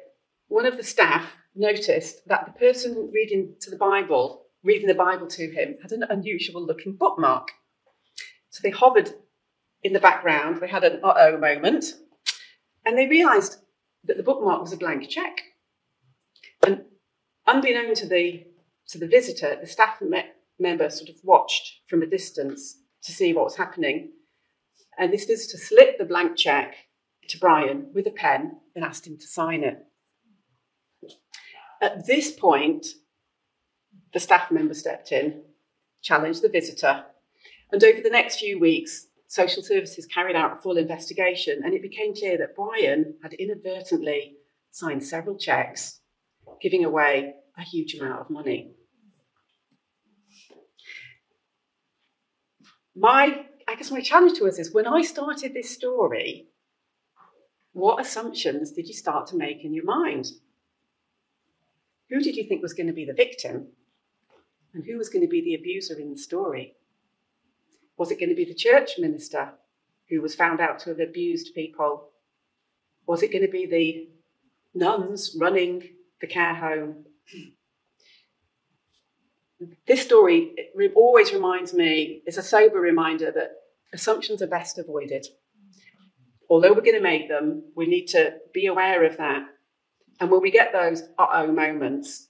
one 0.48 0.66
of 0.66 0.76
the 0.76 0.82
staff 0.82 1.36
noticed 1.54 2.26
that 2.26 2.46
the 2.46 2.52
person 2.52 3.10
reading 3.12 3.54
to 3.60 3.70
the 3.70 3.76
Bible, 3.76 4.46
reading 4.64 4.88
the 4.88 4.94
Bible 4.94 5.26
to 5.28 5.50
him, 5.50 5.76
had 5.82 5.92
an 5.92 6.04
unusual 6.08 6.64
looking 6.64 6.96
bookmark. 6.96 7.48
So 8.50 8.60
they 8.62 8.70
hovered 8.70 9.12
in 9.82 9.92
the 9.92 10.00
background, 10.00 10.60
they 10.60 10.68
had 10.68 10.84
an 10.84 11.00
uh 11.04 11.14
oh 11.16 11.38
moment, 11.38 11.94
and 12.84 12.96
they 12.98 13.06
realised 13.06 13.58
that 14.04 14.16
the 14.16 14.22
bookmark 14.22 14.60
was 14.60 14.72
a 14.72 14.76
blank 14.76 15.08
cheque. 15.08 15.42
And 16.66 16.84
unbeknown 17.46 17.94
to 17.94 18.06
the 18.06 18.44
to 18.88 18.98
the 18.98 19.06
visitor, 19.06 19.56
the 19.60 19.66
staff 19.66 19.98
met, 20.00 20.34
member 20.58 20.90
sort 20.90 21.10
of 21.10 21.16
watched 21.22 21.80
from 21.88 22.02
a 22.02 22.06
distance 22.06 22.78
to 23.02 23.12
see 23.12 23.32
what 23.32 23.44
was 23.44 23.56
happening. 23.56 24.12
And 24.98 25.12
this 25.12 25.24
visitor 25.24 25.58
slipped 25.58 25.98
the 25.98 26.04
blank 26.04 26.36
check 26.36 26.74
to 27.28 27.38
Brian 27.38 27.90
with 27.94 28.06
a 28.06 28.10
pen 28.10 28.58
and 28.74 28.84
asked 28.84 29.06
him 29.06 29.16
to 29.18 29.26
sign 29.26 29.62
it. 29.62 29.84
At 31.80 32.06
this 32.06 32.32
point, 32.32 32.86
the 34.12 34.20
staff 34.20 34.50
member 34.50 34.74
stepped 34.74 35.12
in, 35.12 35.42
challenged 36.02 36.42
the 36.42 36.48
visitor, 36.48 37.04
and 37.70 37.84
over 37.84 38.00
the 38.00 38.10
next 38.10 38.38
few 38.38 38.58
weeks, 38.58 39.06
social 39.28 39.62
services 39.62 40.06
carried 40.06 40.34
out 40.34 40.58
a 40.58 40.60
full 40.60 40.78
investigation, 40.78 41.60
and 41.64 41.74
it 41.74 41.82
became 41.82 42.14
clear 42.14 42.38
that 42.38 42.56
Brian 42.56 43.14
had 43.22 43.34
inadvertently 43.34 44.36
signed 44.70 45.04
several 45.04 45.36
checks, 45.36 46.00
giving 46.60 46.84
away 46.84 47.34
a 47.56 47.62
huge 47.62 47.94
amount 47.94 48.20
of 48.20 48.30
money. 48.30 48.72
My 52.98 53.44
I 53.66 53.74
guess 53.74 53.90
my 53.90 54.00
challenge 54.00 54.38
to 54.38 54.46
us 54.46 54.58
is 54.58 54.72
when 54.72 54.86
I 54.86 55.02
started 55.02 55.52
this 55.52 55.70
story, 55.70 56.46
what 57.72 58.00
assumptions 58.00 58.72
did 58.72 58.88
you 58.88 58.94
start 58.94 59.26
to 59.28 59.36
make 59.36 59.62
in 59.62 59.74
your 59.74 59.84
mind? 59.84 60.26
Who 62.08 62.20
did 62.20 62.34
you 62.34 62.44
think 62.44 62.62
was 62.62 62.72
going 62.72 62.86
to 62.86 62.94
be 62.94 63.04
the 63.04 63.12
victim? 63.12 63.68
And 64.72 64.84
who 64.84 64.96
was 64.96 65.10
going 65.10 65.22
to 65.22 65.28
be 65.28 65.42
the 65.42 65.54
abuser 65.54 65.98
in 66.00 66.10
the 66.10 66.16
story? 66.16 66.76
Was 67.98 68.10
it 68.10 68.18
going 68.18 68.30
to 68.30 68.34
be 68.34 68.46
the 68.46 68.54
church 68.54 68.92
minister 68.98 69.52
who 70.08 70.22
was 70.22 70.34
found 70.34 70.60
out 70.60 70.78
to 70.80 70.90
have 70.90 71.00
abused 71.00 71.54
people? 71.54 72.08
Was 73.06 73.22
it 73.22 73.32
going 73.32 73.44
to 73.44 73.52
be 73.52 73.66
the 73.66 74.08
nuns 74.78 75.36
running 75.38 75.90
the 76.22 76.26
care 76.26 76.54
home? 76.54 77.04
This 79.86 80.02
story 80.02 80.54
always 80.94 81.32
reminds 81.32 81.74
me, 81.74 82.22
it's 82.26 82.36
a 82.36 82.42
sober 82.42 82.78
reminder 82.78 83.32
that 83.32 83.52
assumptions 83.92 84.40
are 84.40 84.46
best 84.46 84.78
avoided. 84.78 85.26
Although 86.48 86.72
we're 86.72 86.82
going 86.82 86.94
to 86.94 87.00
make 87.00 87.28
them, 87.28 87.64
we 87.74 87.86
need 87.86 88.06
to 88.08 88.34
be 88.54 88.66
aware 88.66 89.04
of 89.04 89.16
that. 89.16 89.46
And 90.20 90.30
when 90.30 90.40
we 90.40 90.50
get 90.50 90.72
those 90.72 91.02
uh 91.18 91.26
oh 91.32 91.52
moments, 91.52 92.28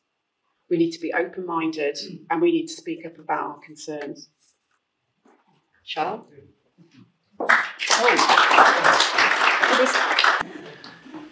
we 0.70 0.76
need 0.76 0.90
to 0.92 1.00
be 1.00 1.12
open 1.12 1.46
minded 1.46 1.98
and 2.30 2.40
we 2.40 2.52
need 2.52 2.66
to 2.66 2.74
speak 2.74 3.06
up 3.06 3.18
about 3.18 3.42
our 3.42 3.58
concerns. 3.58 4.28
Charl? 5.84 6.26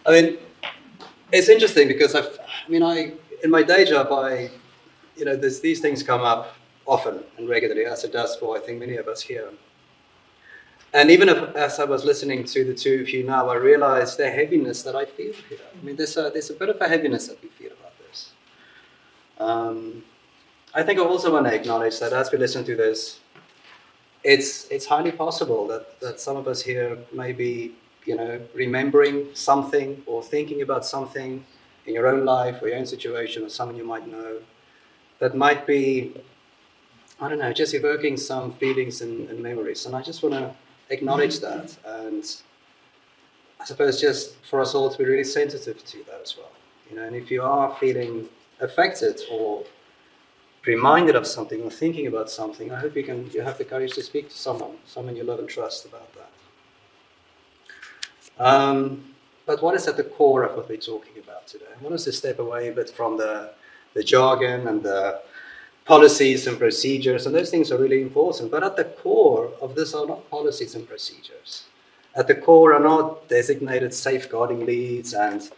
I 0.09 0.11
mean, 0.11 0.39
it's 1.33 1.49
interesting 1.49 1.89
because 1.89 2.15
I've, 2.15 2.39
I 2.67 2.71
mean, 2.71 2.83
I 2.83 3.13
in 3.43 3.51
my 3.51 3.63
day 3.63 3.85
job, 3.85 4.09
I 4.11 4.51
you 5.17 5.25
know, 5.25 5.37
there's, 5.37 5.61
these 5.61 5.81
things 5.81 6.03
come 6.03 6.23
up 6.23 6.55
often 6.87 7.23
and 7.37 7.49
regularly, 7.49 7.85
as 7.85 8.05
it 8.05 8.13
does 8.13 8.37
for, 8.37 8.57
I 8.57 8.61
think, 8.61 8.79
many 8.79 8.97
of 8.97 9.09
us 9.09 9.23
here. 9.23 9.51
And 10.95 11.11
even 11.11 11.29
if, 11.29 11.37
as 11.57 11.79
I 11.79 11.85
was 11.85 12.05
listening 12.05 12.45
to 12.45 12.65
the 12.65 12.75
two 12.75 13.01
of 13.01 13.11
you 13.11 13.25
now, 13.25 13.49
I 13.49 13.57
realized 13.57 14.19
the 14.19 14.31
heaviness 14.31 14.83
that 14.83 14.95
I 14.95 15.05
feel 15.05 15.35
here. 15.49 15.59
I 15.75 15.85
mean, 15.85 15.97
there's 15.97 16.17
a, 16.17 16.31
there's 16.33 16.51
a 16.51 16.55
bit 16.55 16.69
of 16.69 16.81
a 16.81 16.89
heaviness 16.89 17.29
that 17.29 17.43
we 17.43 17.49
feel 17.49 17.73
about 17.73 17.93
this. 17.99 18.33
Um, 19.39 20.05
I 20.75 20.83
think 20.83 20.99
I 20.99 21.03
also 21.03 21.33
want 21.33 21.47
to 21.47 21.55
acknowledge 21.55 21.99
that 22.01 22.13
as 22.13 22.31
we 22.31 22.39
listen 22.39 22.65
to 22.65 22.77
this, 22.77 23.21
it's, 24.23 24.69
it's 24.69 24.87
highly 24.87 25.13
possible 25.13 25.67
that, 25.69 26.01
that 26.01 26.21
some 26.21 26.37
of 26.37 26.49
us 26.49 26.63
here 26.63 26.99
may 27.13 27.33
be, 27.33 27.75
you 28.05 28.17
know, 28.17 28.41
remembering 28.55 29.27
something 29.35 30.03
or 30.07 30.23
thinking 30.23 30.63
about 30.63 30.85
something 30.85 31.45
in 31.87 31.95
your 31.95 32.07
own 32.07 32.25
life 32.25 32.63
or 32.63 32.69
your 32.69 32.79
own 32.79 32.87
situation 32.87 33.45
or 33.45 33.49
someone 33.49 33.77
you 33.77 33.85
might 33.85 34.07
know 34.09 34.39
that 35.19 35.35
might 35.35 35.67
be, 35.67 36.15
I 37.21 37.29
don't 37.29 37.39
know, 37.39 37.53
just 37.53 37.75
evoking 37.75 38.17
some 38.17 38.53
feelings 38.53 39.01
and, 39.01 39.29
and 39.31 39.43
memories. 39.43 39.87
And 39.87 39.95
I 39.95 40.03
just 40.03 40.23
want 40.23 40.35
to 40.35 40.55
acknowledge 40.91 41.41
that. 41.41 41.77
And 41.85 42.25
I 43.61 43.65
suppose 43.65 44.01
just 44.01 44.37
for 44.45 44.61
us 44.61 44.75
all 44.75 44.91
to 44.91 44.99
be 44.99 45.05
really 45.05 45.25
sensitive 45.25 45.85
to 45.85 45.99
that 46.05 46.21
as 46.23 46.37
well. 46.37 46.51
You 46.91 46.97
know, 46.97 47.05
and 47.05 47.17
if 47.17 47.31
you 47.31 47.43
are 47.43 47.75
feeling 47.77 48.29
affected 48.61 49.21
or 49.31 49.65
reminded 50.67 51.17
of 51.17 51.27
something 51.27 51.63
or 51.63 51.71
thinking 51.71 52.07
about 52.07 52.31
something, 52.31 52.71
I 52.73 52.79
hope 52.79 52.97
you 52.97 53.03
can 53.03 53.31
you 53.31 53.41
have 53.41 53.59
the 53.59 53.65
courage 53.65 53.93
to 53.95 54.03
speak 54.03 54.29
to 54.29 54.37
someone, 54.37 54.77
someone 54.87 55.17
you 55.17 55.25
love 55.25 55.39
and 55.39 55.49
trust 55.49 55.85
about 55.87 56.09
that. 56.15 56.31
Um, 58.39 59.15
but 59.47 59.63
what 59.63 59.75
is 59.75 59.87
at 59.89 59.97
the 59.97 60.05
core 60.05 60.43
of 60.43 60.57
what 60.57 60.69
we're 60.69 60.77
talking 60.77 61.19
about 61.23 61.47
today? 61.47 61.67
I 61.79 61.83
want 61.83 61.95
us 61.95 62.05
to 62.05 62.13
step 62.13 62.39
away 62.39 62.69
a 62.69 62.73
bit 62.73 62.91
from 62.91 63.17
the 63.17 63.53
the 63.97 64.05
jargon 64.05 64.69
and 64.69 64.83
the 64.83 65.21
policies 65.87 66.47
and 66.47 66.59
procedures, 66.59 67.25
and 67.27 67.35
those 67.35 67.51
things 67.51 67.73
are 67.73 67.79
really 67.79 68.03
important. 68.03 68.51
But 68.51 68.63
at 68.63 68.77
the 68.77 68.85
core 68.85 69.51
of 69.61 69.75
this 69.75 69.95
are 69.95 70.07
not 70.07 70.29
policies 70.31 70.75
and 70.75 70.87
procedures. 70.87 71.65
At 72.15 72.27
the 72.27 72.35
core 72.35 72.75
are 72.75 72.87
not 72.93 73.29
designated 73.29 73.95
safeguarding 73.95 74.67
leads 74.67 75.15
and 75.15 75.51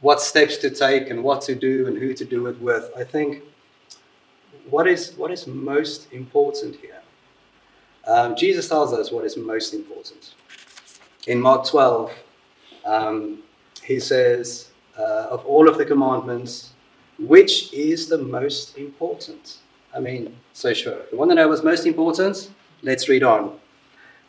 what 0.00 0.20
steps 0.20 0.56
to 0.58 0.70
take 0.70 1.10
and 1.10 1.24
what 1.24 1.42
to 1.42 1.54
do 1.54 1.86
and 1.86 1.98
who 1.98 2.14
to 2.14 2.24
do 2.24 2.46
it 2.46 2.60
with. 2.60 2.90
I 2.96 3.04
think 3.04 3.42
what 4.70 4.86
is 4.86 5.14
what 5.16 5.30
is 5.30 5.46
most 5.46 6.12
important 6.12 6.76
here. 6.76 7.02
Um, 8.06 8.36
Jesus 8.36 8.68
tells 8.68 8.92
us 8.92 9.10
what 9.10 9.24
is 9.24 9.36
most 9.36 9.74
important. 9.74 10.34
In 11.26 11.40
Mark 11.40 11.66
12, 11.66 12.12
um, 12.84 13.42
he 13.84 14.00
says, 14.00 14.70
uh, 14.98 15.28
of 15.30 15.46
all 15.46 15.68
of 15.68 15.78
the 15.78 15.84
commandments, 15.84 16.72
which 17.18 17.72
is 17.72 18.08
the 18.08 18.18
most 18.18 18.76
important? 18.76 19.58
I 19.94 20.00
mean, 20.00 20.36
so 20.52 20.72
sure. 20.72 21.02
You 21.10 21.18
want 21.18 21.30
to 21.30 21.34
know 21.34 21.48
what's 21.48 21.62
most 21.62 21.86
important? 21.86 22.50
Let's 22.82 23.08
read 23.08 23.22
on. 23.22 23.58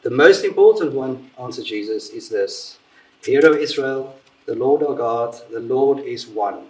The 0.03 0.09
most 0.09 0.43
important 0.43 0.93
one, 0.93 1.31
answered 1.39 1.65
Jesus, 1.65 2.09
is 2.09 2.29
this 2.29 2.77
Hear, 3.23 3.41
O 3.45 3.53
Israel, 3.53 4.15
the 4.45 4.55
Lord 4.55 4.83
our 4.83 4.95
God, 4.95 5.35
the 5.49 5.61
Lord 5.61 5.99
is 5.99 6.27
one. 6.27 6.65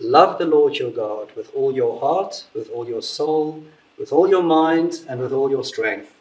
Love 0.00 0.38
the 0.38 0.46
Lord 0.46 0.76
your 0.76 0.90
God 0.90 1.30
with 1.36 1.54
all 1.54 1.74
your 1.74 2.00
heart, 2.00 2.44
with 2.54 2.70
all 2.70 2.88
your 2.88 3.02
soul, 3.02 3.62
with 3.98 4.12
all 4.12 4.28
your 4.28 4.42
mind, 4.42 5.04
and 5.08 5.20
with 5.20 5.32
all 5.32 5.50
your 5.50 5.64
strength. 5.64 6.14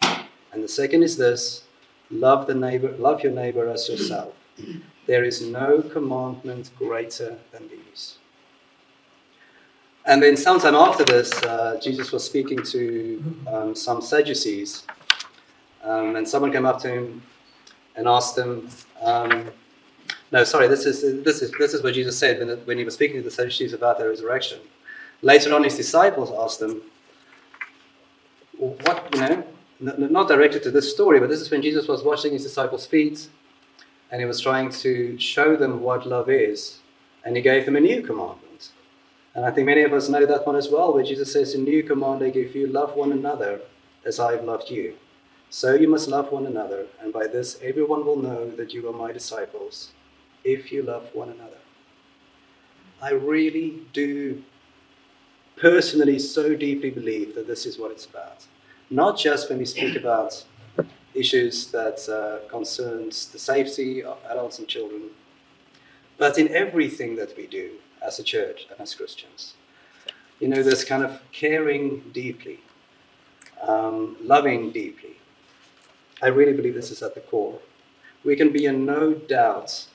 And 0.52 0.62
the 0.62 0.68
second 0.68 1.04
is 1.04 1.16
this 1.16 1.64
love 2.10 2.48
the 2.48 2.54
neighbor, 2.54 2.92
love 2.98 3.24
your 3.24 3.32
neighbor 3.32 3.70
as 3.70 3.88
yourself. 3.88 4.34
There 5.08 5.24
is 5.24 5.42
no 5.42 5.82
commandment 5.82 6.72
greater 6.78 7.38
than 7.52 7.70
these. 7.70 8.18
And 10.06 10.22
then, 10.22 10.36
sometime 10.36 10.76
after 10.76 11.04
this, 11.04 11.32
uh, 11.44 11.80
Jesus 11.82 12.12
was 12.12 12.24
speaking 12.24 12.64
to 12.64 13.24
um, 13.48 13.76
some 13.76 14.02
Sadducees, 14.02 14.84
um, 15.84 16.16
and 16.16 16.28
someone 16.28 16.52
came 16.52 16.66
up 16.66 16.82
to 16.82 16.90
him 16.90 17.22
and 17.96 18.08
asked 18.08 18.38
him, 18.38 18.68
um, 19.02 19.52
"No, 20.32 20.44
sorry, 20.44 20.68
this 20.68 20.86
is 20.86 21.24
this 21.24 21.42
is 21.44 21.52
this 21.60 21.74
is 21.76 21.84
what 21.84 21.94
Jesus 21.94 22.18
said 22.18 22.40
when, 22.40 22.58
when 22.66 22.78
he 22.80 22.84
was 22.84 22.96
speaking 22.96 23.18
to 23.18 23.24
the 23.24 23.32
Sadducees 23.32 23.74
about 23.74 24.00
the 24.00 24.08
resurrection." 24.08 24.60
Later 25.22 25.54
on, 25.54 25.64
his 25.64 25.78
disciples 25.78 26.32
asked 26.32 26.62
him, 26.62 26.82
"What 28.58 29.08
you 29.14 29.22
know?" 29.22 29.44
Not 29.84 30.28
directed 30.28 30.62
to 30.64 30.72
this 30.72 30.92
story, 30.92 31.20
but 31.20 31.28
this 31.28 31.42
is 31.42 31.50
when 31.50 31.64
Jesus 31.64 31.88
was 31.88 32.04
washing 32.04 32.34
his 32.34 32.44
disciples' 32.44 32.86
feet, 32.86 33.30
and 34.12 34.22
he 34.22 34.26
was 34.26 34.40
trying 34.40 34.70
to 34.70 35.18
show 35.18 35.56
them 35.56 35.82
what 35.82 36.06
love 36.06 36.30
is, 36.30 36.80
and 37.26 37.36
he 37.36 37.42
gave 37.42 37.66
them 37.66 37.76
a 37.76 37.80
new 37.80 38.04
commandment. 38.04 38.51
And 39.34 39.46
I 39.46 39.52
think 39.52 39.66
many 39.66 39.84
of 39.84 39.94
us 39.94 40.10
know 40.10 40.26
that 40.26 40.46
one 40.46 40.58
as 40.58 40.70
well, 40.70 40.94
where 40.94 41.04
Jesus 41.04 41.32
says, 41.32 41.54
A 41.54 41.58
new 41.58 41.84
command 41.84 42.22
I 42.24 42.30
give 42.30 42.56
you, 42.56 42.68
love 42.68 42.96
one 42.96 43.12
another 43.12 43.62
as 44.06 44.20
I 44.20 44.34
have 44.34 44.44
loved 44.44 44.70
you. 44.70 44.96
So 45.50 45.74
you 45.74 45.88
must 45.88 46.08
love 46.08 46.32
one 46.32 46.46
another, 46.46 46.88
and 47.02 47.12
by 47.12 47.28
this 47.28 47.60
everyone 47.62 48.06
will 48.06 48.16
know 48.16 48.50
that 48.52 48.74
you 48.74 48.88
are 48.88 48.94
my 48.94 49.12
disciples, 49.12 49.92
if 50.44 50.72
you 50.72 50.82
love 50.82 51.10
one 51.14 51.30
another. 51.30 51.58
I 53.02 53.12
really 53.12 53.82
do 53.94 54.44
personally 55.58 56.20
so 56.20 56.56
deeply 56.56 56.90
believe 56.90 57.36
that 57.36 57.48
this 57.48 57.66
is 57.66 57.78
what 57.78 57.92
it's 57.92 58.06
about. 58.06 58.46
Not 58.90 59.18
just 59.18 59.50
when 59.50 59.60
we 59.60 59.66
speak 59.66 59.96
about 59.96 60.44
issues 61.14 61.68
that 61.72 62.08
uh, 62.08 62.48
concerns 62.50 63.28
the 63.28 63.40
safety 63.40 64.04
of 64.04 64.18
adults 64.30 64.60
and 64.60 64.68
children, 64.68 65.10
but 66.18 66.38
in 66.38 66.48
everything 66.50 67.16
that 67.18 67.36
we 67.36 67.48
do 67.48 67.72
as 68.02 68.20
a 68.20 68.24
church 68.24 68.68
and 68.70 68.80
as 68.80 68.96
Christians. 68.96 69.54
You 70.40 70.48
know, 70.48 70.64
this 70.64 70.84
kind 70.84 71.04
of 71.04 71.22
caring 71.32 72.00
deeply, 72.14 72.60
um, 73.62 74.18
loving 74.24 74.72
deeply. 74.72 75.18
I 76.22 76.28
really 76.28 76.54
believe 76.54 76.74
this 76.74 76.92
is 76.92 77.04
at 77.04 77.16
the 77.16 77.22
core. 77.22 77.60
We 78.24 78.36
can 78.36 78.52
be 78.52 78.66
in 78.66 78.86
no 78.86 79.14
doubt 79.14 79.88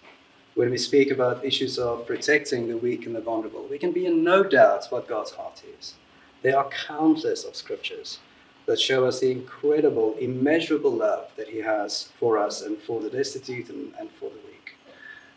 when 0.54 0.70
we 0.70 0.78
speak 0.78 1.10
about 1.10 1.44
issues 1.44 1.78
of 1.78 2.06
protecting 2.06 2.66
the 2.66 2.76
weak 2.76 3.06
and 3.06 3.14
the 3.14 3.20
vulnerable. 3.20 3.66
We 3.68 3.78
can 3.78 3.92
be 3.92 4.06
in 4.06 4.24
no 4.24 4.42
doubt 4.42 4.86
what 4.90 5.06
God's 5.06 5.32
heart 5.32 5.62
is. 5.78 5.94
There 6.42 6.58
are 6.58 6.68
countless 6.70 7.44
of 7.44 7.54
scriptures 7.54 8.18
that 8.66 8.80
show 8.80 9.06
us 9.06 9.20
the 9.20 9.30
incredible, 9.30 10.16
immeasurable 10.18 10.92
love 10.92 11.30
that 11.36 11.48
He 11.48 11.58
has 11.58 12.10
for 12.18 12.38
us 12.38 12.62
and 12.62 12.78
for 12.78 13.00
the 13.00 13.10
destitute 13.10 13.68
and, 13.68 13.92
and 13.98 14.10
for 14.10 14.30
the 14.30 14.36
weak. 14.46 14.74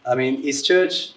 I 0.06 0.16
mean, 0.16 0.42
His 0.42 0.64
church 0.64 1.14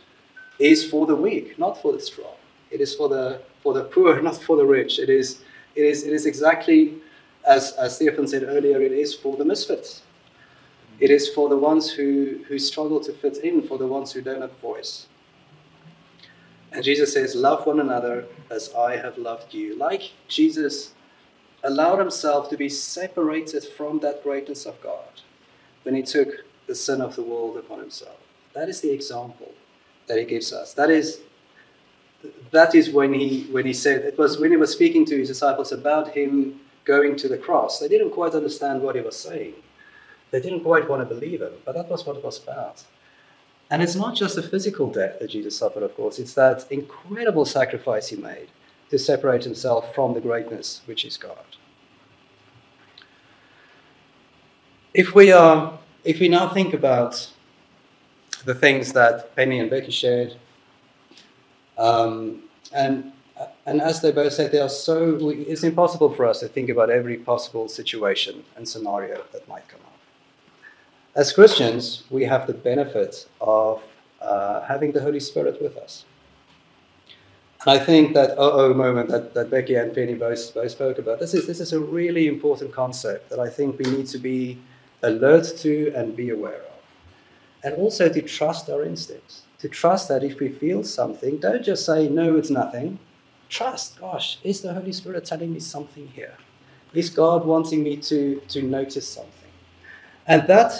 is 0.59 0.88
for 0.88 1.07
the 1.07 1.17
weak, 1.17 1.59
not 1.59 1.81
for 1.81 1.93
the 1.93 2.01
strong. 2.01 2.35
It 2.71 2.81
is 2.81 2.95
for 2.95 3.09
the 3.09 3.43
for 3.62 3.75
the 3.75 3.85
poor, 3.85 4.21
not 4.29 4.37
for 4.37 4.57
the 4.57 4.65
rich. 4.67 4.99
It 4.99 5.11
is 5.11 5.43
it 5.75 5.85
is 5.85 6.05
it 6.05 6.12
is 6.12 6.27
exactly 6.27 6.95
as 7.47 7.73
as 7.73 7.97
Stefan 7.97 8.27
said 8.27 8.45
earlier. 8.45 8.81
It 8.81 8.93
is 8.93 9.15
for 9.15 9.37
the 9.37 9.45
misfits. 9.45 10.03
It 11.01 11.11
is 11.11 11.29
for 11.29 11.49
the 11.49 11.57
ones 11.57 11.91
who 11.91 12.41
who 12.49 12.59
struggle 12.59 13.01
to 13.01 13.12
fit 13.12 13.38
in, 13.38 13.62
for 13.62 13.79
the 13.79 13.87
ones 13.87 14.12
who 14.12 14.23
don't 14.23 14.41
have 14.41 14.57
voice. 14.59 15.07
And 16.73 16.83
Jesus 16.83 17.12
says, 17.12 17.35
"Love 17.35 17.67
one 17.67 17.81
another 17.81 18.27
as 18.51 18.73
I 18.75 18.97
have 18.97 19.19
loved 19.19 19.53
you." 19.53 19.77
Like 19.77 20.12
Jesus 20.29 20.93
allowed 21.65 21.99
himself 21.99 22.49
to 22.51 22.57
be 22.57 22.69
separated 22.69 23.65
from 23.65 24.01
that 24.01 24.23
greatness 24.23 24.67
of 24.67 24.81
God 24.83 25.21
when 25.83 25.95
he 25.95 26.03
took 26.03 26.45
the 26.67 26.75
sin 26.75 27.01
of 27.01 27.15
the 27.17 27.23
world 27.23 27.57
upon 27.57 27.79
himself. 27.79 28.19
That 28.55 28.69
is 28.69 28.81
the 28.81 28.91
example 28.91 29.53
that 30.07 30.19
he 30.19 30.25
gives 30.25 30.53
us. 30.53 30.75
That 30.75 30.91
is, 30.91 31.21
that 32.51 32.75
is 32.75 32.91
when 32.91 33.12
he 33.12 33.45
when 33.51 33.67
he 33.67 33.73
said 33.73 34.03
it 34.05 34.19
was 34.19 34.38
when 34.38 34.51
he 34.51 34.57
was 34.57 34.73
speaking 34.73 35.05
to 35.07 35.19
his 35.19 35.29
disciples 35.29 35.73
about 35.73 36.09
him 36.11 36.61
going 36.85 37.17
to 37.17 37.29
the 37.29 37.38
cross. 37.38 37.79
They 37.79 37.88
didn't 37.88 38.11
quite 38.11 38.35
understand 38.35 38.83
what 38.83 38.97
he 38.97 39.01
was 39.01 39.17
saying. 39.17 39.55
They 40.31 40.41
didn't 40.41 40.61
quite 40.61 40.88
want 40.88 41.07
to 41.07 41.15
believe 41.15 41.43
him, 41.43 41.53
but 41.65 41.75
that 41.75 41.88
was 41.88 42.07
what 42.07 42.17
it 42.17 42.25
was 42.25 42.43
about. 42.43 42.85
And 43.71 43.83
it's 43.83 43.95
not 43.95 44.15
just 44.15 44.35
the 44.37 44.43
physical 44.43 44.91
death 44.91 45.19
that 45.19 45.31
Jesus 45.31 45.57
suffered, 45.57 45.83
of 45.83 45.95
course, 45.95 46.19
it's 46.19 46.35
that 46.35 46.71
incredible 46.71 47.45
sacrifice 47.45 48.09
he 48.09 48.17
made 48.17 48.49
to 48.91 48.99
separate 48.99 49.45
himself 49.45 49.95
from 49.95 50.12
the 50.12 50.21
greatness 50.21 50.83
which 50.85 51.05
is 51.05 51.17
God. 51.17 51.57
If 54.93 55.15
we 55.15 55.33
are 55.33 55.79
if 56.05 56.21
we 56.21 56.29
now 56.29 56.49
think 56.49 56.75
about 56.75 57.31
the 58.44 58.55
things 58.55 58.92
that 58.92 59.35
Penny 59.37 59.59
and 59.59 59.70
Becky 59.70 59.90
shared. 59.90 60.37
Um, 61.78 62.42
and 62.72 63.12
and 63.66 63.81
as 63.81 64.00
they 64.00 64.12
both 64.12 64.33
said, 64.33 64.52
they 64.52 64.61
are 64.61 64.68
so. 64.68 65.18
It's 65.31 65.62
impossible 65.62 66.11
for 66.14 66.26
us 66.26 66.40
to 66.40 66.48
think 66.48 66.68
about 66.68 66.90
every 66.90 67.16
possible 67.16 67.68
situation 67.68 68.44
and 68.57 68.68
scenario 68.68 69.24
that 69.33 69.48
might 69.48 69.66
come 69.68 69.81
up. 69.87 69.92
As 71.14 71.33
Christians, 71.33 72.05
we 72.11 72.24
have 72.24 72.46
the 72.46 72.55
benefit 72.55 73.26
of 73.40 73.83
uh, 74.20 74.62
having 74.62 74.92
the 74.92 75.00
Holy 75.00 75.20
Spirit 75.20 75.61
with 75.61 75.76
us. 75.76 76.05
And 77.64 77.78
I 77.78 77.85
think 77.85 78.14
that 78.14 78.35
oh, 78.38 78.74
moment 78.74 79.09
that, 79.11 79.35
that 79.35 79.50
Becky 79.50 79.76
and 79.76 79.94
Penny 79.94 80.14
both, 80.14 80.52
both 80.52 80.70
spoke 80.70 80.98
about, 80.98 81.20
this 81.20 81.33
is, 81.33 81.46
this 81.46 81.61
is 81.61 81.72
a 81.72 81.78
really 81.78 82.26
important 82.26 82.72
concept 82.72 83.31
that 83.31 83.38
I 83.38 83.48
think 83.48 83.78
we 83.78 83.85
need 83.85 84.07
to 84.09 84.18
be 84.18 84.59
alert 85.02 85.44
to 85.59 85.92
and 85.94 86.16
be 86.16 86.31
aware 86.31 86.57
of 86.57 86.72
and 87.62 87.75
also 87.75 88.09
to 88.09 88.22
trust 88.22 88.68
our 88.68 88.85
instincts. 88.85 89.42
To 89.61 89.68
trust 89.68 90.09
that 90.09 90.25
if 90.25 90.40
we 90.40 90.48
feel 90.48 90.83
something, 90.83 91.38
don't 91.38 91.62
just 91.62 91.87
say, 91.87 92.09
no, 92.09 92.37
it's 92.37 92.51
nothing. 92.51 92.98
Trust, 93.48 94.01
gosh, 94.01 94.38
is 94.42 94.61
the 94.61 94.75
Holy 94.75 94.92
Spirit 94.92 95.25
telling 95.25 95.53
me 95.53 95.61
something 95.61 96.09
here? 96.09 96.35
Is 96.94 97.11
God 97.11 97.44
wanting 97.44 97.83
me 97.83 97.96
to, 97.98 98.40
to 98.48 98.62
notice 98.62 99.09
something? 99.09 99.51
And 100.27 100.46
that, 100.48 100.72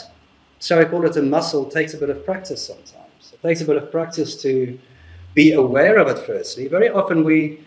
shall 0.61 0.81
I 0.81 0.85
call 0.85 1.05
it 1.07 1.17
a 1.17 1.23
muscle, 1.23 1.65
takes 1.67 1.95
a 1.95 1.99
bit 1.99 2.11
of 2.11 2.25
practice 2.25 2.67
sometimes. 2.67 3.33
It 3.33 3.41
takes 3.43 3.61
a 3.61 3.65
bit 3.65 3.77
of 3.77 3.91
practice 3.91 4.41
to 4.43 4.79
be 5.35 5.53
aware 5.53 5.99
of 5.99 6.09
it 6.09 6.19
firstly. 6.27 6.69
Very 6.69 6.89
often 6.89 7.25
we, 7.25 7.61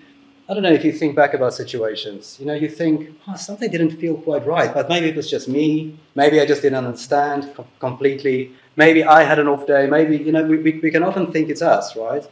I 0.48 0.54
don't 0.54 0.62
know 0.62 0.72
if 0.72 0.86
you 0.86 0.92
think 0.92 1.16
back 1.16 1.34
about 1.34 1.54
situations, 1.56 2.38
you 2.40 2.46
know, 2.46 2.54
you 2.54 2.70
think, 2.70 3.10
oh, 3.28 3.36
something 3.36 3.72
didn't 3.72 3.98
feel 3.98 4.16
quite 4.16 4.46
right, 4.46 4.72
but 4.72 4.88
maybe 4.88 5.08
it 5.10 5.16
was 5.16 5.30
just 5.30 5.48
me. 5.48 5.98
Maybe 6.14 6.40
I 6.40 6.46
just 6.46 6.62
didn't 6.62 6.78
understand 6.78 7.52
completely 7.80 8.52
maybe 8.76 9.04
I 9.04 9.24
had 9.24 9.40
an 9.40 9.48
off 9.48 9.66
day, 9.68 9.88
maybe, 9.88 10.18
you 10.18 10.32
know, 10.32 10.44
we, 10.44 10.58
we, 10.58 10.80
we, 10.80 10.92
can 10.92 11.04
often 11.04 11.32
think 11.32 11.50
it's 11.50 11.62
us, 11.62 11.96
right? 11.96 12.28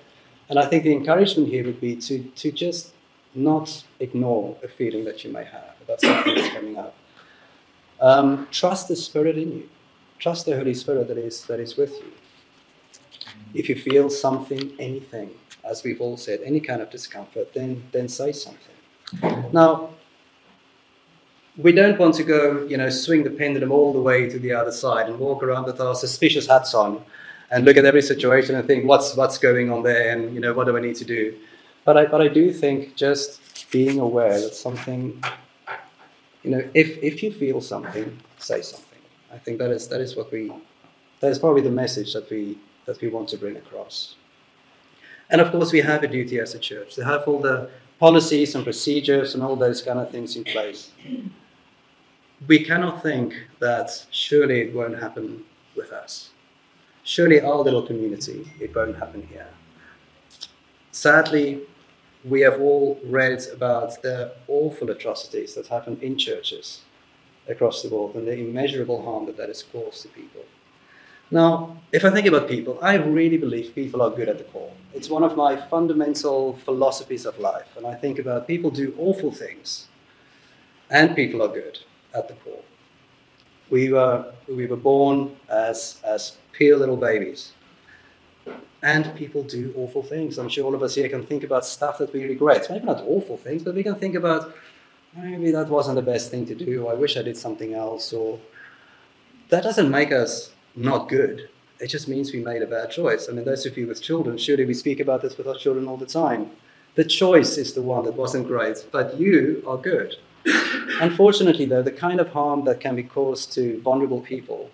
And 0.49 0.59
I 0.59 0.65
think 0.65 0.83
the 0.83 0.91
encouragement 0.91 1.49
here 1.49 1.65
would 1.65 1.79
be 1.79 1.95
to, 1.97 2.23
to 2.23 2.51
just 2.51 2.93
not 3.33 3.83
ignore 3.99 4.57
a 4.63 4.67
feeling 4.67 5.05
that 5.05 5.23
you 5.23 5.31
may 5.31 5.43
have 5.45 5.75
about 5.81 6.01
something 6.01 6.35
that's 6.35 6.53
coming 6.53 6.77
up. 6.77 6.95
Um, 7.99 8.47
trust 8.51 8.89
the 8.89 8.95
Spirit 8.95 9.37
in 9.37 9.51
you. 9.51 9.69
Trust 10.19 10.45
the 10.45 10.55
Holy 10.55 10.73
Spirit 10.73 11.07
that 11.07 11.17
is, 11.17 11.45
that 11.45 11.59
is 11.59 11.75
with 11.77 11.93
you. 11.93 12.11
If 13.53 13.69
you 13.69 13.75
feel 13.75 14.09
something, 14.09 14.73
anything, 14.79 15.31
as 15.63 15.83
we've 15.83 16.01
all 16.01 16.17
said, 16.17 16.41
any 16.43 16.59
kind 16.59 16.81
of 16.81 16.89
discomfort, 16.89 17.53
then, 17.53 17.83
then 17.91 18.07
say 18.07 18.31
something. 18.31 19.51
Now, 19.51 19.91
we 21.57 21.71
don't 21.71 21.99
want 21.99 22.15
to 22.15 22.23
go, 22.23 22.65
you 22.65 22.77
know, 22.77 22.89
swing 22.89 23.23
the 23.23 23.29
pendulum 23.29 23.71
all 23.71 23.93
the 23.93 24.01
way 24.01 24.27
to 24.29 24.39
the 24.39 24.53
other 24.53 24.71
side 24.71 25.07
and 25.07 25.19
walk 25.19 25.43
around 25.43 25.65
with 25.65 25.79
our 25.79 25.95
suspicious 25.95 26.47
hats 26.47 26.73
on 26.73 27.03
and 27.51 27.65
look 27.65 27.77
at 27.77 27.85
every 27.85 28.01
situation 28.01 28.55
and 28.55 28.65
think, 28.65 28.85
what's 28.85 29.15
what's 29.15 29.37
going 29.37 29.71
on 29.71 29.83
there, 29.83 30.11
and 30.11 30.33
you 30.33 30.39
know, 30.39 30.53
what 30.53 30.65
do 30.65 30.75
I 30.75 30.79
need 30.79 30.95
to 30.95 31.05
do? 31.05 31.37
But 31.85 31.97
I 31.97 32.05
but 32.05 32.21
I 32.21 32.27
do 32.27 32.51
think 32.51 32.95
just 32.95 33.69
being 33.71 33.99
aware 33.99 34.39
that 34.41 34.55
something, 34.55 35.23
you 36.43 36.51
know, 36.51 36.67
if 36.73 36.97
if 37.03 37.21
you 37.21 37.31
feel 37.31 37.61
something, 37.61 38.19
say 38.39 38.61
something. 38.61 38.99
I 39.31 39.37
think 39.37 39.59
that 39.59 39.69
is 39.69 39.87
that 39.89 40.01
is 40.01 40.15
what 40.15 40.31
we 40.31 40.51
that 41.19 41.31
is 41.31 41.37
probably 41.37 41.61
the 41.61 41.71
message 41.71 42.13
that 42.13 42.29
we 42.31 42.57
that 42.85 42.99
we 43.01 43.09
want 43.09 43.29
to 43.29 43.37
bring 43.37 43.57
across. 43.57 44.15
And 45.29 45.41
of 45.41 45.51
course, 45.51 45.71
we 45.71 45.81
have 45.81 46.03
a 46.03 46.07
duty 46.07 46.39
as 46.39 46.53
a 46.53 46.59
church 46.59 46.95
to 46.95 47.05
have 47.05 47.27
all 47.27 47.39
the 47.39 47.69
policies 47.99 48.55
and 48.55 48.63
procedures 48.63 49.33
and 49.33 49.43
all 49.43 49.55
those 49.55 49.81
kind 49.81 49.99
of 49.99 50.11
things 50.11 50.35
in 50.35 50.43
place 50.43 50.91
we 52.47 52.63
cannot 52.63 53.01
think 53.01 53.33
that 53.59 54.05
surely 54.11 54.61
it 54.61 54.73
won't 54.73 54.99
happen 54.99 55.43
with 55.75 55.91
us. 55.91 56.29
Surely 57.03 57.41
our 57.41 57.57
little 57.57 57.81
community, 57.81 58.51
it 58.59 58.75
won't 58.75 58.97
happen 58.97 59.27
here. 59.29 59.47
Sadly, 60.91 61.61
we 62.23 62.41
have 62.41 62.59
all 62.61 62.99
read 63.05 63.45
about 63.51 64.01
the 64.01 64.33
awful 64.47 64.89
atrocities 64.89 65.55
that 65.55 65.67
happen 65.67 65.97
in 66.01 66.17
churches 66.17 66.81
across 67.49 67.81
the 67.81 67.89
world 67.89 68.15
and 68.15 68.27
the 68.27 68.37
immeasurable 68.37 69.03
harm 69.03 69.25
that 69.25 69.37
that 69.37 69.49
has 69.49 69.63
caused 69.63 70.01
to 70.03 70.07
people. 70.09 70.43
Now, 71.33 71.77
if 71.91 72.05
I 72.05 72.11
think 72.11 72.27
about 72.27 72.47
people, 72.47 72.77
I 72.79 72.93
really 72.93 73.37
believe 73.37 73.73
people 73.73 74.03
are 74.03 74.11
good 74.11 74.29
at 74.29 74.37
the 74.37 74.43
core. 74.43 74.71
It's 74.93 75.09
one 75.09 75.23
of 75.23 75.35
my 75.35 75.57
fundamental 75.57 76.57
philosophies 76.57 77.25
of 77.25 77.39
life. 77.39 77.75
And 77.75 77.87
I 77.87 77.95
think 77.95 78.19
about 78.19 78.45
people 78.45 78.69
do 78.69 78.93
awful 78.99 79.31
things, 79.31 79.87
and 80.91 81.15
people 81.15 81.41
are 81.41 81.47
good 81.47 81.79
at 82.13 82.27
the 82.27 82.35
core. 82.35 82.61
We 83.71 83.91
were, 83.91 84.31
we 84.47 84.67
were 84.67 84.77
born 84.77 85.35
as, 85.49 85.99
as 86.03 86.37
pure 86.51 86.77
little 86.77 86.97
babies. 86.97 87.53
And 88.83 89.15
people 89.15 89.41
do 89.41 89.73
awful 89.75 90.03
things. 90.03 90.37
I'm 90.37 90.49
sure 90.49 90.65
all 90.65 90.75
of 90.75 90.83
us 90.83 90.93
here 90.93 91.09
can 91.09 91.25
think 91.25 91.43
about 91.43 91.65
stuff 91.65 91.97
that 91.97 92.13
we 92.13 92.25
regret. 92.25 92.67
Maybe 92.69 92.85
not 92.85 93.01
awful 93.07 93.37
things, 93.37 93.63
but 93.63 93.73
we 93.73 93.81
can 93.81 93.95
think 93.95 94.13
about 94.13 94.53
maybe 95.15 95.49
that 95.49 95.67
wasn't 95.67 95.95
the 95.95 96.03
best 96.03 96.29
thing 96.29 96.45
to 96.45 96.53
do, 96.53 96.87
I 96.87 96.93
wish 96.93 97.17
I 97.17 97.23
did 97.23 97.37
something 97.37 97.73
else, 97.73 98.13
or 98.13 98.39
that 99.49 99.63
doesn't 99.63 99.89
make 99.89 100.11
us 100.11 100.52
not 100.75 101.09
good. 101.09 101.49
It 101.79 101.87
just 101.87 102.07
means 102.07 102.31
we 102.31 102.43
made 102.43 102.61
a 102.61 102.67
bad 102.67 102.91
choice. 102.91 103.27
I 103.29 103.33
mean, 103.33 103.45
those 103.45 103.65
of 103.65 103.77
you 103.77 103.87
with 103.87 104.01
children, 104.01 104.37
surely 104.37 104.65
we 104.65 104.73
speak 104.73 104.99
about 104.99 105.21
this 105.21 105.37
with 105.37 105.47
our 105.47 105.55
children 105.55 105.87
all 105.87 105.97
the 105.97 106.05
time. 106.05 106.51
The 106.95 107.03
choice 107.03 107.57
is 107.57 107.73
the 107.73 107.81
one 107.81 108.05
that 108.05 108.13
wasn't 108.13 108.47
great, 108.47 108.85
but 108.91 109.19
you 109.19 109.63
are 109.67 109.77
good. 109.77 110.15
Unfortunately, 111.01 111.65
though, 111.65 111.81
the 111.81 111.91
kind 111.91 112.19
of 112.19 112.29
harm 112.29 112.65
that 112.65 112.79
can 112.79 112.95
be 112.95 113.03
caused 113.03 113.51
to 113.53 113.81
vulnerable 113.81 114.21
people 114.21 114.69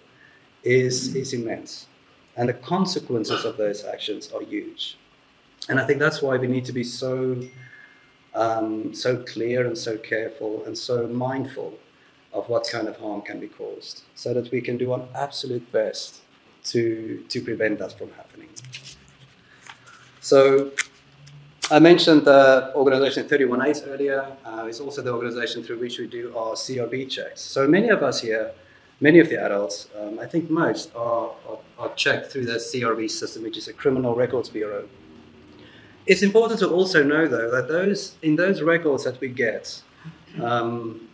is, 0.63 1.15
is 1.15 1.33
immense. 1.33 1.87
And 2.35 2.49
the 2.49 2.53
consequences 2.53 3.45
of 3.45 3.57
those 3.57 3.83
actions 3.85 4.31
are 4.31 4.41
huge. 4.41 4.97
And 5.67 5.79
I 5.79 5.85
think 5.85 5.99
that's 5.99 6.21
why 6.21 6.37
we 6.37 6.47
need 6.47 6.65
to 6.65 6.73
be 6.73 6.83
so, 6.83 7.41
um, 8.33 8.93
so 8.93 9.17
clear 9.17 9.65
and 9.65 9.77
so 9.77 9.97
careful 9.97 10.63
and 10.65 10.77
so 10.77 11.07
mindful 11.07 11.77
of 12.33 12.47
what 12.49 12.67
kind 12.71 12.87
of 12.87 12.97
harm 12.97 13.21
can 13.21 13.39
be 13.39 13.47
caused 13.47 14.03
so 14.15 14.33
that 14.33 14.51
we 14.51 14.61
can 14.61 14.77
do 14.77 14.91
our 14.93 15.01
absolute 15.15 15.71
best 15.71 16.21
to, 16.63 17.23
to 17.29 17.41
prevent 17.41 17.79
that 17.79 17.97
from 17.97 18.11
happening. 18.11 18.49
So 20.21 20.71
I 21.71 21.79
mentioned 21.79 22.25
the 22.25 22.71
organization 22.75 23.27
thirtyone:eight 23.27 23.83
earlier. 23.87 24.25
Uh, 24.45 24.65
it's 24.67 24.79
also 24.79 25.01
the 25.01 25.13
organization 25.13 25.63
through 25.63 25.79
which 25.79 25.97
we 25.97 26.07
do 26.07 26.35
our 26.37 26.53
CRB 26.53 27.09
checks. 27.09 27.41
So 27.41 27.67
many 27.67 27.89
of 27.89 28.03
us 28.03 28.21
here 28.21 28.51
many 29.01 29.19
of 29.19 29.29
the 29.29 29.41
adults, 29.41 29.87
um, 29.97 30.19
I 30.19 30.25
think 30.25 30.49
most, 30.49 30.93
are, 30.95 31.31
are, 31.47 31.59
are, 31.77 31.93
checked 31.95 32.31
through 32.31 32.45
the 32.45 32.53
CRB 32.53 33.09
system, 33.09 33.43
which 33.43 33.57
is 33.57 33.67
a 33.67 33.73
Criminal 33.73 34.15
Records 34.15 34.49
Bureau. 34.49 34.87
It's 36.05 36.21
important 36.21 36.59
to 36.59 36.69
also 36.69 37.03
know, 37.03 37.27
though, 37.27 37.51
that 37.51 37.67
those 37.67 38.15
in 38.21 38.35
those 38.35 38.61
records 38.61 39.03
that 39.03 39.19
we 39.19 39.29
get 39.29 39.81
um, 40.41 41.08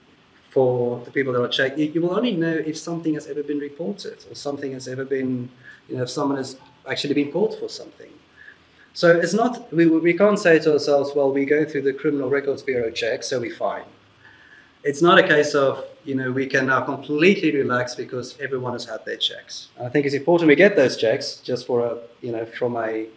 for 0.56 1.02
the 1.06 1.12
people 1.12 1.34
that 1.34 1.44
are 1.48 1.54
checked, 1.60 1.78
you, 1.78 1.88
you, 1.94 2.02
will 2.02 2.16
only 2.16 2.32
know 2.44 2.56
if 2.72 2.78
something 2.78 3.14
has 3.14 3.28
ever 3.28 3.44
been 3.44 3.60
reported 3.60 4.18
or 4.30 4.36
something 4.36 4.72
has 4.72 4.88
ever 4.88 5.06
been, 5.18 5.50
you 5.90 5.96
know, 5.98 6.04
if 6.04 6.10
someone 6.10 6.38
has 6.38 6.58
actually 6.90 7.14
been 7.14 7.32
caught 7.32 7.54
for 7.60 7.68
something. 7.68 8.14
So 8.94 9.08
it's 9.24 9.34
not, 9.42 9.72
we, 9.74 9.86
we 9.86 10.14
can't 10.22 10.40
say 10.40 10.60
to 10.60 10.74
ourselves, 10.74 11.12
well, 11.16 11.32
we 11.40 11.44
go 11.46 11.66
through 11.66 11.82
the 11.90 11.94
Criminal 12.02 12.30
Records 12.30 12.64
Bureau 12.64 12.90
check, 12.90 13.24
so 13.24 13.42
we're 13.42 13.54
fine. 13.68 13.90
It's 14.86 15.02
not 15.02 15.18
a 15.20 15.28
case 15.28 15.54
of 15.56 15.84
you 16.06 16.16
know, 16.16 16.32
we 16.32 16.46
can 16.46 16.68
now 16.68 16.82
completely 16.82 17.52
relax 17.52 17.96
because 17.96 18.38
everyone 18.40 18.74
has 18.74 18.86
had 18.86 19.04
their 19.06 19.18
checks. 19.18 19.70
I 19.82 19.90
think 19.90 20.06
it's 20.06 20.16
important 20.16 20.48
we 20.48 20.56
get 20.56 20.76
those 20.76 20.96
checks 20.96 21.38
just 21.38 21.66
for 21.66 21.86
a, 21.86 21.98
you 22.22 22.32
know, 22.32 22.46
from 22.46 22.78
a, 22.78 23.08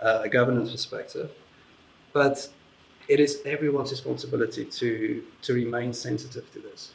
uh, 0.00 0.22
a 0.24 0.28
governance 0.28 0.70
perspective. 0.70 1.30
But 2.12 2.48
it 3.08 3.20
is 3.20 3.40
everyone's 3.46 3.90
responsibility 3.90 4.64
to, 4.64 5.24
to 5.42 5.54
remain 5.54 5.92
sensitive 5.92 6.50
to 6.52 6.58
this 6.60 6.92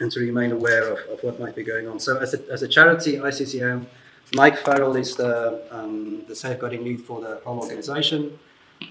and 0.00 0.10
to 0.10 0.20
remain 0.20 0.50
aware 0.52 0.90
of, 0.92 0.98
of 1.10 1.22
what 1.22 1.38
might 1.38 1.54
be 1.54 1.62
going 1.62 1.86
on. 1.86 2.00
So 2.00 2.18
as 2.18 2.34
a, 2.34 2.40
as 2.50 2.62
a 2.62 2.68
charity, 2.68 3.16
ICCM, 3.16 3.86
Mike 4.34 4.58
Farrell 4.58 4.96
is 4.96 5.14
the, 5.14 5.62
um, 5.70 6.24
the 6.26 6.34
safeguarding 6.34 6.82
lead 6.82 7.02
for 7.02 7.20
the 7.20 7.40
whole 7.44 7.60
organization. 7.60 8.38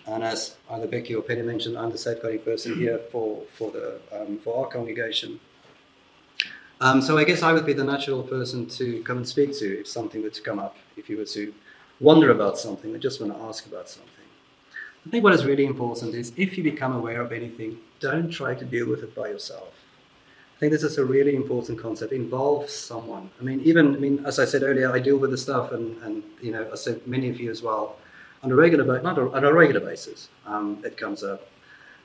And 0.07 0.23
as 0.23 0.55
either 0.69 0.87
Becky 0.87 1.15
or 1.15 1.21
Penny 1.21 1.41
mentioned, 1.41 1.77
I'm 1.77 1.91
the 1.91 1.97
safeguarding 1.97 2.41
person 2.41 2.77
here 2.77 2.99
for, 3.11 3.43
for, 3.57 3.71
the, 3.71 3.99
um, 4.11 4.37
for 4.39 4.63
our 4.63 4.71
congregation. 4.71 5.39
Um, 6.79 7.01
so 7.01 7.17
I 7.17 7.23
guess 7.23 7.41
I 7.41 7.51
would 7.53 7.65
be 7.65 7.73
the 7.73 7.83
natural 7.83 8.23
person 8.23 8.67
to 8.67 9.01
come 9.03 9.17
and 9.17 9.27
speak 9.27 9.57
to 9.59 9.81
if 9.81 9.87
something 9.87 10.21
were 10.21 10.29
to 10.29 10.41
come 10.41 10.59
up, 10.59 10.77
if 10.97 11.09
you 11.09 11.17
were 11.17 11.25
to 11.25 11.53
wonder 11.99 12.31
about 12.31 12.57
something 12.57 12.95
or 12.95 12.97
just 12.97 13.21
want 13.21 13.33
to 13.33 13.39
ask 13.43 13.65
about 13.65 13.89
something. 13.89 14.22
I 15.05 15.09
think 15.09 15.23
what 15.23 15.33
is 15.33 15.45
really 15.45 15.65
important 15.65 16.15
is 16.15 16.31
if 16.37 16.57
you 16.57 16.63
become 16.63 16.95
aware 16.95 17.21
of 17.21 17.31
anything, 17.31 17.77
don't 17.99 18.29
try 18.29 18.55
to 18.55 18.65
deal 18.65 18.87
with 18.87 19.03
it 19.03 19.13
by 19.13 19.27
yourself. 19.27 19.73
I 20.55 20.59
think 20.59 20.71
this 20.71 20.83
is 20.83 20.97
a 20.97 21.03
really 21.03 21.35
important 21.35 21.77
concept. 21.79 22.13
Involve 22.13 22.69
someone. 22.69 23.29
I 23.39 23.43
mean, 23.43 23.59
even 23.61 23.95
I 23.95 23.99
mean, 23.99 24.25
as 24.25 24.39
I 24.39 24.45
said 24.45 24.63
earlier, 24.63 24.93
I 24.93 24.99
deal 24.99 25.17
with 25.17 25.31
the 25.31 25.37
stuff, 25.37 25.73
and, 25.73 26.01
and 26.03 26.23
you 26.41 26.51
know, 26.51 26.69
I 26.71 26.75
said 26.75 27.05
many 27.05 27.29
of 27.29 27.39
you 27.39 27.51
as 27.51 27.61
well, 27.61 27.97
on 28.43 28.51
a 28.51 28.55
regular, 28.55 29.01
not 29.01 29.17
a, 29.17 29.29
on 29.31 29.43
a 29.43 29.53
regular 29.53 29.81
basis. 29.81 30.29
Um, 30.45 30.81
it 30.85 30.95
comes 30.95 31.21
up, 31.21 31.49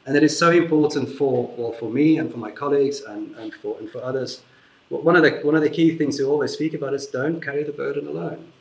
and 0.07 0.17
it 0.17 0.25
is 0.25 0.37
so 0.37 0.51
important 0.51 1.09
for 1.09 1.55
well, 1.57 1.73
for 1.73 1.89
me 1.89 2.19
and 2.19 2.33
for 2.33 2.39
my 2.39 2.51
colleagues 2.51 3.03
and, 3.03 3.35
and 3.37 3.55
for 3.55 3.79
and 3.79 3.89
for 3.91 4.03
others 4.03 4.43
one 4.89 5.17
of 5.17 5.23
the 5.23 5.41
one 5.43 5.55
of 5.55 5.63
the 5.63 5.71
key 5.71 5.97
things 5.97 6.19
we 6.19 6.25
always 6.25 6.53
speak 6.53 6.75
about 6.75 6.95
is 6.95 7.07
don't 7.07 7.41
carry 7.43 7.63
the 7.63 7.73
burden 7.73 8.07
alone, 8.07 8.53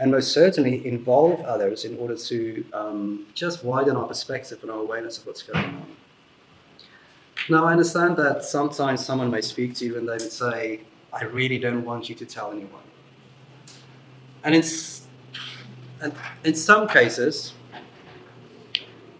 and 0.00 0.10
most 0.10 0.32
certainly 0.32 0.84
involve 0.86 1.42
others 1.42 1.84
in 1.84 1.96
order 1.98 2.16
to 2.16 2.64
um, 2.72 3.26
just 3.34 3.62
widen 3.62 3.96
our 3.96 4.08
perspective 4.08 4.58
and 4.62 4.70
our 4.70 4.78
awareness 4.78 5.18
of 5.18 5.26
what's 5.26 5.42
going 5.42 5.62
on. 5.62 5.86
Now, 7.50 7.66
I 7.66 7.72
understand 7.72 8.16
that 8.16 8.42
sometimes 8.42 9.04
someone 9.04 9.30
may 9.30 9.42
speak 9.42 9.74
to 9.76 9.84
you 9.84 9.98
and 9.98 10.08
they 10.08 10.12
would 10.12 10.32
say, 10.32 10.80
"I 11.12 11.24
really 11.24 11.58
don't 11.58 11.84
want 11.84 12.08
you 12.08 12.14
to 12.14 12.24
tell 12.24 12.50
anyone," 12.50 12.88
and 14.42 14.54
it's 14.54 15.02
and 16.00 16.12
in 16.44 16.54
some 16.54 16.88
cases. 16.88 17.52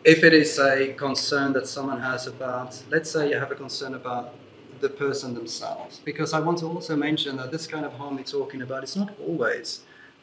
If 0.02 0.24
it 0.24 0.32
is 0.32 0.58
a 0.58 0.94
concern 0.94 1.52
that 1.52 1.66
someone 1.66 2.00
has 2.00 2.26
about, 2.26 2.82
let's 2.88 3.10
say 3.10 3.28
you 3.28 3.38
have 3.38 3.52
a 3.52 3.54
concern 3.54 3.92
about 3.92 4.32
the 4.80 4.88
person 4.88 5.34
themselves. 5.34 6.00
Because 6.06 6.32
I 6.32 6.40
want 6.40 6.56
to 6.60 6.66
also 6.66 6.96
mention 6.96 7.36
that 7.36 7.50
this 7.50 7.66
kind 7.66 7.84
of 7.84 7.92
harm 7.92 8.16
we're 8.16 8.22
talking 8.22 8.62
about 8.62 8.82
is 8.82 8.96
not 8.96 9.10
always 9.20 9.80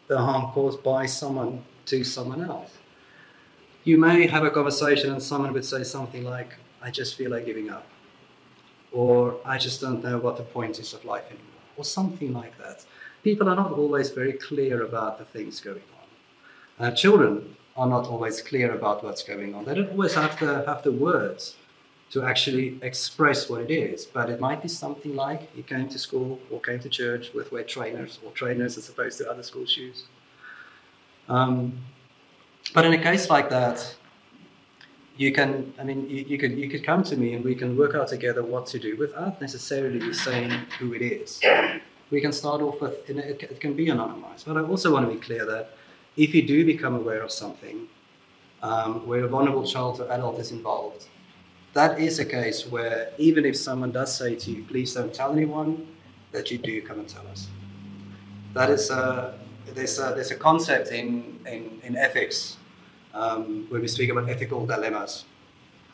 the 0.07 0.17
harm 0.17 0.51
caused 0.51 0.83
by 0.83 1.05
someone 1.05 1.63
to 1.85 2.03
someone 2.03 2.43
else. 2.43 2.71
You 3.83 3.97
may 3.97 4.27
have 4.27 4.43
a 4.43 4.49
conversation 4.49 5.11
and 5.11 5.21
someone 5.21 5.53
would 5.53 5.65
say 5.65 5.83
something 5.83 6.23
like, 6.23 6.55
I 6.81 6.91
just 6.91 7.15
feel 7.15 7.31
like 7.31 7.45
giving 7.45 7.69
up. 7.69 7.85
Or 8.91 9.39
I 9.45 9.57
just 9.57 9.81
don't 9.81 10.03
know 10.03 10.17
what 10.17 10.37
the 10.37 10.43
point 10.43 10.79
is 10.79 10.93
of 10.93 11.05
life 11.05 11.25
anymore. 11.27 11.45
Or 11.77 11.83
something 11.83 12.33
like 12.33 12.57
that. 12.57 12.85
People 13.23 13.49
are 13.49 13.55
not 13.55 13.71
always 13.71 14.09
very 14.09 14.33
clear 14.33 14.83
about 14.83 15.19
the 15.19 15.25
things 15.25 15.59
going 15.59 15.83
on. 16.79 16.87
Uh, 16.87 16.91
children 16.91 17.55
are 17.75 17.87
not 17.87 18.07
always 18.07 18.41
clear 18.41 18.73
about 18.73 19.03
what's 19.03 19.23
going 19.23 19.53
on. 19.53 19.65
They 19.65 19.75
don't 19.75 19.91
always 19.91 20.13
have 20.15 20.39
the, 20.39 20.63
have 20.65 20.83
the 20.83 20.91
words 20.91 21.55
to 22.11 22.23
actually 22.23 22.79
express 22.81 23.49
what 23.49 23.61
it 23.61 23.71
is. 23.71 24.05
But 24.05 24.29
it 24.29 24.39
might 24.39 24.61
be 24.61 24.67
something 24.69 25.15
like 25.15 25.49
you 25.55 25.63
came 25.63 25.89
to 25.89 25.99
school 25.99 26.39
or 26.49 26.61
came 26.61 26.79
to 26.79 26.89
church 26.89 27.33
with 27.33 27.51
wet 27.51 27.67
trainers 27.67 28.19
or 28.23 28.31
trainers 28.31 28.77
as 28.77 28.89
opposed 28.89 29.17
to 29.19 29.29
other 29.29 29.43
school 29.43 29.65
shoes. 29.65 30.05
Um, 31.27 31.77
but 32.73 32.85
in 32.85 32.93
a 32.93 33.01
case 33.01 33.29
like 33.29 33.49
that, 33.49 33.95
you 35.17 35.33
can, 35.33 35.73
I 35.79 35.83
mean, 35.83 36.09
you, 36.09 36.23
you, 36.27 36.37
could 36.37 36.51
you 36.57 36.69
could 36.69 36.83
come 36.83 37.03
to 37.03 37.17
me 37.17 37.33
and 37.33 37.43
we 37.43 37.55
can 37.55 37.75
work 37.75 37.95
out 37.95 38.07
together 38.07 38.43
what 38.43 38.67
to 38.67 38.79
do 38.79 38.95
without 38.97 39.41
necessarily 39.41 40.13
saying 40.13 40.51
who 40.79 40.93
it 40.93 41.01
is. 41.01 41.41
We 42.11 42.21
can 42.21 42.31
start 42.31 42.61
off 42.61 42.79
with, 42.79 43.09
it, 43.09 43.17
it 43.17 43.59
can 43.59 43.73
be 43.73 43.87
anonymized. 43.87 44.45
But 44.45 44.57
I 44.57 44.61
also 44.61 44.93
want 44.93 45.09
to 45.09 45.13
be 45.13 45.19
clear 45.19 45.45
that 45.45 45.71
if 46.15 46.33
you 46.33 46.45
do 46.45 46.65
become 46.65 46.95
aware 46.95 47.21
of 47.21 47.31
something 47.31 47.87
um, 48.61 49.05
where 49.07 49.25
a 49.25 49.27
vulnerable 49.27 49.65
child 49.65 49.99
or 49.99 50.09
adult 50.11 50.39
is 50.39 50.51
involved, 50.51 51.07
that 51.77 51.99
is 51.99 52.17
a 52.17 52.25
case 52.25 52.65
where 52.65 53.11
even 53.19 53.45
if 53.45 53.55
someone 53.55 53.91
does 53.91 54.11
say 54.21 54.35
to 54.35 54.49
you, 54.49 54.63
please 54.63 54.95
don't 54.95 55.13
tell 55.13 55.31
anyone, 55.31 55.85
that 56.31 56.49
you 56.49 56.57
do 56.57 56.81
come 56.81 56.99
and 56.99 57.07
tell 57.07 57.25
us. 57.27 57.47
That 58.53 58.71
is 58.71 58.89
a, 58.89 59.37
there's 59.75 59.99
a, 59.99 60.11
there's 60.15 60.31
a 60.31 60.35
concept 60.35 60.91
in, 60.91 61.39
in, 61.45 61.79
in 61.83 61.95
ethics 61.95 62.57
um, 63.13 63.67
we 63.71 63.87
speak 63.87 64.09
about 64.09 64.27
ethical 64.27 64.65
dilemmas. 64.65 65.25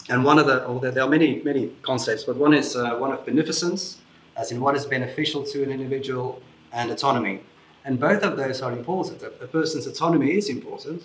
And 0.10 0.24
one 0.24 0.40
of 0.40 0.48
the, 0.48 0.92
there 0.92 1.04
are 1.04 1.10
many, 1.10 1.42
many 1.44 1.72
concepts, 1.82 2.24
but 2.24 2.38
one 2.38 2.54
is 2.54 2.76
uh, 2.78 2.96
one 2.96 3.12
of 3.12 3.26
beneficence, 3.26 3.98
as 4.38 4.52
in 4.54 4.62
what 4.62 4.76
is 4.76 4.86
beneficial 4.86 5.44
to 5.44 5.64
an 5.64 5.70
individual, 5.70 6.42
and 6.72 6.92
autonomy. 6.92 7.42
And 7.86 8.00
both 8.00 8.24
of 8.24 8.38
those 8.38 8.62
are 8.62 8.72
important. 8.72 9.22
A, 9.22 9.28
a 9.44 9.48
person's 9.48 9.86
autonomy 9.86 10.32
is 10.32 10.50
important, 10.50 11.04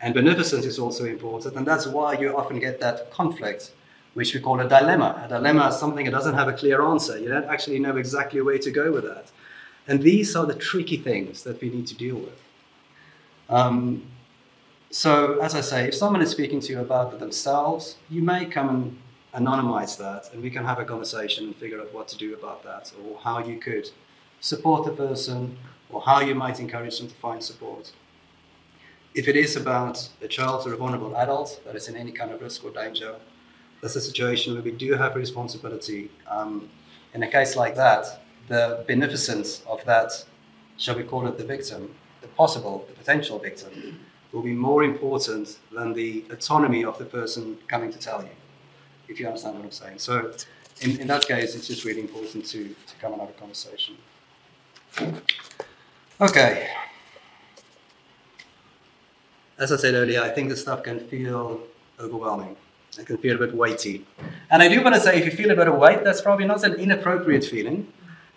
and 0.00 0.14
beneficence 0.14 0.64
is 0.64 0.78
also 0.78 1.04
important, 1.04 1.54
and 1.56 1.64
that's 1.66 1.86
why 1.86 2.18
you 2.18 2.36
often 2.36 2.58
get 2.58 2.80
that 2.80 3.10
conflict 3.12 3.72
which 4.16 4.32
we 4.32 4.40
call 4.40 4.58
a 4.60 4.66
dilemma. 4.66 5.22
A 5.26 5.28
dilemma 5.28 5.68
is 5.68 5.76
something 5.76 6.06
that 6.06 6.10
doesn't 6.10 6.32
have 6.32 6.48
a 6.48 6.54
clear 6.54 6.80
answer. 6.80 7.18
You 7.18 7.28
don't 7.28 7.44
actually 7.44 7.78
know 7.78 7.98
exactly 7.98 8.40
where 8.40 8.56
to 8.56 8.70
go 8.70 8.90
with 8.90 9.04
that. 9.04 9.26
And 9.88 10.02
these 10.02 10.34
are 10.34 10.46
the 10.46 10.54
tricky 10.54 10.96
things 10.96 11.42
that 11.42 11.60
we 11.60 11.68
need 11.68 11.86
to 11.88 11.94
deal 11.94 12.16
with. 12.16 12.40
Um, 13.50 14.04
so, 14.90 15.38
as 15.40 15.54
I 15.54 15.60
say, 15.60 15.88
if 15.88 15.94
someone 15.94 16.22
is 16.22 16.30
speaking 16.30 16.60
to 16.60 16.72
you 16.72 16.80
about 16.80 17.18
themselves, 17.20 17.96
you 18.08 18.22
may 18.22 18.46
come 18.46 18.70
and 19.34 19.46
anonymize 19.46 19.98
that, 19.98 20.32
and 20.32 20.42
we 20.42 20.48
can 20.48 20.64
have 20.64 20.78
a 20.78 20.86
conversation 20.86 21.44
and 21.48 21.54
figure 21.54 21.78
out 21.78 21.92
what 21.92 22.08
to 22.08 22.16
do 22.16 22.32
about 22.32 22.64
that, 22.64 22.90
or 22.98 23.18
how 23.18 23.40
you 23.40 23.58
could 23.58 23.90
support 24.40 24.86
the 24.86 24.92
person, 24.92 25.58
or 25.90 26.00
how 26.00 26.20
you 26.20 26.34
might 26.34 26.58
encourage 26.58 26.98
them 26.98 27.08
to 27.08 27.14
find 27.16 27.42
support. 27.42 27.92
If 29.14 29.28
it 29.28 29.36
is 29.36 29.56
about 29.56 30.08
a 30.22 30.28
child 30.28 30.66
or 30.66 30.72
a 30.72 30.76
vulnerable 30.78 31.14
adult 31.18 31.60
that 31.66 31.76
is 31.76 31.86
in 31.88 31.96
any 31.96 32.12
kind 32.12 32.30
of 32.30 32.40
risk 32.40 32.64
or 32.64 32.70
danger, 32.70 33.16
that's 33.80 33.96
a 33.96 34.00
situation 34.00 34.54
where 34.54 34.62
we 34.62 34.72
do 34.72 34.94
have 34.94 35.16
a 35.16 35.18
responsibility. 35.18 36.10
Um, 36.28 36.68
in 37.14 37.22
a 37.22 37.30
case 37.30 37.56
like 37.56 37.74
that, 37.76 38.20
the 38.48 38.84
beneficence 38.86 39.62
of 39.66 39.84
that, 39.84 40.24
shall 40.76 40.96
we 40.96 41.02
call 41.02 41.26
it 41.26 41.38
the 41.38 41.44
victim, 41.44 41.94
the 42.20 42.28
possible, 42.28 42.84
the 42.88 42.94
potential 42.94 43.38
victim, 43.38 44.00
will 44.32 44.42
be 44.42 44.52
more 44.52 44.82
important 44.84 45.58
than 45.72 45.92
the 45.92 46.24
autonomy 46.30 46.84
of 46.84 46.98
the 46.98 47.04
person 47.04 47.56
coming 47.68 47.90
to 47.92 47.98
tell 47.98 48.22
you, 48.22 48.28
if 49.08 49.18
you 49.18 49.26
understand 49.26 49.56
what 49.56 49.64
I'm 49.64 49.70
saying. 49.70 49.98
So, 49.98 50.32
in, 50.80 51.00
in 51.00 51.06
that 51.06 51.26
case, 51.26 51.54
it's 51.54 51.68
just 51.68 51.84
really 51.84 52.00
important 52.00 52.44
to, 52.46 52.64
to 52.68 52.94
come 53.00 53.12
and 53.12 53.20
have 53.20 53.30
a 53.30 53.34
conversation. 53.34 53.96
Okay. 56.20 56.68
As 59.58 59.72
I 59.72 59.76
said 59.76 59.94
earlier, 59.94 60.20
I 60.20 60.28
think 60.28 60.50
this 60.50 60.60
stuff 60.60 60.82
can 60.82 61.00
feel 61.00 61.62
overwhelming. 61.98 62.56
It 62.98 63.06
can 63.06 63.18
feel 63.18 63.36
a 63.36 63.38
bit 63.38 63.54
weighty. 63.54 64.06
And 64.50 64.62
I 64.62 64.68
do 64.68 64.82
want 64.82 64.94
to 64.94 65.00
say, 65.00 65.18
if 65.18 65.24
you 65.24 65.30
feel 65.30 65.50
a 65.50 65.56
bit 65.56 65.68
of 65.68 65.76
weight, 65.76 66.04
that's 66.04 66.20
probably 66.20 66.46
not 66.46 66.62
an 66.64 66.74
inappropriate 66.74 67.44
feeling. 67.44 67.92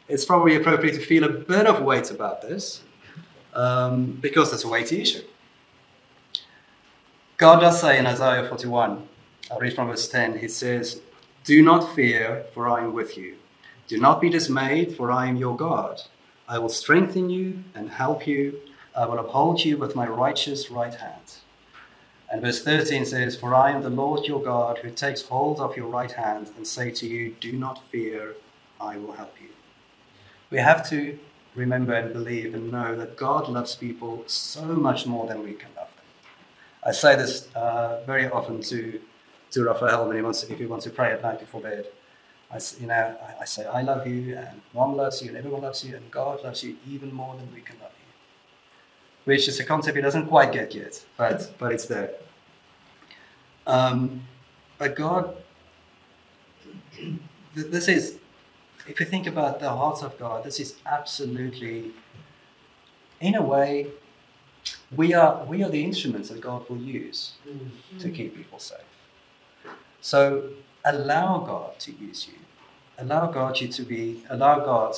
It's 0.08 0.26
probably 0.26 0.56
appropriate 0.56 0.96
to 0.96 1.02
feel 1.02 1.24
a 1.24 1.30
bit 1.30 1.68
of 1.68 1.82
weight 1.82 2.12
about 2.12 2.42
this 2.42 2.82
um, 3.54 4.18
because 4.22 4.52
it's 4.54 4.64
a 4.64 4.68
weighty 4.68 5.02
issue. 5.02 5.24
God 7.38 7.62
does 7.62 7.80
say 7.80 7.98
in 7.98 8.06
Isaiah 8.06 8.48
41, 8.48 9.08
I'll 9.52 9.60
read 9.60 9.74
from 9.74 9.88
verse 9.88 10.08
10, 10.08 10.40
He 10.40 10.48
says, 10.48 11.02
Do 11.46 11.62
not 11.64 11.96
fear, 11.96 12.46
for 12.54 12.68
I 12.68 12.84
am 12.84 12.94
with 12.94 13.18
you. 13.18 13.36
Do 13.88 14.00
not 14.00 14.20
be 14.20 14.30
dismayed, 14.30 14.96
for 14.96 15.12
I 15.12 15.28
am 15.28 15.38
your 15.38 15.56
God. 15.56 16.02
I 16.48 16.60
will 16.60 16.70
strengthen 16.70 17.30
you 17.30 17.64
and 17.74 17.90
help 17.90 18.28
you. 18.28 18.60
I 18.96 19.06
will 19.06 19.20
uphold 19.20 19.64
you 19.64 19.78
with 19.78 19.96
my 19.96 20.08
righteous 20.08 20.70
right 20.70 20.94
hand. 20.94 21.38
And 22.32 22.42
verse 22.42 22.64
13 22.64 23.06
says, 23.06 23.36
For 23.36 23.56
I 23.56 23.72
am 23.72 23.82
the 23.82 23.90
Lord 23.90 24.28
your 24.28 24.42
God, 24.42 24.80
who 24.80 24.92
takes 24.92 25.24
hold 25.24 25.60
of 25.60 25.76
your 25.76 25.88
right 25.88 26.12
hand 26.12 26.52
and 26.56 26.66
say 26.68 26.92
to 26.92 27.08
you, 27.08 27.36
Do 27.40 27.52
not 27.54 27.84
fear, 27.90 28.36
I 28.80 28.98
will 28.98 29.14
help 29.14 29.36
you. 29.42 29.50
We 30.52 30.60
have 30.60 30.88
to 30.90 31.18
remember 31.56 31.94
and 31.94 32.14
believe 32.14 32.54
and 32.54 32.72
know 32.72 32.96
that 32.96 33.18
God 33.18 33.50
loves 33.50 33.76
people 33.76 34.24
so 34.28 34.64
much 34.66 35.06
more 35.08 35.28
than 35.28 35.44
we 35.44 35.54
can 35.54 35.70
love 35.76 35.90
them. 35.96 36.06
I 36.84 36.92
say 36.92 37.16
this 37.16 37.54
uh, 37.56 38.02
very 38.06 38.30
often 38.30 38.62
to, 38.62 39.02
to 39.52 39.64
Raphael 39.64 40.08
when 40.08 40.16
he 40.16 40.22
wants, 40.22 40.44
if 40.44 40.60
he 40.60 40.66
wants 40.68 40.86
to 40.86 40.92
pray 40.92 41.12
at 41.12 41.24
night 41.24 41.40
before 41.40 41.62
bed. 41.62 41.88
I, 42.52 42.60
you 42.80 42.88
know, 42.88 42.94
I, 42.94 43.42
I 43.42 43.46
say, 43.46 43.66
I 43.66 43.82
love 43.82 44.08
you, 44.08 44.36
and 44.36 44.62
mom 44.74 44.96
loves 44.96 45.22
you, 45.22 45.30
and 45.30 45.38
everyone 45.38 45.62
loves 45.62 45.84
you, 45.84 45.96
and 45.96 46.10
God 46.10 46.44
loves 46.44 46.64
you 46.64 46.78
even 46.90 47.14
more 47.14 47.36
than 47.36 47.52
we 47.54 47.62
can 47.62 47.76
love 47.80 47.92
you. 47.92 47.99
Which 49.30 49.48
is 49.48 49.60
a 49.60 49.64
concept 49.64 49.96
he 49.96 50.02
doesn't 50.02 50.26
quite 50.26 50.52
get 50.52 50.74
yet, 50.74 51.06
but, 51.16 51.54
but 51.60 51.72
it's 51.72 51.86
there. 51.86 52.14
Um, 53.68 54.24
but 54.80 54.96
God, 54.96 55.36
this 57.54 57.88
is, 57.88 58.18
if 58.88 59.00
you 59.00 59.06
think 59.06 59.28
about 59.28 59.60
the 59.60 59.70
heart 59.70 60.02
of 60.02 60.18
God, 60.18 60.44
this 60.44 60.60
is 60.60 60.78
absolutely, 60.88 61.92
in 63.22 63.36
a 63.36 63.42
way, 63.44 63.92
we 64.96 65.14
are, 65.14 65.46
we 65.46 65.62
are 65.64 65.70
the 65.70 65.84
instruments 65.84 66.30
that 66.30 66.42
God 66.42 66.68
will 66.68 66.82
use 66.82 67.34
to 68.00 68.08
mm. 68.08 68.16
keep 68.16 68.36
people 68.36 68.58
safe. 68.58 68.80
So 70.02 70.50
allow 70.86 71.38
God 71.38 71.78
to 71.82 71.92
use 71.92 72.28
you. 72.28 72.40
Allow 72.98 73.28
God 73.28 73.62
you 73.62 73.68
to 73.68 73.84
be, 73.84 74.24
allow 74.32 74.66
God 74.66 74.96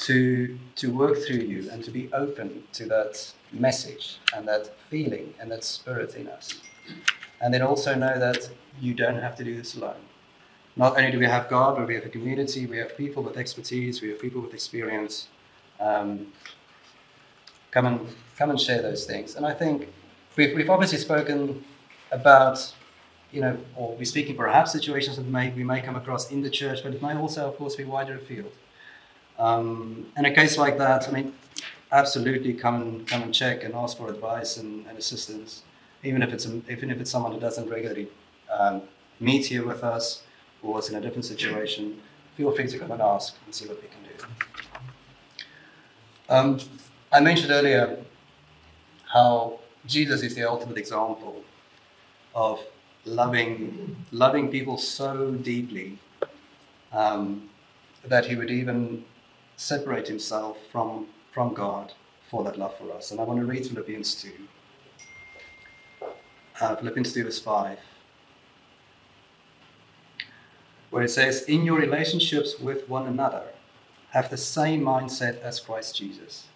to, 0.00 0.58
to 0.76 0.90
work 0.90 1.18
through 1.18 1.36
you 1.36 1.70
and 1.70 1.84
to 1.84 1.90
be 1.90 2.10
open 2.12 2.64
to 2.72 2.86
that 2.86 3.32
message 3.52 4.18
and 4.34 4.48
that 4.48 4.74
feeling 4.88 5.34
and 5.38 5.50
that 5.50 5.62
spirit 5.62 6.14
in 6.14 6.26
us. 6.28 6.60
And 7.40 7.52
then 7.52 7.62
also 7.62 7.94
know 7.94 8.18
that 8.18 8.50
you 8.80 8.94
don't 8.94 9.20
have 9.20 9.36
to 9.36 9.44
do 9.44 9.56
this 9.56 9.76
alone. 9.76 10.02
Not 10.76 10.96
only 10.96 11.10
do 11.10 11.18
we 11.18 11.26
have 11.26 11.50
God, 11.50 11.76
but 11.76 11.86
we 11.86 11.94
have 11.94 12.06
a 12.06 12.08
community, 12.08 12.66
we 12.66 12.78
have 12.78 12.96
people 12.96 13.22
with 13.22 13.36
expertise, 13.36 14.00
we 14.00 14.08
have 14.08 14.20
people 14.20 14.40
with 14.40 14.54
experience. 14.54 15.28
Um, 15.78 16.32
come 17.70 17.86
and 17.86 18.08
come 18.36 18.50
and 18.50 18.60
share 18.60 18.80
those 18.80 19.04
things. 19.04 19.36
And 19.36 19.44
I 19.44 19.52
think 19.52 19.88
we've, 20.36 20.54
we've 20.56 20.70
obviously 20.70 20.98
spoken 20.98 21.62
about, 22.10 22.72
you 23.32 23.40
know, 23.42 23.58
or 23.76 23.94
we're 23.96 24.04
speaking 24.04 24.36
perhaps 24.36 24.72
situations 24.72 25.16
that 25.16 25.26
may, 25.26 25.50
we 25.50 25.64
may 25.64 25.82
come 25.82 25.96
across 25.96 26.30
in 26.30 26.40
the 26.42 26.50
church, 26.50 26.82
but 26.82 26.94
it 26.94 27.02
may 27.02 27.14
also, 27.14 27.46
of 27.46 27.56
course, 27.58 27.76
be 27.76 27.84
wider 27.84 28.14
afield. 28.14 28.52
Um, 29.40 30.06
in 30.18 30.26
a 30.26 30.34
case 30.34 30.58
like 30.58 30.76
that, 30.76 31.08
I 31.08 31.12
mean, 31.12 31.32
absolutely 31.90 32.52
come 32.52 32.82
and 32.82 33.06
come 33.06 33.22
and 33.22 33.34
check 33.34 33.64
and 33.64 33.74
ask 33.74 33.96
for 33.96 34.10
advice 34.10 34.58
and, 34.58 34.86
and 34.86 34.98
assistance, 34.98 35.62
even 36.02 36.22
if 36.22 36.32
it's 36.34 36.44
a, 36.44 36.60
even 36.70 36.90
if 36.90 37.00
it's 37.00 37.10
someone 37.10 37.32
who 37.32 37.40
doesn't 37.40 37.68
regularly 37.68 38.08
um, 38.52 38.82
meet 39.18 39.46
here 39.46 39.66
with 39.66 39.82
us 39.82 40.22
or 40.62 40.78
is 40.78 40.90
in 40.90 40.96
a 40.96 41.00
different 41.00 41.24
situation. 41.24 42.00
Feel 42.36 42.52
free 42.52 42.66
to 42.66 42.78
come 42.78 42.90
and 42.90 43.00
ask 43.00 43.34
and 43.46 43.54
see 43.54 43.66
what 43.66 43.80
we 43.82 43.88
can 43.88 44.02
do. 44.04 44.24
Um, 46.28 46.60
I 47.10 47.20
mentioned 47.20 47.50
earlier 47.50 47.96
how 49.06 49.58
Jesus 49.86 50.22
is 50.22 50.34
the 50.34 50.48
ultimate 50.48 50.76
example 50.76 51.42
of 52.34 52.60
loving, 53.06 53.96
loving 54.12 54.50
people 54.50 54.76
so 54.76 55.30
deeply 55.32 55.98
um, 56.92 57.48
that 58.04 58.26
he 58.26 58.36
would 58.36 58.50
even 58.50 59.04
separate 59.60 60.08
himself 60.08 60.56
from, 60.72 61.06
from 61.30 61.52
God 61.52 61.92
for 62.30 62.42
that 62.44 62.58
love 62.58 62.76
for 62.78 62.90
us. 62.92 63.10
And 63.10 63.20
I 63.20 63.24
want 63.24 63.40
to 63.40 63.44
read 63.44 63.66
Philippians 63.66 64.14
2. 64.14 64.30
Uh, 66.60 66.76
Philippians 66.76 67.12
2, 67.12 67.24
verse 67.24 67.38
5, 67.38 67.78
where 70.88 71.02
it 71.02 71.10
says, 71.10 71.42
In 71.42 71.64
your 71.64 71.78
relationships 71.78 72.58
with 72.58 72.88
one 72.88 73.06
another, 73.06 73.44
have 74.10 74.30
the 74.30 74.38
same 74.38 74.80
mindset 74.80 75.40
as 75.42 75.60
Christ 75.60 75.94
Jesus, 75.94 76.46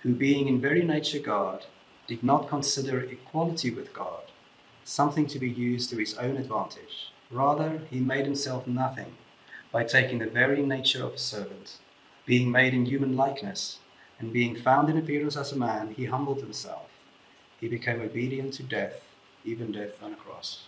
who, 0.00 0.14
being 0.14 0.48
in 0.48 0.58
very 0.58 0.84
nature 0.84 1.18
God, 1.18 1.66
did 2.06 2.22
not 2.22 2.48
consider 2.48 3.00
equality 3.00 3.70
with 3.70 3.92
God 3.92 4.22
something 4.84 5.26
to 5.26 5.38
be 5.38 5.50
used 5.50 5.90
to 5.90 5.96
his 5.96 6.16
own 6.16 6.36
advantage. 6.38 7.12
Rather, 7.30 7.82
he 7.90 8.00
made 8.00 8.24
himself 8.24 8.66
nothing 8.66 9.14
by 9.70 9.84
taking 9.84 10.18
the 10.18 10.26
very 10.26 10.62
nature 10.62 11.04
of 11.04 11.14
a 11.14 11.18
servant. 11.18 11.78
Being 12.26 12.50
made 12.50 12.74
in 12.74 12.86
human 12.86 13.16
likeness, 13.16 13.78
and 14.18 14.32
being 14.32 14.56
found 14.56 14.88
in 14.88 14.96
appearance 14.96 15.36
as 15.36 15.52
a 15.52 15.56
man, 15.56 15.94
he 15.96 16.06
humbled 16.06 16.40
himself. 16.40 16.90
He 17.60 17.68
became 17.68 18.00
obedient 18.00 18.54
to 18.54 18.62
death, 18.62 19.02
even 19.44 19.72
death 19.72 20.02
on 20.02 20.12
a 20.12 20.16
cross. 20.16 20.64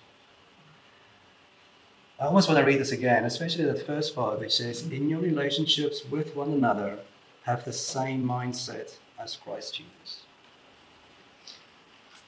I 2.18 2.26
almost 2.26 2.48
want 2.48 2.58
to 2.60 2.66
read 2.66 2.80
this 2.80 2.92
again, 2.92 3.24
especially 3.24 3.64
that 3.64 3.86
first 3.86 4.14
part 4.14 4.40
which 4.40 4.56
says, 4.56 4.82
In 4.82 5.08
your 5.08 5.20
relationships 5.20 6.02
with 6.10 6.34
one 6.34 6.52
another, 6.52 6.98
have 7.44 7.64
the 7.64 7.72
same 7.72 8.24
mindset 8.24 8.96
as 9.18 9.36
Christ 9.36 9.74
Jesus. 9.76 10.22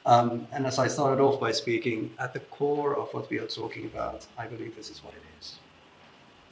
Um, 0.07 0.47
and 0.53 0.67
as 0.67 0.79
I 0.79 0.89
started 0.89 1.23
off 1.23 1.41
by 1.41 1.53
speaking, 1.53 2.15
at 2.19 2.33
the 2.33 2.41
core 2.41 2.97
of 2.97 3.13
what 3.13 3.29
we 3.29 3.39
are 3.39 3.47
talking 3.47 3.85
about, 3.87 4.27
I 4.39 4.47
believe 4.47 4.77
this 4.77 4.91
is 4.91 5.03
what 5.03 5.15
it 5.15 5.23
is 5.41 5.57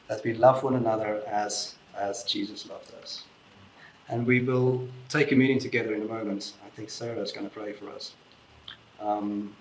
that 0.09 0.23
we 0.25 0.35
love 0.35 0.63
one 0.63 0.77
another 0.77 1.23
as, 1.27 1.75
as 1.99 2.25
Jesus 2.25 2.69
loved 2.69 2.93
us. 3.03 3.25
And 4.09 4.27
we 4.27 4.41
will 4.41 4.87
take 5.09 5.29
communion 5.29 5.59
together 5.59 5.95
in 5.95 6.03
a 6.03 6.07
moment. 6.07 6.53
I 6.65 6.69
think 6.71 6.91
Sarah 6.91 7.21
is 7.21 7.33
going 7.33 7.49
to 7.49 7.53
pray 7.53 7.73
for 7.73 7.91
us. 7.91 8.15
Um, 9.01 9.55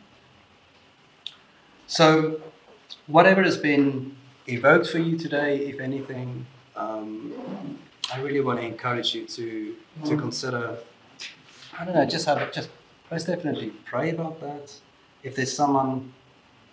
so, 1.88 2.42
whatever 3.08 3.44
has 3.44 3.58
been 3.58 4.16
evoked 4.48 4.88
for 4.88 5.00
you 5.00 5.18
today, 5.18 5.58
if 5.58 5.80
anything, 5.80 6.46
um, 6.76 7.80
I 8.14 8.20
really 8.22 8.42
want 8.42 8.60
to 8.60 8.66
encourage 8.66 9.16
you 9.16 9.26
to, 9.26 9.76
to 10.06 10.18
consider, 10.18 10.78
I 11.78 11.86
don't 11.86 11.96
know, 11.96 12.06
just 12.06 12.26
have 12.28 12.52
just 12.52 12.70
most 13.12 13.28
definitely 13.28 13.72
pray 13.86 14.12
about 14.12 14.40
that. 14.42 14.74
If 15.24 15.36
there's 15.36 15.56
someone 15.56 16.14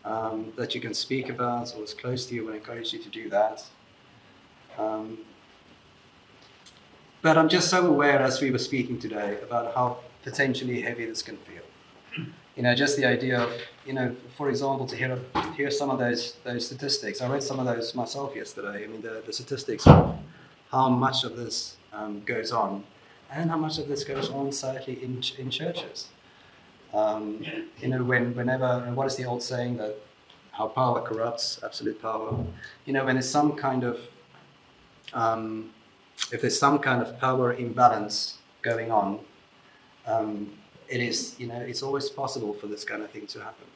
um, 0.04 0.52
that 0.56 0.74
you 0.74 0.80
can 0.80 0.94
speak 0.94 1.28
about 1.28 1.74
or 1.76 1.84
is 1.84 1.94
close 1.94 2.26
to 2.26 2.34
you, 2.34 2.42
I 2.42 2.44
would 2.46 2.54
encourage 2.56 2.92
you 2.92 2.98
to 2.98 3.08
do 3.08 3.30
that. 3.30 3.64
Um, 4.78 5.18
but 7.22 7.38
I'm 7.38 7.48
just 7.48 7.70
so 7.70 7.86
aware, 7.86 8.20
as 8.20 8.40
we 8.40 8.50
were 8.50 8.58
speaking 8.58 8.98
today, 8.98 9.38
about 9.42 9.74
how 9.74 9.98
potentially 10.22 10.82
heavy 10.82 11.06
this 11.06 11.22
can 11.22 11.36
feel. 11.38 11.62
You 12.56 12.62
know, 12.62 12.74
just 12.74 12.96
the 12.96 13.06
idea 13.06 13.40
of, 13.40 13.50
you 13.86 13.94
know, 13.94 14.14
for 14.36 14.50
example, 14.50 14.86
to 14.86 14.96
hear 14.96 15.18
hear 15.56 15.70
some 15.70 15.88
of 15.88 15.98
those 15.98 16.36
those 16.44 16.66
statistics. 16.66 17.22
I 17.22 17.28
read 17.28 17.42
some 17.42 17.58
of 17.58 17.66
those 17.66 17.94
myself 17.94 18.36
yesterday. 18.36 18.84
I 18.84 18.86
mean, 18.88 19.00
the, 19.00 19.22
the 19.24 19.32
statistics 19.32 19.86
of 19.86 20.18
how 20.70 20.88
much 20.90 21.24
of 21.24 21.36
this 21.36 21.76
um, 21.92 22.22
goes 22.26 22.52
on, 22.52 22.84
and 23.30 23.50
how 23.50 23.56
much 23.56 23.78
of 23.78 23.88
this 23.88 24.04
goes 24.04 24.28
on, 24.28 24.52
sadly, 24.52 25.02
in 25.02 25.22
in 25.38 25.50
churches. 25.50 26.08
Um, 26.92 27.42
you 27.80 27.88
know, 27.88 28.04
when, 28.04 28.34
whenever, 28.34 28.80
what 28.94 29.06
is 29.06 29.16
the 29.16 29.24
old 29.24 29.42
saying 29.42 29.78
that 29.78 29.96
how 30.50 30.68
power 30.68 31.00
corrupts, 31.00 31.58
absolute 31.64 32.00
power. 32.00 32.44
You 32.84 32.92
know, 32.92 33.04
when 33.04 33.14
there's 33.14 33.30
some 33.30 33.52
kind 33.54 33.84
of, 33.84 33.98
um, 35.14 35.70
if 36.30 36.40
there's 36.40 36.58
some 36.58 36.78
kind 36.78 37.02
of 37.02 37.18
power 37.18 37.54
imbalance 37.54 38.38
going 38.62 38.90
on, 38.90 39.20
um, 40.06 40.52
it 40.88 41.00
is, 41.00 41.38
you 41.38 41.46
know, 41.46 41.60
it's 41.60 41.82
always 41.82 42.08
possible 42.08 42.52
for 42.52 42.66
this 42.66 42.84
kind 42.84 43.02
of 43.02 43.10
thing 43.10 43.26
to 43.28 43.40
happen. 43.40 43.66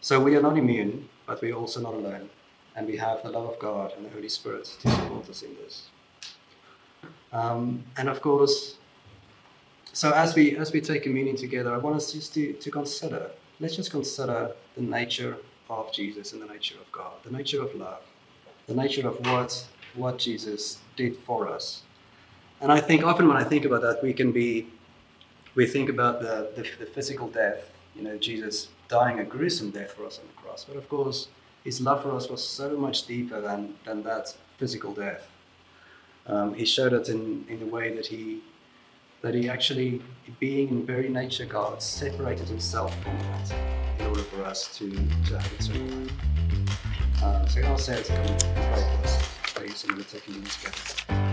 So 0.00 0.20
we 0.20 0.36
are 0.36 0.42
not 0.42 0.56
immune, 0.58 1.08
but 1.26 1.40
we're 1.40 1.54
also 1.54 1.80
not 1.80 1.94
alone. 1.94 2.28
And 2.76 2.86
we 2.86 2.96
have 2.96 3.22
the 3.22 3.30
love 3.30 3.48
of 3.48 3.58
God 3.58 3.92
and 3.96 4.04
the 4.04 4.10
Holy 4.10 4.28
Spirit 4.28 4.64
to 4.64 4.90
support 4.90 5.28
us 5.30 5.42
in 5.42 5.54
this. 5.56 5.88
Um, 7.32 7.84
and 7.96 8.08
of 8.08 8.20
course, 8.20 8.76
so 9.92 10.12
as 10.12 10.34
we 10.34 10.56
as 10.56 10.72
we 10.72 10.80
take 10.80 11.02
communion 11.04 11.36
together, 11.36 11.72
I 11.72 11.78
want 11.78 11.96
us 11.96 12.12
just 12.12 12.34
to, 12.34 12.52
to 12.52 12.70
consider, 12.70 13.30
let's 13.60 13.76
just 13.76 13.90
consider 13.90 14.52
the 14.76 14.82
nature 14.82 15.36
of 15.70 15.92
Jesus 15.92 16.32
and 16.32 16.42
the 16.42 16.46
nature 16.46 16.76
of 16.80 16.90
God, 16.90 17.12
the 17.24 17.30
nature 17.30 17.62
of 17.62 17.74
love, 17.74 18.02
the 18.66 18.74
nature 18.74 19.06
of 19.06 19.24
what 19.26 19.66
what 19.96 20.18
Jesus 20.18 20.78
did 20.96 21.16
for 21.16 21.48
us. 21.48 21.82
And 22.60 22.72
I 22.72 22.80
think 22.80 23.04
often 23.04 23.28
when 23.28 23.36
I 23.36 23.44
think 23.44 23.64
about 23.64 23.82
that, 23.82 24.02
we 24.02 24.12
can 24.12 24.32
be 24.32 24.66
we 25.54 25.66
think 25.66 25.88
about 25.88 26.20
the, 26.20 26.50
the, 26.56 26.62
the 26.80 26.86
physical 26.86 27.28
death, 27.28 27.70
you 27.94 28.02
know, 28.02 28.18
Jesus 28.18 28.68
dying 28.88 29.20
a 29.20 29.24
gruesome 29.24 29.70
death 29.70 29.92
for 29.92 30.04
us 30.04 30.18
on 30.18 30.26
the 30.26 30.42
cross. 30.42 30.64
But 30.64 30.76
of 30.76 30.88
course, 30.88 31.28
his 31.62 31.80
love 31.80 32.02
for 32.02 32.10
us 32.10 32.28
was 32.28 32.46
so 32.46 32.76
much 32.76 33.06
deeper 33.06 33.40
than, 33.40 33.74
than 33.84 34.02
that 34.02 34.34
physical 34.58 34.92
death. 34.92 35.28
Um, 36.26 36.54
he 36.54 36.64
showed 36.64 36.92
it 36.92 37.08
in, 37.08 37.44
in 37.48 37.60
the 37.60 37.66
way 37.66 37.94
that 37.94 38.06
he 38.06 38.40
that 39.22 39.34
he 39.34 39.48
actually, 39.48 40.02
being 40.38 40.68
in 40.68 40.84
very 40.84 41.08
nature 41.08 41.46
God, 41.46 41.80
separated 41.80 42.46
himself 42.46 42.94
from 43.02 43.18
that 43.20 43.54
in 43.98 44.06
order 44.06 44.20
for 44.20 44.44
us 44.44 44.76
to, 44.76 44.90
to 44.90 45.38
have 45.38 45.52
eternal 45.58 45.96
life. 45.96 47.22
Uh, 47.22 47.46
so 47.46 47.62
I'll 47.62 47.78
say 47.78 47.96
and 47.96 48.06
pray. 48.06 49.33
Please, 49.64 49.84
and 49.84 49.96
we're 49.96 50.04
taking 50.04 50.42
these 50.42 50.56
together. 50.58 51.23